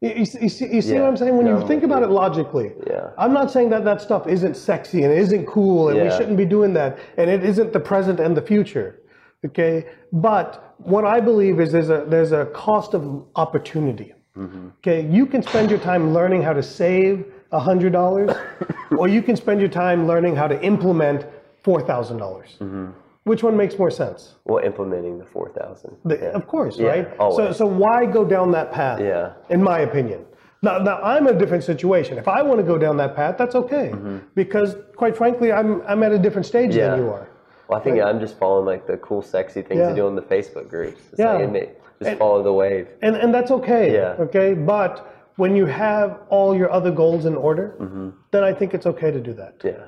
You, 0.01 0.13
you 0.15 0.25
see, 0.25 0.41
you 0.41 0.49
see, 0.49 0.73
you 0.73 0.81
see 0.81 0.93
Yeah. 0.93 1.01
what 1.01 1.09
I'm 1.09 1.17
saying? 1.17 1.37
When 1.37 1.45
No, 1.45 1.59
you 1.59 1.67
think 1.67 1.83
about 1.83 2.01
it 2.01 2.09
logically, 2.09 2.71
Yeah. 2.87 3.11
I'm 3.19 3.33
not 3.33 3.51
saying 3.51 3.69
that 3.69 3.85
that 3.85 4.01
stuff 4.01 4.27
isn't 4.27 4.55
sexy 4.57 5.03
and 5.03 5.13
isn't 5.13 5.45
cool 5.45 5.89
and 5.89 6.01
we 6.01 6.09
shouldn't 6.09 6.37
be 6.37 6.45
doing 6.45 6.73
that 6.73 6.97
and 7.17 7.29
it 7.29 7.43
isn't 7.43 7.71
the 7.71 7.79
present 7.79 8.19
and 8.19 8.35
the 8.35 8.41
future. 8.41 9.00
Okay, 9.45 9.85
but 10.13 10.75
what 10.77 11.03
I 11.05 11.19
believe 11.19 11.59
is 11.59 11.71
there's 11.71 11.89
a 11.89 12.05
there's 12.07 12.31
a 12.31 12.45
cost 12.47 12.93
of 12.93 13.25
opportunity. 13.35 14.13
Mm-hmm. 14.37 14.67
Okay, 14.79 15.07
you 15.09 15.25
can 15.25 15.41
spend 15.41 15.69
your 15.69 15.79
time 15.79 16.13
learning 16.13 16.41
how 16.43 16.53
to 16.53 16.63
save 16.63 17.25
hundred 17.51 17.91
dollars, 17.91 18.29
or 18.97 19.07
you 19.07 19.21
can 19.21 19.35
spend 19.35 19.59
your 19.59 19.69
time 19.69 20.07
learning 20.07 20.35
how 20.35 20.47
to 20.47 20.61
implement 20.63 21.25
four 21.63 21.81
thousand 21.81 22.17
dollars. 22.17 22.57
Mm-hmm. 22.59 22.91
Which 23.23 23.43
one 23.43 23.55
makes 23.57 23.77
more 23.77 23.91
sense? 23.91 24.35
Well, 24.45 24.63
implementing 24.63 25.17
the 25.17 25.25
four 25.25 25.49
thousand. 25.49 25.97
The- 26.05 26.31
Of 26.33 26.47
course, 26.47 26.77
Yeah, 26.77 26.87
right? 26.87 27.07
So, 27.09 27.17
always. 27.19 27.57
so 27.57 27.65
why 27.65 28.05
go 28.05 28.23
down 28.23 28.51
that 28.51 28.71
path? 28.71 28.99
Yeah. 28.99 29.33
In 29.49 29.61
my 29.63 29.79
opinion. 29.79 30.25
Now, 30.63 30.77
now 30.77 30.97
I'm 31.01 31.27
in 31.27 31.35
a 31.35 31.39
different 31.39 31.63
situation. 31.63 32.19
If 32.19 32.27
I 32.27 32.43
want 32.43 32.59
to 32.59 32.63
go 32.73 32.77
down 32.77 32.95
that 32.97 33.15
path, 33.15 33.35
that's 33.37 33.55
okay, 33.55 33.91
because 34.35 34.75
quite 34.95 35.17
frankly, 35.17 35.51
I'm 35.51 35.81
I'm 35.87 36.03
at 36.03 36.11
a 36.11 36.19
different 36.19 36.45
stage 36.45 36.69
Mm-hmm. 36.71 36.79
Yeah. 36.79 36.89
than 36.95 36.99
you 37.05 37.09
are. 37.11 37.27
Well, 37.71 37.79
I 37.79 37.83
think 37.83 38.01
I'm 38.01 38.19
just 38.19 38.37
following 38.37 38.65
like 38.65 38.85
the 38.85 38.97
cool, 38.97 39.21
sexy 39.21 39.61
things 39.61 39.79
Yeah. 39.79 39.89
to 39.89 39.95
do 39.95 40.05
in 40.09 40.15
the 40.15 40.21
Facebook 40.21 40.67
groups. 40.69 40.99
It's 41.11 41.19
Yeah. 41.19 41.31
like, 41.37 41.79
just 41.99 42.09
And- 42.11 42.19
follow 42.19 42.43
the 42.43 42.51
wave. 42.51 42.89
And 43.01 43.15
and 43.15 43.33
that's 43.33 43.49
okay. 43.49 43.93
Yeah. 43.93 44.15
Okay. 44.25 44.53
But 44.53 45.07
when 45.37 45.55
you 45.55 45.65
have 45.67 46.17
all 46.29 46.53
your 46.53 46.69
other 46.69 46.91
goals 46.91 47.25
in 47.25 47.35
order, 47.37 47.75
Mm-hmm. 47.79 48.09
then 48.31 48.43
I 48.43 48.51
think 48.53 48.73
it's 48.73 48.85
okay 48.85 49.09
to 49.09 49.21
do 49.21 49.31
that. 49.35 49.53
Yeah. 49.63 49.85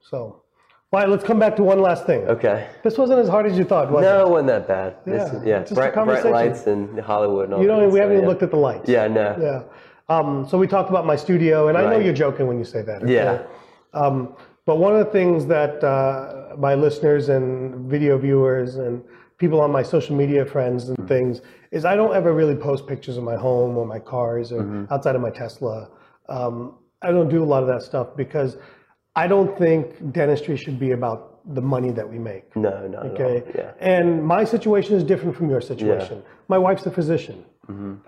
So, 0.00 0.18
all 0.92 1.00
right, 1.00 1.08
let's 1.08 1.24
come 1.24 1.40
back 1.40 1.56
to 1.56 1.64
one 1.64 1.80
last 1.82 2.06
thing. 2.06 2.20
Okay. 2.28 2.66
This 2.84 2.96
wasn't 2.96 3.18
as 3.18 3.28
hard 3.28 3.46
as 3.46 3.58
you 3.58 3.64
thought, 3.64 3.90
was 3.90 4.02
No, 4.02 4.08
it? 4.14 4.18
No, 4.18 4.26
it 4.26 4.30
wasn't 4.30 4.46
that 4.48 4.68
bad. 4.68 4.94
This 5.04 5.32
Yeah, 5.32 5.38
is- 5.40 5.44
yeah. 5.44 5.58
just 5.60 5.72
a 5.72 5.74
Bright, 5.74 5.94
bright 5.94 6.24
lights 6.24 6.68
in 6.68 6.98
Hollywood 6.98 7.46
and 7.46 7.54
all 7.54 7.60
You 7.60 7.66
that 7.66 7.74
don't. 7.74 7.84
good 7.86 7.92
We 7.94 7.98
haven't 7.98 8.14
even 8.14 8.24
yeah. 8.26 8.28
looked 8.30 8.44
at 8.44 8.52
the 8.52 8.56
lights. 8.58 8.88
Yeah, 8.88 9.08
no. 9.08 9.34
Yeah. 9.40 9.62
Um, 10.08 10.46
so 10.48 10.56
we 10.56 10.68
talked 10.68 10.88
about 10.88 11.04
my 11.04 11.16
studio, 11.16 11.66
and 11.66 11.76
I 11.76 11.82
know 11.90 11.98
you're 11.98 12.14
joking 12.14 12.46
when 12.46 12.58
you 12.58 12.64
say 12.64 12.82
that. 12.82 13.02
okay? 13.02 13.12
Yeah. 13.12 13.38
Um, 13.92 14.34
but 14.68 14.76
one 14.76 14.94
of 14.94 14.98
the 15.06 15.10
things 15.10 15.46
that 15.46 15.82
uh, 15.82 16.54
my 16.58 16.74
listeners 16.74 17.30
and 17.30 17.46
video 17.94 18.18
viewers 18.18 18.76
and 18.76 19.02
people 19.38 19.60
on 19.62 19.70
my 19.78 19.82
social 19.94 20.14
media 20.22 20.44
friends 20.44 20.80
and 20.90 20.98
Mm-hmm. 20.98 21.14
things 21.14 21.40
is 21.76 21.86
I 21.92 21.94
don't 22.00 22.14
ever 22.20 22.30
really 22.40 22.54
post 22.68 22.86
pictures 22.92 23.16
of 23.20 23.24
my 23.32 23.38
home 23.46 23.72
or 23.78 23.86
my 23.86 24.00
cars 24.14 24.46
or 24.56 24.62
Mm-hmm. 24.64 24.92
outside 24.92 25.14
of 25.18 25.22
my 25.28 25.30
Tesla. 25.42 25.88
Um, 26.36 26.54
I 27.00 27.08
don't 27.14 27.30
do 27.36 27.40
a 27.46 27.48
lot 27.54 27.62
of 27.64 27.68
that 27.72 27.82
stuff 27.90 28.08
because 28.22 28.50
I 29.22 29.24
don't 29.32 29.52
think 29.64 30.12
dentistry 30.18 30.56
should 30.62 30.78
be 30.86 30.90
about 30.98 31.18
the 31.58 31.62
money 31.74 31.90
that 31.98 32.06
we 32.12 32.18
make. 32.18 32.44
No, 32.54 32.74
no. 32.94 32.98
Okay. 33.10 33.36
Yeah. 33.60 33.72
And 33.94 34.06
my 34.36 34.42
situation 34.54 34.92
is 34.98 35.02
different 35.12 35.34
from 35.38 35.48
your 35.48 35.62
situation. 35.72 36.22
My 36.48 36.58
wife's 36.66 36.84
a 36.84 36.90
physician. 36.90 37.38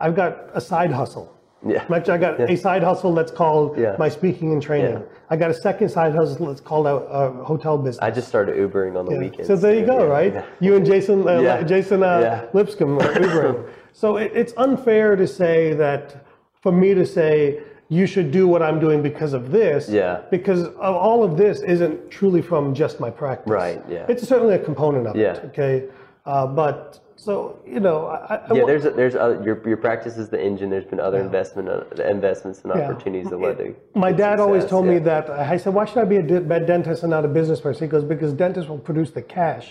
I've 0.04 0.16
got 0.22 0.32
a 0.60 0.60
side 0.60 0.92
hustle. 1.00 1.26
Yeah. 1.66 1.84
Actually, 1.94 2.14
I 2.14 2.18
got 2.18 2.40
a 2.40 2.56
side 2.56 2.82
hustle 2.82 3.14
that's 3.14 3.30
called 3.30 3.78
Yeah. 3.78 3.96
my 3.98 4.08
speaking 4.08 4.52
and 4.52 4.62
training. 4.62 4.92
Yeah. 4.94 5.18
I 5.28 5.36
got 5.36 5.50
a 5.50 5.54
second 5.54 5.90
side 5.90 6.14
hustle 6.14 6.46
that's 6.46 6.60
called 6.60 6.86
a, 6.86 6.94
a 6.96 7.44
hotel 7.44 7.76
business. 7.76 7.98
I 8.02 8.10
just 8.10 8.28
started 8.28 8.56
Ubering 8.56 8.98
on 8.98 9.04
the 9.06 9.16
weekends. 9.18 9.46
so 9.46 9.56
there 9.56 9.74
you 9.74 9.84
go, 9.84 9.98
yeah. 9.98 10.04
right? 10.04 10.34
Yeah. 10.34 10.44
You 10.60 10.76
and 10.76 10.86
Jason, 10.86 11.28
uh, 11.28 11.40
Yeah. 11.40 11.62
Jason 11.62 12.02
uh, 12.02 12.18
Yeah. 12.20 12.44
Lipscomb 12.54 12.98
are 12.98 13.12
Ubering. 13.14 13.68
so 13.92 14.16
it, 14.16 14.32
it's 14.34 14.54
unfair 14.56 15.16
to 15.16 15.26
say 15.26 15.74
that 15.74 16.24
for 16.62 16.72
me 16.72 16.94
to 16.94 17.04
say 17.04 17.60
you 17.88 18.06
should 18.06 18.30
do 18.30 18.46
what 18.48 18.62
I'm 18.62 18.78
doing 18.80 19.02
because 19.02 19.32
of 19.34 19.50
this. 19.50 19.88
Yeah. 19.88 20.20
Because 20.30 20.62
of 20.64 20.94
all 20.96 21.22
of 21.24 21.36
this 21.36 21.60
isn't 21.60 22.10
truly 22.10 22.40
from 22.40 22.72
just 22.72 23.00
my 23.00 23.10
practice. 23.10 23.50
Right, 23.50 23.82
yeah. 23.88 24.06
It's 24.08 24.26
certainly 24.26 24.54
a 24.54 24.58
component 24.58 25.06
of 25.08 25.16
Yeah. 25.16 25.34
it. 25.34 25.44
Okay. 25.46 25.84
Uh, 26.24 26.46
but 26.46 27.00
so 27.24 27.32
you 27.74 27.80
know, 27.86 27.98
I, 28.06 28.36
I 28.36 28.54
Yeah, 28.54 28.64
there's 28.70 28.84
there's 29.00 29.14
other, 29.24 29.36
your 29.46 29.56
your 29.68 29.76
practice 29.88 30.16
is 30.22 30.26
the 30.34 30.40
engine. 30.48 30.66
There's 30.74 30.90
been 30.92 31.02
other 31.08 31.20
investment 31.28 31.68
uh, 31.68 31.82
investments 32.18 32.56
and 32.62 32.68
Yeah. 32.74 32.84
opportunities 32.84 33.28
that 33.32 33.38
led 33.46 33.58
to 33.58 33.74
My 34.06 34.12
dad 34.24 34.36
always 34.44 34.62
success, 34.62 34.70
told 34.70 34.86
me 34.86 34.98
that. 35.10 35.24
I 35.54 35.56
said, 35.62 35.72
"Why 35.78 35.84
should 35.88 35.98
I 35.98 36.08
be 36.14 36.18
a 36.24 36.26
de- 36.32 36.40
bad 36.52 36.64
dentist 36.72 37.02
and 37.04 37.10
not 37.16 37.24
a 37.30 37.32
business 37.40 37.60
person?" 37.66 37.80
He 37.86 37.90
goes, 37.96 38.04
"Because 38.14 38.32
dentists 38.44 38.68
will 38.70 38.84
produce 38.90 39.10
the 39.18 39.24
cash 39.38 39.66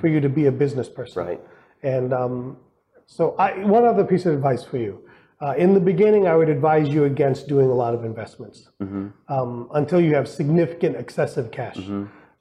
for 0.00 0.06
you 0.12 0.20
to 0.20 0.28
be 0.28 0.44
a 0.46 0.52
business 0.64 0.88
person." 0.88 1.16
Mm-hmm. 1.22 1.30
Right. 1.30 1.40
And 1.94 2.08
um, 2.22 2.56
so, 3.06 3.22
I, 3.46 3.48
one 3.78 3.84
other 3.84 4.04
piece 4.12 4.24
of 4.28 4.32
advice 4.38 4.62
for 4.70 4.78
you: 4.86 4.92
uh, 5.40 5.54
in 5.64 5.74
the 5.74 5.80
beginning, 5.92 6.22
I 6.32 6.34
would 6.36 6.48
advise 6.58 6.88
you 6.88 7.02
against 7.12 7.48
doing 7.48 7.68
a 7.68 7.74
lot 7.84 7.92
of 7.94 8.04
investments 8.04 8.68
Mm-hmm. 8.80 9.06
um, 9.34 9.68
until 9.80 10.00
you 10.00 10.14
have 10.14 10.28
significant 10.28 10.94
excessive 11.04 11.50
cash. 11.50 11.80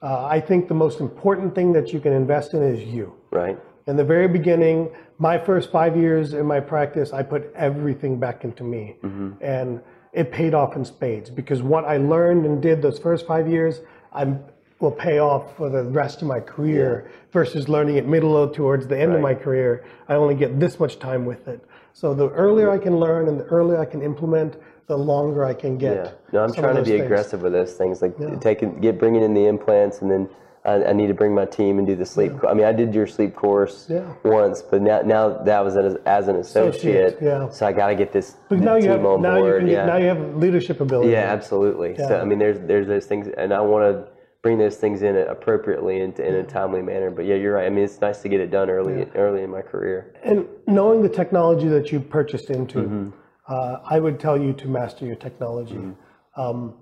Uh, 0.03 0.25
I 0.25 0.39
think 0.39 0.67
the 0.67 0.79
most 0.85 0.99
important 0.99 1.49
thing 1.57 1.73
that 1.73 1.87
you 1.93 1.99
can 2.05 2.13
invest 2.13 2.53
in 2.55 2.61
is 2.73 2.79
you. 2.97 3.07
Right. 3.31 3.57
In 3.87 3.95
the 3.97 4.03
very 4.03 4.27
beginning, 4.27 4.91
my 5.17 5.37
first 5.37 5.71
five 5.71 5.97
years 5.97 6.33
in 6.33 6.45
my 6.45 6.59
practice, 6.59 7.13
I 7.13 7.23
put 7.23 7.51
everything 7.55 8.19
back 8.19 8.43
into 8.43 8.63
me. 8.63 8.95
Mm-hmm. 9.03 9.43
And 9.43 9.81
it 10.13 10.31
paid 10.31 10.53
off 10.53 10.75
in 10.75 10.83
spades 10.83 11.29
because 11.29 11.61
what 11.61 11.85
I 11.85 11.97
learned 11.97 12.45
and 12.45 12.61
did 12.61 12.81
those 12.81 12.99
first 12.99 13.25
five 13.25 13.47
years, 13.47 13.81
I 14.13 14.35
will 14.79 14.91
pay 14.91 15.19
off 15.19 15.55
for 15.55 15.69
the 15.69 15.83
rest 15.83 16.21
of 16.21 16.27
my 16.27 16.39
career 16.39 17.09
versus 17.31 17.69
learning 17.69 17.97
it 17.97 18.07
middle 18.07 18.35
or 18.35 18.51
towards 18.51 18.87
the 18.87 18.99
end 18.99 19.13
of 19.13 19.21
my 19.21 19.33
career. 19.33 19.85
I 20.07 20.15
only 20.15 20.35
get 20.35 20.59
this 20.59 20.79
much 20.79 20.99
time 20.99 21.25
with 21.25 21.47
it. 21.47 21.63
So 21.93 22.13
the 22.13 22.29
earlier 22.29 22.71
I 22.71 22.77
can 22.77 22.99
learn 22.99 23.27
and 23.27 23.39
the 23.39 23.45
earlier 23.45 23.79
I 23.79 23.85
can 23.85 24.01
implement, 24.01 24.55
the 24.87 24.97
longer 24.97 25.45
I 25.45 25.53
can 25.53 25.77
get. 25.77 26.05
Yeah. 26.05 26.11
No, 26.33 26.43
I'm 26.43 26.53
trying 26.53 26.75
to 26.75 26.81
be 26.81 26.91
things. 26.91 27.03
aggressive 27.03 27.41
with 27.41 27.53
those 27.53 27.73
things, 27.73 28.01
like 28.01 28.15
taking, 28.41 28.81
get 28.81 28.99
bringing 28.99 29.23
in 29.23 29.33
the 29.33 29.45
implants, 29.45 30.01
and 30.01 30.11
then 30.11 30.27
I, 30.63 30.83
I 30.85 30.93
need 30.93 31.07
to 31.07 31.13
bring 31.13 31.33
my 31.33 31.45
team 31.45 31.79
and 31.79 31.87
do 31.87 31.95
the 31.95 32.05
sleep. 32.05 32.33
co- 32.39 32.47
I 32.47 32.53
mean, 32.53 32.65
I 32.65 32.71
did 32.71 32.93
your 32.93 33.07
sleep 33.07 33.35
course 33.35 33.87
Yeah. 33.89 34.13
once, 34.23 34.61
but 34.61 34.81
now 34.81 35.01
now 35.01 35.29
that 35.43 35.59
was 35.63 35.75
as, 35.75 35.95
as 36.05 36.27
an 36.27 36.35
associate. 36.35 37.15
Associate, 37.15 37.17
yeah. 37.21 37.49
So 37.49 37.65
I 37.65 37.71
got 37.71 37.87
to 37.87 37.95
get 37.95 38.11
this 38.11 38.35
But 38.49 38.59
now 38.59 38.75
you 38.75 38.81
team 38.83 38.91
have 38.91 39.05
on 39.05 39.21
now 39.21 39.37
you 39.37 39.41
board. 39.41 39.61
can 39.61 39.69
yeah. 39.69 39.85
now 39.85 39.97
you 39.97 40.05
have 40.07 40.35
leadership 40.37 40.79
ability. 40.79 41.11
Yeah, 41.11 41.31
absolutely. 41.33 41.97
So 41.97 42.19
I 42.19 42.25
mean, 42.25 42.37
there's 42.39 42.59
there's 42.67 42.87
those 42.87 43.05
things, 43.07 43.27
and 43.37 43.53
I 43.53 43.61
want 43.61 43.83
to 43.91 44.07
bring 44.43 44.57
those 44.59 44.77
things 44.77 45.01
in 45.03 45.15
appropriately 45.17 46.01
and 46.01 46.17
in 46.19 46.35
a 46.35 46.43
timely 46.43 46.81
manner. 46.81 47.09
But 47.11 47.25
yeah, 47.25 47.35
you're 47.35 47.53
right. 47.55 47.65
I 47.65 47.69
mean, 47.69 47.83
it's 47.83 47.99
nice 48.01 48.21
to 48.21 48.29
get 48.29 48.39
it 48.39 48.51
done 48.51 48.69
early 48.69 49.07
early 49.15 49.41
in 49.43 49.49
my 49.49 49.61
career. 49.61 50.13
And 50.23 50.47
knowing 50.67 51.01
the 51.01 51.09
technology 51.09 51.67
that 51.69 51.91
you 51.91 51.99
purchased 51.99 52.49
into, 52.51 52.79
Mm-hmm. 52.79 53.09
uh, 53.47 53.77
I 53.89 53.99
would 53.99 54.19
tell 54.19 54.39
you 54.39 54.53
to 54.53 54.67
master 54.67 55.05
your 55.05 55.15
technology. 55.15 55.75
Mm-hmm. 55.75 56.41
Um, 56.41 56.75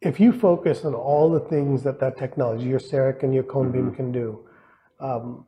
if 0.00 0.18
you 0.18 0.32
focus 0.32 0.84
on 0.84 0.94
all 0.94 1.30
the 1.30 1.40
things 1.40 1.82
that 1.82 2.00
that 2.00 2.16
technology, 2.16 2.66
your 2.66 2.78
CEREC 2.80 3.22
and 3.22 3.34
your 3.34 3.42
cone 3.42 3.66
Mm-hmm. 3.72 3.88
beam 3.88 3.94
can 3.94 4.12
do, 4.12 4.40
um, 5.00 5.44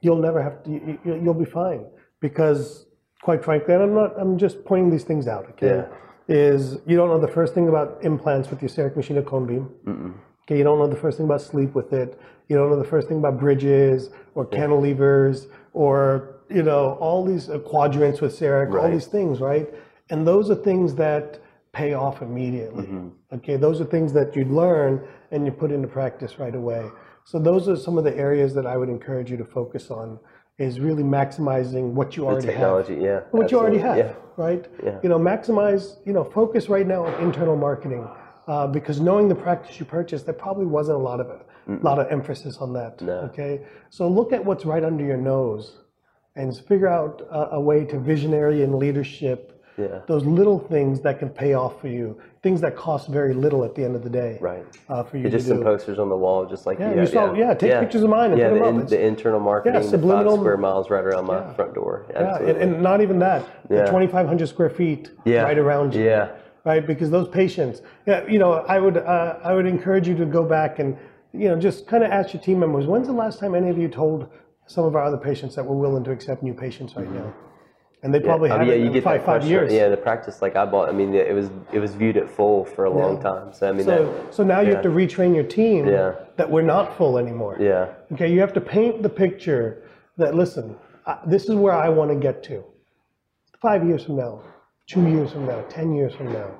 you'll 0.00 0.20
never 0.20 0.42
have 0.42 0.62
to. 0.64 0.70
You, 0.70 0.98
you'll 1.22 1.34
be 1.34 1.44
fine 1.44 1.84
because, 2.20 2.86
quite 3.22 3.44
frankly, 3.44 3.74
and 3.74 3.82
I'm 3.82 3.94
not. 3.94 4.12
I'm 4.18 4.38
just 4.38 4.64
pointing 4.64 4.90
these 4.90 5.04
things 5.04 5.26
out. 5.26 5.46
Okay, 5.50 5.66
Yeah. 5.76 5.86
is 6.28 6.78
you 6.86 6.96
don't 6.96 7.08
know 7.08 7.18
the 7.18 7.32
first 7.38 7.54
thing 7.54 7.68
about 7.68 7.98
implants 8.02 8.50
with 8.50 8.60
your 8.62 8.68
CEREC 8.68 8.96
machine 8.96 9.18
or 9.18 9.22
cone 9.22 9.46
beam. 9.46 10.14
Okay, 10.44 10.56
you 10.58 10.64
don't 10.64 10.78
know 10.78 10.86
the 10.86 10.96
first 11.04 11.16
thing 11.18 11.26
about 11.26 11.40
sleep 11.42 11.74
with 11.74 11.92
it. 11.92 12.18
You 12.48 12.56
don't 12.56 12.70
know 12.70 12.78
the 12.78 12.90
first 12.94 13.08
thing 13.08 13.18
about 13.18 13.38
bridges 13.38 14.10
or 14.34 14.46
cantilevers 14.46 15.46
or 15.74 16.36
you 16.48 16.62
know 16.62 16.96
all 17.00 17.24
these 17.24 17.50
uh, 17.50 17.58
quadrants 17.58 18.20
with 18.20 18.32
CEREC, 18.38 18.68
All 18.80 18.90
these 18.90 19.06
things, 19.06 19.40
right? 19.40 19.68
And 20.10 20.26
those 20.26 20.50
are 20.50 20.54
things 20.54 20.94
that 20.94 21.40
pay 21.72 21.92
off 21.92 22.22
immediately. 22.22 22.84
Mm-hmm. 22.86 23.08
Okay, 23.32 23.56
those 23.56 23.80
are 23.80 23.84
things 23.84 24.12
that 24.14 24.34
you 24.34 24.44
learn 24.44 25.06
and 25.30 25.44
you 25.44 25.52
put 25.52 25.70
into 25.70 25.88
practice 25.88 26.38
right 26.38 26.54
away. 26.54 26.88
So 27.24 27.38
those 27.38 27.68
are 27.68 27.76
some 27.76 27.98
of 27.98 28.04
the 28.04 28.16
areas 28.16 28.54
that 28.54 28.66
I 28.66 28.76
would 28.76 28.88
encourage 28.88 29.30
you 29.30 29.36
to 29.36 29.44
focus 29.44 29.90
on. 29.90 30.18
Is 30.58 30.80
really 30.80 31.04
maximizing 31.04 31.92
what 31.92 32.16
you 32.16 32.26
already 32.26 32.48
have 32.48 32.90
yeah. 33.00 33.20
what 33.30 33.52
you 33.52 33.60
already 33.60 33.78
have, 33.78 33.96
absolutely, 33.96 34.14
right? 34.36 34.66
Yeah. 34.82 34.98
You 35.04 35.08
know, 35.08 35.16
maximize, 35.16 35.98
you 36.04 36.12
know, 36.12 36.24
focus 36.24 36.68
right 36.68 36.84
now 36.84 37.06
on 37.06 37.14
internal 37.22 37.54
marketing 37.54 38.08
uh, 38.48 38.66
because 38.66 39.00
knowing 39.00 39.28
the 39.28 39.36
practice 39.36 39.78
you 39.78 39.84
purchased, 39.84 40.24
there 40.24 40.34
probably 40.34 40.66
wasn't 40.66 40.96
a 40.96 41.00
lot 41.00 41.20
of 41.20 41.30
it, 41.30 41.46
a 41.68 41.84
lot 41.84 42.00
of 42.00 42.10
emphasis 42.10 42.56
on 42.56 42.72
that. 42.72 43.00
No. 43.00 43.18
Okay, 43.30 43.60
so 43.88 44.08
look 44.08 44.32
at 44.32 44.44
what's 44.44 44.64
right 44.64 44.82
under 44.82 45.04
your 45.04 45.16
nose 45.16 45.76
and 46.34 46.56
figure 46.66 46.88
out 46.88 47.22
a, 47.30 47.50
a 47.52 47.60
way 47.60 47.84
to 47.84 47.98
visionary 48.00 48.64
and 48.64 48.74
leadership. 48.74 49.57
Yeah. 49.78 50.00
Those 50.06 50.24
little 50.24 50.58
things 50.58 51.00
that 51.02 51.18
can 51.20 51.28
pay 51.28 51.54
off 51.54 51.80
for 51.80 51.86
you, 51.88 52.18
things 52.42 52.60
that 52.62 52.74
cost 52.76 53.08
very 53.08 53.32
little 53.32 53.64
at 53.64 53.74
the 53.76 53.84
end 53.84 53.94
of 53.94 54.02
the 54.02 54.10
day, 54.10 54.36
Right. 54.40 54.64
Uh, 54.88 55.04
for 55.04 55.16
you 55.18 55.24
Yeah, 55.24 55.30
to 55.30 55.36
just 55.36 55.46
do. 55.48 55.54
some 55.54 55.62
posters 55.62 55.98
on 56.00 56.08
the 56.08 56.16
wall, 56.16 56.44
just 56.46 56.66
like 56.66 56.78
Yeah, 56.80 56.94
you 56.94 57.00
you 57.02 57.06
saw- 57.06 57.32
yeah, 57.32 57.54
take 57.54 57.78
pictures 57.78 58.02
of 58.02 58.10
mine 58.10 58.32
and 58.32 58.40
yeah, 58.40 58.48
put 58.50 58.56
'em 58.56 58.62
the, 58.62 58.68
up. 58.68 58.74
in- 58.82 58.86
the 58.98 59.00
internal 59.06 59.40
marketing, 59.40 59.80
the 59.80 59.86
subliminal- 59.86 60.32
five 60.32 60.40
square 60.40 60.56
miles 60.56 60.90
right 60.90 61.04
around 61.04 61.26
my 61.26 61.38
Yeah. 61.38 61.52
front 61.52 61.74
door. 61.74 62.06
yeah, 62.10 62.38
and, 62.38 62.56
and 62.58 62.82
not 62.82 63.00
even 63.00 63.18
that, 63.20 63.44
Yeah. 63.70 63.82
the 63.84 63.90
2,500 63.90 64.48
square 64.48 64.70
feet 64.70 65.10
yeah. 65.24 65.42
right 65.44 65.58
around 65.58 65.94
you. 65.94 66.02
Yeah. 66.04 66.28
right? 66.64 66.86
Because 66.86 67.10
those 67.10 67.28
patients, 67.28 67.80
yeah, 68.04 68.26
you 68.28 68.38
know, 68.38 68.52
I 68.68 68.78
would 68.78 68.98
uh, 68.98 69.36
I 69.42 69.54
would 69.54 69.64
encourage 69.64 70.06
you 70.08 70.14
to 70.16 70.26
go 70.26 70.44
back 70.44 70.80
and 70.80 70.96
you 71.32 71.48
know 71.48 71.56
just 71.56 71.86
kind 71.86 72.02
of 72.04 72.10
ask 72.10 72.34
your 72.34 72.42
team 72.42 72.58
members, 72.58 72.86
when's 72.86 73.06
the 73.06 73.12
last 73.14 73.38
time 73.38 73.54
any 73.54 73.70
of 73.70 73.78
you 73.78 73.88
told 73.88 74.26
some 74.66 74.84
of 74.84 74.94
our 74.94 75.02
other 75.02 75.16
patients 75.16 75.54
that 75.54 75.64
we're 75.64 75.76
willing 75.76 76.04
to 76.04 76.10
accept 76.10 76.42
new 76.42 76.52
patients 76.52 76.94
right 76.94 77.10
now? 77.10 77.32
And 78.02 78.14
they 78.14 78.20
probably 78.20 78.48
Oh, 78.48 78.52
haven't 78.52 78.68
yeah, 78.68 78.74
you 78.74 78.90
get 78.90 79.02
five 79.02 79.24
five 79.24 79.44
years. 79.44 79.72
Yeah, 79.72 79.88
the 79.88 79.96
practice 79.96 80.40
like 80.40 80.54
I 80.54 80.64
bought. 80.64 80.88
I 80.88 80.92
mean, 80.92 81.14
it 81.14 81.34
was 81.34 81.50
it 81.72 81.80
was 81.80 81.94
viewed 81.94 82.16
at 82.16 82.30
full 82.30 82.64
for 82.64 82.84
a 82.84 82.90
long 82.90 83.16
Yeah. 83.16 83.22
time. 83.22 83.52
So 83.52 83.68
I 83.68 83.72
mean, 83.72 83.84
So, 83.84 84.12
that, 84.12 84.34
so 84.34 84.44
now 84.44 84.60
you 84.60 84.72
have 84.72 84.82
to 84.84 84.88
retrain 84.88 85.34
your 85.34 85.42
team 85.44 85.86
Yeah. 85.86 86.12
that 86.36 86.48
we're 86.48 86.62
not 86.62 86.96
full 86.96 87.18
anymore. 87.18 87.56
yeah, 87.58 87.88
Okay, 88.12 88.28
you 88.32 88.38
have 88.40 88.52
to 88.52 88.60
paint 88.60 89.02
the 89.02 89.08
picture 89.08 89.82
that 90.16 90.34
listen, 90.34 90.76
I, 91.06 91.18
this 91.26 91.48
is 91.48 91.56
where 91.56 91.72
I 91.74 91.88
want 91.88 92.10
to 92.12 92.16
get 92.16 92.42
to. 92.44 92.62
Five 93.60 93.84
years 93.84 94.04
from 94.04 94.16
now, 94.16 94.42
two 94.86 95.08
years 95.08 95.32
from 95.32 95.46
now, 95.46 95.62
ten 95.68 95.92
years 95.92 96.14
from 96.14 96.32
now, 96.32 96.50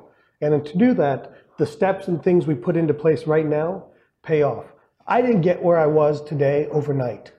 and 0.40 0.52
then 0.52 0.64
to 0.64 0.76
do 0.76 0.92
that, 0.94 1.32
the 1.56 1.66
steps 1.66 2.08
and 2.08 2.20
things 2.20 2.48
we 2.48 2.54
put 2.56 2.76
into 2.76 2.94
place 2.94 3.28
right 3.28 3.46
now 3.46 3.84
pay 4.24 4.42
off. 4.42 4.64
I 5.06 5.22
didn't 5.22 5.42
get 5.42 5.62
where 5.62 5.78
I 5.78 5.86
was 5.86 6.20
today 6.24 6.66
overnight. 6.72 7.30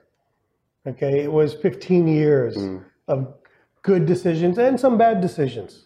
Okay, 0.86 1.20
it 1.22 1.30
was 1.30 1.52
15 1.52 2.08
years 2.08 2.56
Mm. 2.56 2.82
of 3.08 3.34
good 3.82 4.06
decisions 4.06 4.58
and 4.58 4.78
some 4.78 4.98
bad 4.98 5.20
decisions. 5.20 5.84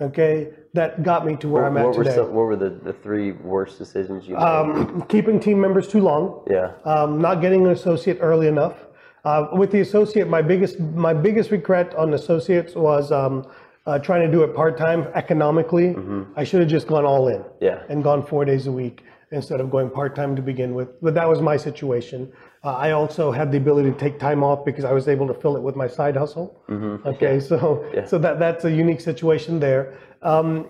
Okay, 0.00 0.48
that 0.72 1.02
got 1.02 1.26
me 1.26 1.36
to 1.36 1.48
where 1.48 1.66
I'm 1.66 1.76
at 1.76 1.84
what 1.84 1.96
were 1.96 2.04
today. 2.04 2.16
some, 2.16 2.28
what 2.32 2.46
were 2.46 2.56
the, 2.56 2.70
the 2.70 2.94
three 2.94 3.32
worst 3.32 3.76
decisions 3.76 4.26
you 4.26 4.34
made? 4.34 4.42
Um, 4.42 5.02
keeping 5.08 5.38
team 5.38 5.60
members 5.60 5.86
too 5.88 6.00
long 6.00 6.42
yeah, 6.50 6.72
um, 6.84 7.20
not 7.20 7.42
getting 7.42 7.66
an 7.66 7.72
associate 7.72 8.16
early 8.20 8.46
enough. 8.46 8.86
Uh, 9.24 9.48
with 9.52 9.70
the 9.70 9.80
associate, 9.80 10.26
my 10.26 10.40
biggest 10.40 10.80
my 10.80 11.12
biggest 11.12 11.50
regret 11.50 11.94
on 11.96 12.14
associates 12.14 12.74
was 12.74 13.12
um, 13.12 13.46
uh, 13.84 13.98
trying 13.98 14.24
to 14.24 14.32
do 14.32 14.42
it 14.42 14.54
part 14.54 14.78
time 14.78 15.06
economically. 15.14 15.94
I 16.34 16.44
should 16.44 16.60
have 16.60 16.70
just 16.70 16.86
gone 16.86 17.04
all 17.04 17.28
in 17.28 17.40
Mm-hmm. 17.42 17.64
Yeah. 17.64 17.82
and 17.90 18.02
gone 18.02 18.24
four 18.24 18.46
days 18.46 18.66
a 18.68 18.72
week 18.72 19.04
instead 19.32 19.60
of 19.60 19.70
going 19.70 19.90
part 19.90 20.16
time 20.16 20.34
to 20.34 20.40
begin 20.40 20.74
with. 20.74 20.98
But 21.02 21.12
that 21.14 21.28
was 21.28 21.42
my 21.42 21.58
situation. 21.58 22.32
Uh, 22.62 22.72
I 22.74 22.90
also 22.90 23.32
had 23.32 23.50
the 23.50 23.56
ability 23.56 23.90
to 23.90 23.96
take 23.96 24.18
time 24.18 24.44
off 24.44 24.64
because 24.66 24.84
I 24.84 24.92
was 24.92 25.08
able 25.08 25.26
to 25.26 25.32
fill 25.34 25.56
it 25.56 25.62
with 25.62 25.76
my 25.76 25.88
side 25.88 26.14
hustle. 26.16 26.60
Okay, 27.06 27.40
so 27.40 27.56
Mm-hmm. 27.58 27.94
Yeah. 27.96 28.04
so 28.06 28.18
that 28.18 28.38
that's 28.38 28.64
a 28.64 28.70
unique 28.70 29.00
situation 29.00 29.58
there. 29.58 29.94
Um, 30.22 30.66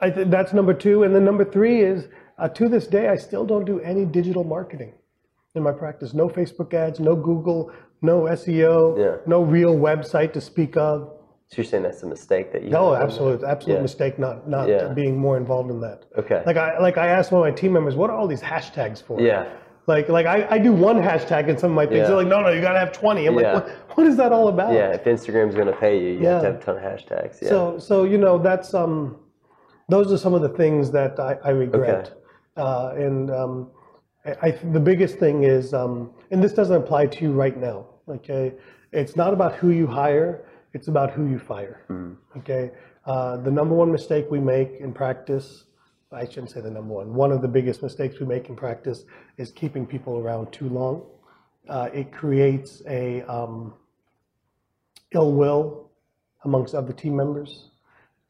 I 0.00 0.08
th- 0.10 0.28
that's 0.28 0.52
number 0.54 0.72
two, 0.74 1.02
and 1.02 1.14
then 1.14 1.24
number 1.24 1.44
three 1.44 1.82
is 1.82 2.08
uh, 2.38 2.48
to 2.48 2.68
this 2.68 2.86
day 2.86 3.08
I 3.08 3.16
still 3.16 3.44
don't 3.44 3.64
do 3.66 3.78
any 3.80 4.04
digital 4.06 4.42
marketing 4.42 4.92
in 5.54 5.62
my 5.62 5.72
practice. 5.72 6.14
No 6.14 6.28
Facebook 6.28 6.72
ads, 6.72 6.98
no 6.98 7.14
Google, 7.14 7.70
no 8.00 8.22
SEO, 8.22 8.98
Yeah. 8.98 9.16
no 9.26 9.42
real 9.42 9.74
website 9.76 10.32
to 10.32 10.40
speak 10.40 10.76
of. 10.78 10.96
so 11.48 11.54
you're 11.58 11.64
saying 11.66 11.82
that's 11.82 12.02
a 12.02 12.06
mistake 12.06 12.52
that 12.52 12.62
you. 12.64 12.70
No, 12.70 12.94
absolute, 12.94 13.44
absolute 13.44 13.76
Yeah. 13.76 13.82
mistake. 13.82 14.18
Not 14.18 14.48
not 14.48 14.66
Yeah. 14.68 14.88
being 14.94 15.18
more 15.18 15.36
involved 15.36 15.70
in 15.70 15.78
that. 15.82 15.98
Okay. 16.16 16.42
Like 16.46 16.56
I 16.56 16.78
like 16.86 16.96
I 16.96 17.08
asked 17.08 17.30
one 17.32 17.40
of 17.46 17.46
my 17.52 17.54
team 17.60 17.72
members, 17.74 17.94
what 17.96 18.08
are 18.10 18.16
all 18.16 18.26
these 18.34 18.40
hashtags 18.52 19.02
for? 19.02 19.20
Yeah. 19.20 19.44
Like 19.86 20.08
like 20.08 20.26
I, 20.26 20.46
I 20.50 20.58
do 20.58 20.72
one 20.72 20.96
hashtag 20.96 21.48
in 21.48 21.58
some 21.58 21.70
of 21.70 21.76
my 21.76 21.84
things. 21.84 21.98
Yeah. 21.98 22.06
They're 22.08 22.16
like, 22.16 22.26
no, 22.26 22.40
no, 22.40 22.50
you 22.50 22.60
gotta 22.60 22.78
have 22.78 22.92
twenty. 22.92 23.26
I'm 23.26 23.38
Yeah. 23.38 23.52
like, 23.52 23.64
what, 23.64 23.96
what 23.96 24.06
is 24.06 24.16
that 24.16 24.32
all 24.32 24.48
about? 24.48 24.72
Yeah, 24.72 24.92
if 24.92 25.04
Instagram's 25.04 25.54
to 25.54 25.72
pay 25.72 26.00
you, 26.00 26.20
you 26.20 26.26
have 26.26 26.42
to 26.42 26.46
have 26.52 26.56
a 26.56 26.64
ton 26.64 26.76
of 26.76 26.82
hashtags. 26.82 27.42
Yeah. 27.42 27.48
So, 27.50 27.78
so 27.78 28.04
you 28.04 28.18
know, 28.18 28.38
that's 28.38 28.72
um, 28.72 29.18
those 29.88 30.10
are 30.12 30.18
some 30.18 30.32
of 30.32 30.40
the 30.42 30.48
things 30.48 30.90
that 30.92 31.20
I, 31.20 31.36
I 31.44 31.50
regret. 31.50 32.14
Uh, 32.56 32.94
and 32.96 33.30
um, 33.30 33.70
I, 34.24 34.36
I, 34.42 34.50
the 34.72 34.80
biggest 34.80 35.18
thing 35.18 35.42
is, 35.42 35.74
um, 35.74 36.12
and 36.30 36.42
this 36.42 36.52
doesn't 36.52 36.76
apply 36.76 37.06
to 37.06 37.24
you 37.24 37.32
right 37.32 37.56
now. 37.56 37.86
Okay, 38.08 38.54
it's 38.92 39.16
not 39.16 39.34
about 39.34 39.56
who 39.56 39.70
you 39.70 39.86
hire; 39.86 40.46
it's 40.72 40.88
about 40.88 41.10
who 41.10 41.26
you 41.26 41.38
fire. 41.38 41.82
Okay, 42.38 42.70
uh, 43.04 43.36
the 43.38 43.50
number 43.50 43.74
one 43.74 43.92
mistake 43.92 44.30
we 44.30 44.40
make 44.40 44.80
in 44.80 44.92
practice. 44.94 45.64
I 46.14 46.24
shouldn't 46.26 46.50
say 46.50 46.60
the 46.60 46.70
number 46.70 46.94
one. 46.94 47.14
One 47.14 47.32
of 47.32 47.42
the 47.42 47.48
biggest 47.48 47.82
mistakes 47.82 48.20
we 48.20 48.26
make 48.26 48.48
in 48.48 48.56
practice 48.56 49.04
is 49.36 49.50
keeping 49.50 49.86
people 49.86 50.18
around 50.18 50.52
too 50.52 50.68
long. 50.68 51.02
Uh, 51.68 51.88
it 51.92 52.12
creates 52.12 52.82
a 52.88 53.22
um, 53.22 53.74
ill 55.12 55.32
will 55.32 55.90
amongst 56.44 56.74
other 56.74 56.92
team 56.92 57.16
members. 57.16 57.70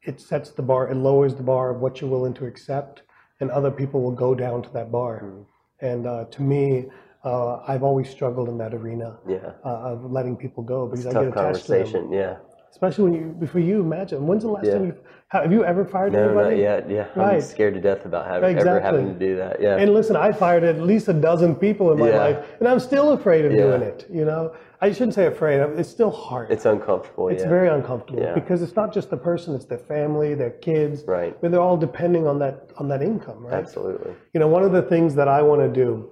It 0.03 0.21
sets 0.21 0.51
the 0.51 0.61
bar, 0.61 0.89
it 0.89 0.95
lowers 0.95 1.35
the 1.35 1.43
bar 1.43 1.71
of 1.71 1.81
what 1.81 1.99
you're 1.99 2.09
willing 2.09 2.33
to 2.35 2.45
accept, 2.45 3.03
and 3.39 3.49
other 3.51 3.71
people 3.71 4.01
will 4.01 4.11
go 4.11 4.35
down 4.35 4.61
to 4.63 4.69
that 4.73 4.91
bar. 4.91 5.19
Hmm. 5.19 5.41
And 5.81 6.07
uh, 6.07 6.25
to 6.25 6.41
me, 6.41 6.85
uh, 7.23 7.59
I've 7.67 7.83
always 7.83 8.09
struggled 8.09 8.49
in 8.49 8.57
that 8.59 8.73
arena 8.73 9.17
yeah. 9.27 9.53
uh, 9.65 9.93
of 9.93 10.11
letting 10.11 10.37
people 10.37 10.63
go 10.63 10.87
because 10.87 11.07
I 11.07 11.13
Tough 11.13 11.23
get 11.23 11.33
attached 11.33 11.65
to 11.65 11.71
them. 11.71 11.81
conversation. 11.81 12.11
Yeah. 12.11 12.37
Especially 12.75 13.05
when 13.09 13.13
you, 13.39 13.47
for 13.47 13.59
you, 13.59 13.79
imagine 13.79 14.27
when's 14.27 14.43
the 14.43 14.49
last 14.49 14.65
Yeah. 14.65 14.73
time 14.73 14.85
you 14.87 14.93
have 15.29 15.51
you 15.51 15.63
ever 15.63 15.85
fired 15.85 16.11
No, 16.11 16.25
anybody? 16.25 16.55
not 16.55 16.61
yet. 16.61 16.89
Yeah. 16.89 17.05
I'm 17.15 17.21
Right. 17.21 17.43
scared 17.43 17.73
to 17.73 17.79
death 17.81 18.05
about 18.05 18.27
having, 18.27 18.57
ever 18.57 18.79
having 18.81 19.07
to 19.07 19.13
do 19.19 19.37
that. 19.37 19.61
Yeah. 19.61 19.77
And 19.77 19.93
listen, 19.93 20.15
I 20.17 20.31
fired 20.33 20.63
at 20.63 20.79
least 20.81 21.07
a 21.07 21.13
dozen 21.13 21.55
people 21.55 21.91
in 21.93 21.99
my 21.99 22.09
Yeah. 22.09 22.17
life, 22.17 22.37
and 22.59 22.67
I'm 22.67 22.79
still 22.79 23.13
afraid 23.13 23.45
of 23.45 23.53
Yeah. 23.53 23.63
doing 23.63 23.81
it. 23.81 24.05
You 24.09 24.25
know, 24.25 24.51
I 24.81 24.91
shouldn't 24.91 25.13
say 25.13 25.25
afraid. 25.25 25.61
It's 25.77 25.87
still 25.89 26.11
hard. 26.11 26.51
it's 26.51 26.65
uncomfortable. 26.65 27.29
It's 27.29 27.45
very 27.45 27.69
uncomfortable 27.69 28.27
because 28.35 28.61
it's 28.61 28.75
not 28.75 28.91
just 28.93 29.09
the 29.09 29.17
person; 29.17 29.55
it's 29.55 29.65
their 29.65 29.77
family, 29.77 30.33
their 30.35 30.51
kids. 30.51 31.05
Right. 31.07 31.35
But 31.41 31.51
they're 31.51 31.61
all 31.61 31.77
depending 31.77 32.27
on 32.27 32.39
that 32.39 32.71
on 32.77 32.89
that 32.89 33.01
income, 33.01 33.45
right? 33.45 33.53
Absolutely. 33.53 34.11
You 34.33 34.41
know, 34.41 34.49
one 34.49 34.63
of 34.63 34.73
the 34.73 34.81
things 34.81 35.15
that 35.15 35.29
I 35.29 35.41
want 35.41 35.61
to 35.61 35.69
do 35.69 36.09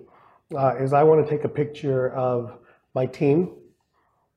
uh, 0.55 0.75
is 0.79 0.93
I 0.93 1.03
want 1.03 1.25
to 1.25 1.29
take 1.29 1.43
a 1.43 1.49
picture 1.49 2.09
of 2.13 2.53
my 2.95 3.05
team 3.05 3.49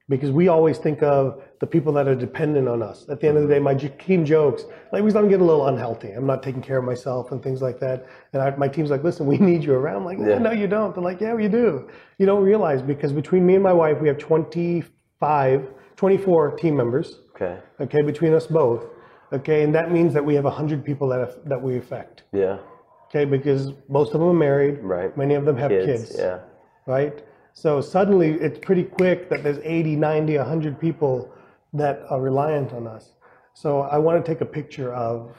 because 0.08 0.30
we 0.30 0.48
always 0.48 0.78
think 0.78 1.02
of 1.02 1.42
the 1.60 1.66
people 1.66 1.92
that 1.94 2.06
are 2.06 2.14
dependent 2.14 2.68
on 2.68 2.82
us. 2.82 3.08
At 3.08 3.20
the 3.20 3.26
end 3.28 3.38
of 3.38 3.42
the 3.48 3.48
day, 3.54 3.58
my 3.58 3.74
team 3.74 4.24
jokes 4.24 4.64
like 4.92 5.02
we 5.02 5.10
I'm 5.14 5.28
getting 5.28 5.40
a 5.42 5.46
little 5.46 5.66
unhealthy. 5.66 6.12
I'm 6.12 6.26
not 6.26 6.42
taking 6.42 6.62
care 6.62 6.78
of 6.78 6.84
myself 6.84 7.32
and 7.32 7.42
things 7.42 7.60
like 7.60 7.80
that. 7.80 8.06
And 8.32 8.40
I, 8.42 8.54
my 8.56 8.68
team's 8.68 8.90
like, 8.90 9.02
listen, 9.02 9.26
we 9.26 9.36
need 9.50 9.64
you 9.64 9.74
around. 9.74 9.96
I'm 9.96 10.04
like, 10.04 10.18
Yeah. 10.18 10.38
no, 10.38 10.52
you 10.52 10.68
don't. 10.68 10.94
They're 10.94 11.02
like, 11.02 11.20
yeah, 11.20 11.34
we 11.34 11.48
do. 11.48 11.88
You 12.18 12.26
don't 12.26 12.44
realize 12.44 12.82
because 12.82 13.12
between 13.12 13.44
me 13.44 13.54
and 13.54 13.62
my 13.64 13.72
wife, 13.72 14.00
we 14.00 14.06
have 14.08 14.18
25, 14.18 15.68
24 15.96 16.56
team 16.56 16.76
members 16.76 17.18
Okay. 17.34 17.58
okay, 17.80 18.02
between 18.02 18.32
us 18.32 18.46
both, 18.46 18.86
okay, 19.32 19.62
and 19.64 19.74
that 19.74 19.90
means 19.92 20.14
that 20.14 20.24
we 20.24 20.34
have 20.36 20.44
100 20.44 20.84
people 20.84 21.08
that, 21.08 21.44
that 21.48 21.60
we 21.60 21.76
affect, 21.76 22.22
Yeah. 22.32 22.58
okay, 23.08 23.24
because 23.26 23.72
most 23.88 24.14
of 24.14 24.20
them 24.20 24.28
are 24.30 24.32
married, 24.32 24.78
Right. 24.82 25.14
many 25.18 25.34
of 25.34 25.44
them 25.44 25.56
have 25.58 25.70
Kids. 25.70 25.86
kids, 25.86 26.16
Yeah. 26.18 26.38
right? 26.86 27.22
So 27.56 27.80
suddenly 27.80 28.32
it's 28.32 28.58
pretty 28.58 28.82
quick 28.82 29.30
that 29.30 29.42
there's 29.42 29.60
80, 29.64 29.96
90, 29.96 30.36
100 30.36 30.78
people 30.78 31.32
that 31.72 32.02
are 32.10 32.20
reliant 32.20 32.74
on 32.74 32.86
us. 32.86 33.12
So 33.54 33.80
I 33.80 33.96
want 33.96 34.22
to 34.22 34.30
take 34.30 34.42
a 34.42 34.46
picture 34.46 34.92
of 34.92 35.34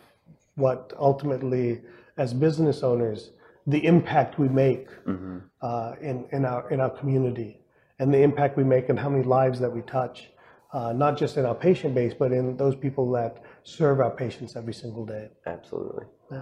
what 0.55 0.93
ultimately, 0.97 1.81
as 2.17 2.33
business 2.33 2.81
owners, 2.81 3.29
the 3.67 3.85
impact 3.85 4.39
we 4.39 4.49
make 4.49 4.89
mm-hmm. 5.05 5.37
uh, 5.61 5.93
in, 6.01 6.25
in, 6.31 6.43
our, 6.43 6.67
in 6.71 6.79
our 6.79 6.89
community 6.89 7.59
and 7.99 8.11
the 8.11 8.23
impact 8.23 8.57
we 8.57 8.63
make 8.63 8.89
and 8.89 8.97
how 8.97 9.09
many 9.09 9.23
lives 9.23 9.59
that 9.59 9.71
we 9.71 9.81
touch, 9.83 10.31
uh, 10.73 10.93
not 10.93 11.19
just 11.19 11.37
in 11.37 11.45
our 11.45 11.53
patient 11.53 11.93
base, 11.93 12.15
but 12.17 12.31
in 12.31 12.57
those 12.57 12.75
people 12.75 13.11
that 13.11 13.43
serve 13.61 13.99
our 13.99 14.09
patients 14.09 14.55
every 14.55 14.73
single 14.73 15.05
day. 15.05 15.29
Absolutely. 15.45 16.05
Yeah. 16.31 16.41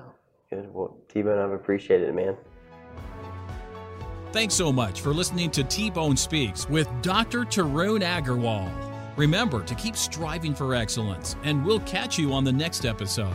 Good. 0.49 0.73
Well, 0.73 0.95
T-Bone, 1.09 1.37
I've 1.37 1.51
appreciated 1.51 2.07
it, 2.07 2.15
man. 2.15 2.37
Thanks 4.35 4.53
so 4.53 4.69
much 4.69 4.99
for 4.99 5.13
listening 5.13 5.49
to 5.51 5.63
T 5.63 5.89
Bone 5.89 6.17
Speaks 6.17 6.67
with 6.67 6.89
Dr. 7.01 7.45
Tarun 7.45 8.01
Agarwal. 8.01 8.69
Remember 9.15 9.63
to 9.63 9.73
keep 9.75 9.95
striving 9.95 10.53
for 10.53 10.75
excellence, 10.75 11.37
and 11.45 11.65
we'll 11.65 11.79
catch 11.79 12.19
you 12.19 12.33
on 12.33 12.43
the 12.43 12.51
next 12.51 12.85
episode. 12.85 13.33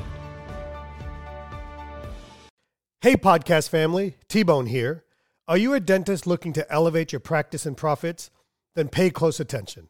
Hey, 3.00 3.16
podcast 3.16 3.70
family, 3.70 4.18
T 4.28 4.42
Bone 4.42 4.66
here. 4.66 5.06
Are 5.48 5.56
you 5.56 5.72
a 5.72 5.80
dentist 5.80 6.26
looking 6.26 6.52
to 6.52 6.70
elevate 6.70 7.12
your 7.12 7.20
practice 7.20 7.64
and 7.64 7.78
profits? 7.78 8.30
Then 8.74 8.90
pay 8.90 9.08
close 9.08 9.40
attention. 9.40 9.88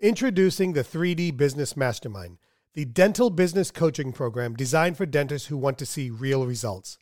Introducing 0.00 0.74
the 0.74 0.84
3D 0.84 1.34
Business 1.34 1.78
Mastermind, 1.78 2.36
the 2.74 2.84
dental 2.84 3.30
business 3.30 3.70
coaching 3.70 4.12
program 4.12 4.54
designed 4.54 4.98
for 4.98 5.06
dentists 5.06 5.48
who 5.48 5.56
want 5.56 5.78
to 5.78 5.86
see 5.86 6.10
real 6.10 6.44
results. 6.46 6.98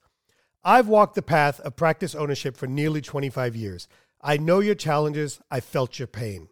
I've 0.63 0.89
walked 0.89 1.15
the 1.15 1.23
path 1.23 1.59
of 1.61 1.77
practice 1.77 2.15
ownership 2.15 2.57
for 2.57 2.67
nearly 2.67 3.01
25 3.01 3.57
years. 3.57 3.89
I 4.21 4.37
know 4.37 4.61
your 4.61 4.75
challenges, 4.75 5.41
I 5.51 5.61
felt 5.61 5.99
your 5.99 6.09
pain. 6.09 6.49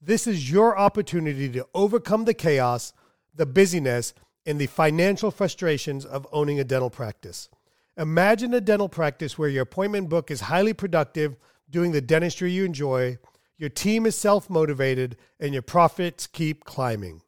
This 0.00 0.26
is 0.26 0.50
your 0.50 0.78
opportunity 0.78 1.48
to 1.50 1.66
overcome 1.74 2.24
the 2.24 2.34
chaos, 2.34 2.92
the 3.34 3.46
busyness, 3.46 4.14
and 4.46 4.58
the 4.58 4.66
financial 4.66 5.30
frustrations 5.30 6.04
of 6.04 6.26
owning 6.32 6.58
a 6.58 6.64
dental 6.64 6.90
practice. 6.90 7.48
Imagine 7.96 8.54
a 8.54 8.60
dental 8.60 8.88
practice 8.88 9.38
where 9.38 9.50
your 9.50 9.62
appointment 9.62 10.08
book 10.08 10.30
is 10.30 10.42
highly 10.42 10.72
productive, 10.72 11.36
doing 11.68 11.92
the 11.92 12.00
dentistry 12.00 12.50
you 12.50 12.64
enjoy, 12.64 13.18
your 13.58 13.68
team 13.68 14.06
is 14.06 14.16
self 14.16 14.50
motivated, 14.50 15.16
and 15.38 15.52
your 15.52 15.62
profits 15.62 16.26
keep 16.26 16.64
climbing. 16.64 17.22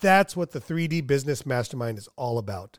That's 0.00 0.36
what 0.36 0.52
the 0.52 0.60
3D 0.60 1.06
Business 1.06 1.44
Mastermind 1.44 1.98
is 1.98 2.08
all 2.16 2.38
about. 2.38 2.78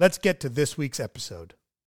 Let's 0.00 0.16
get 0.16 0.40
to 0.40 0.48
this 0.48 0.78
week's 0.78 0.98
episode. 0.98 1.52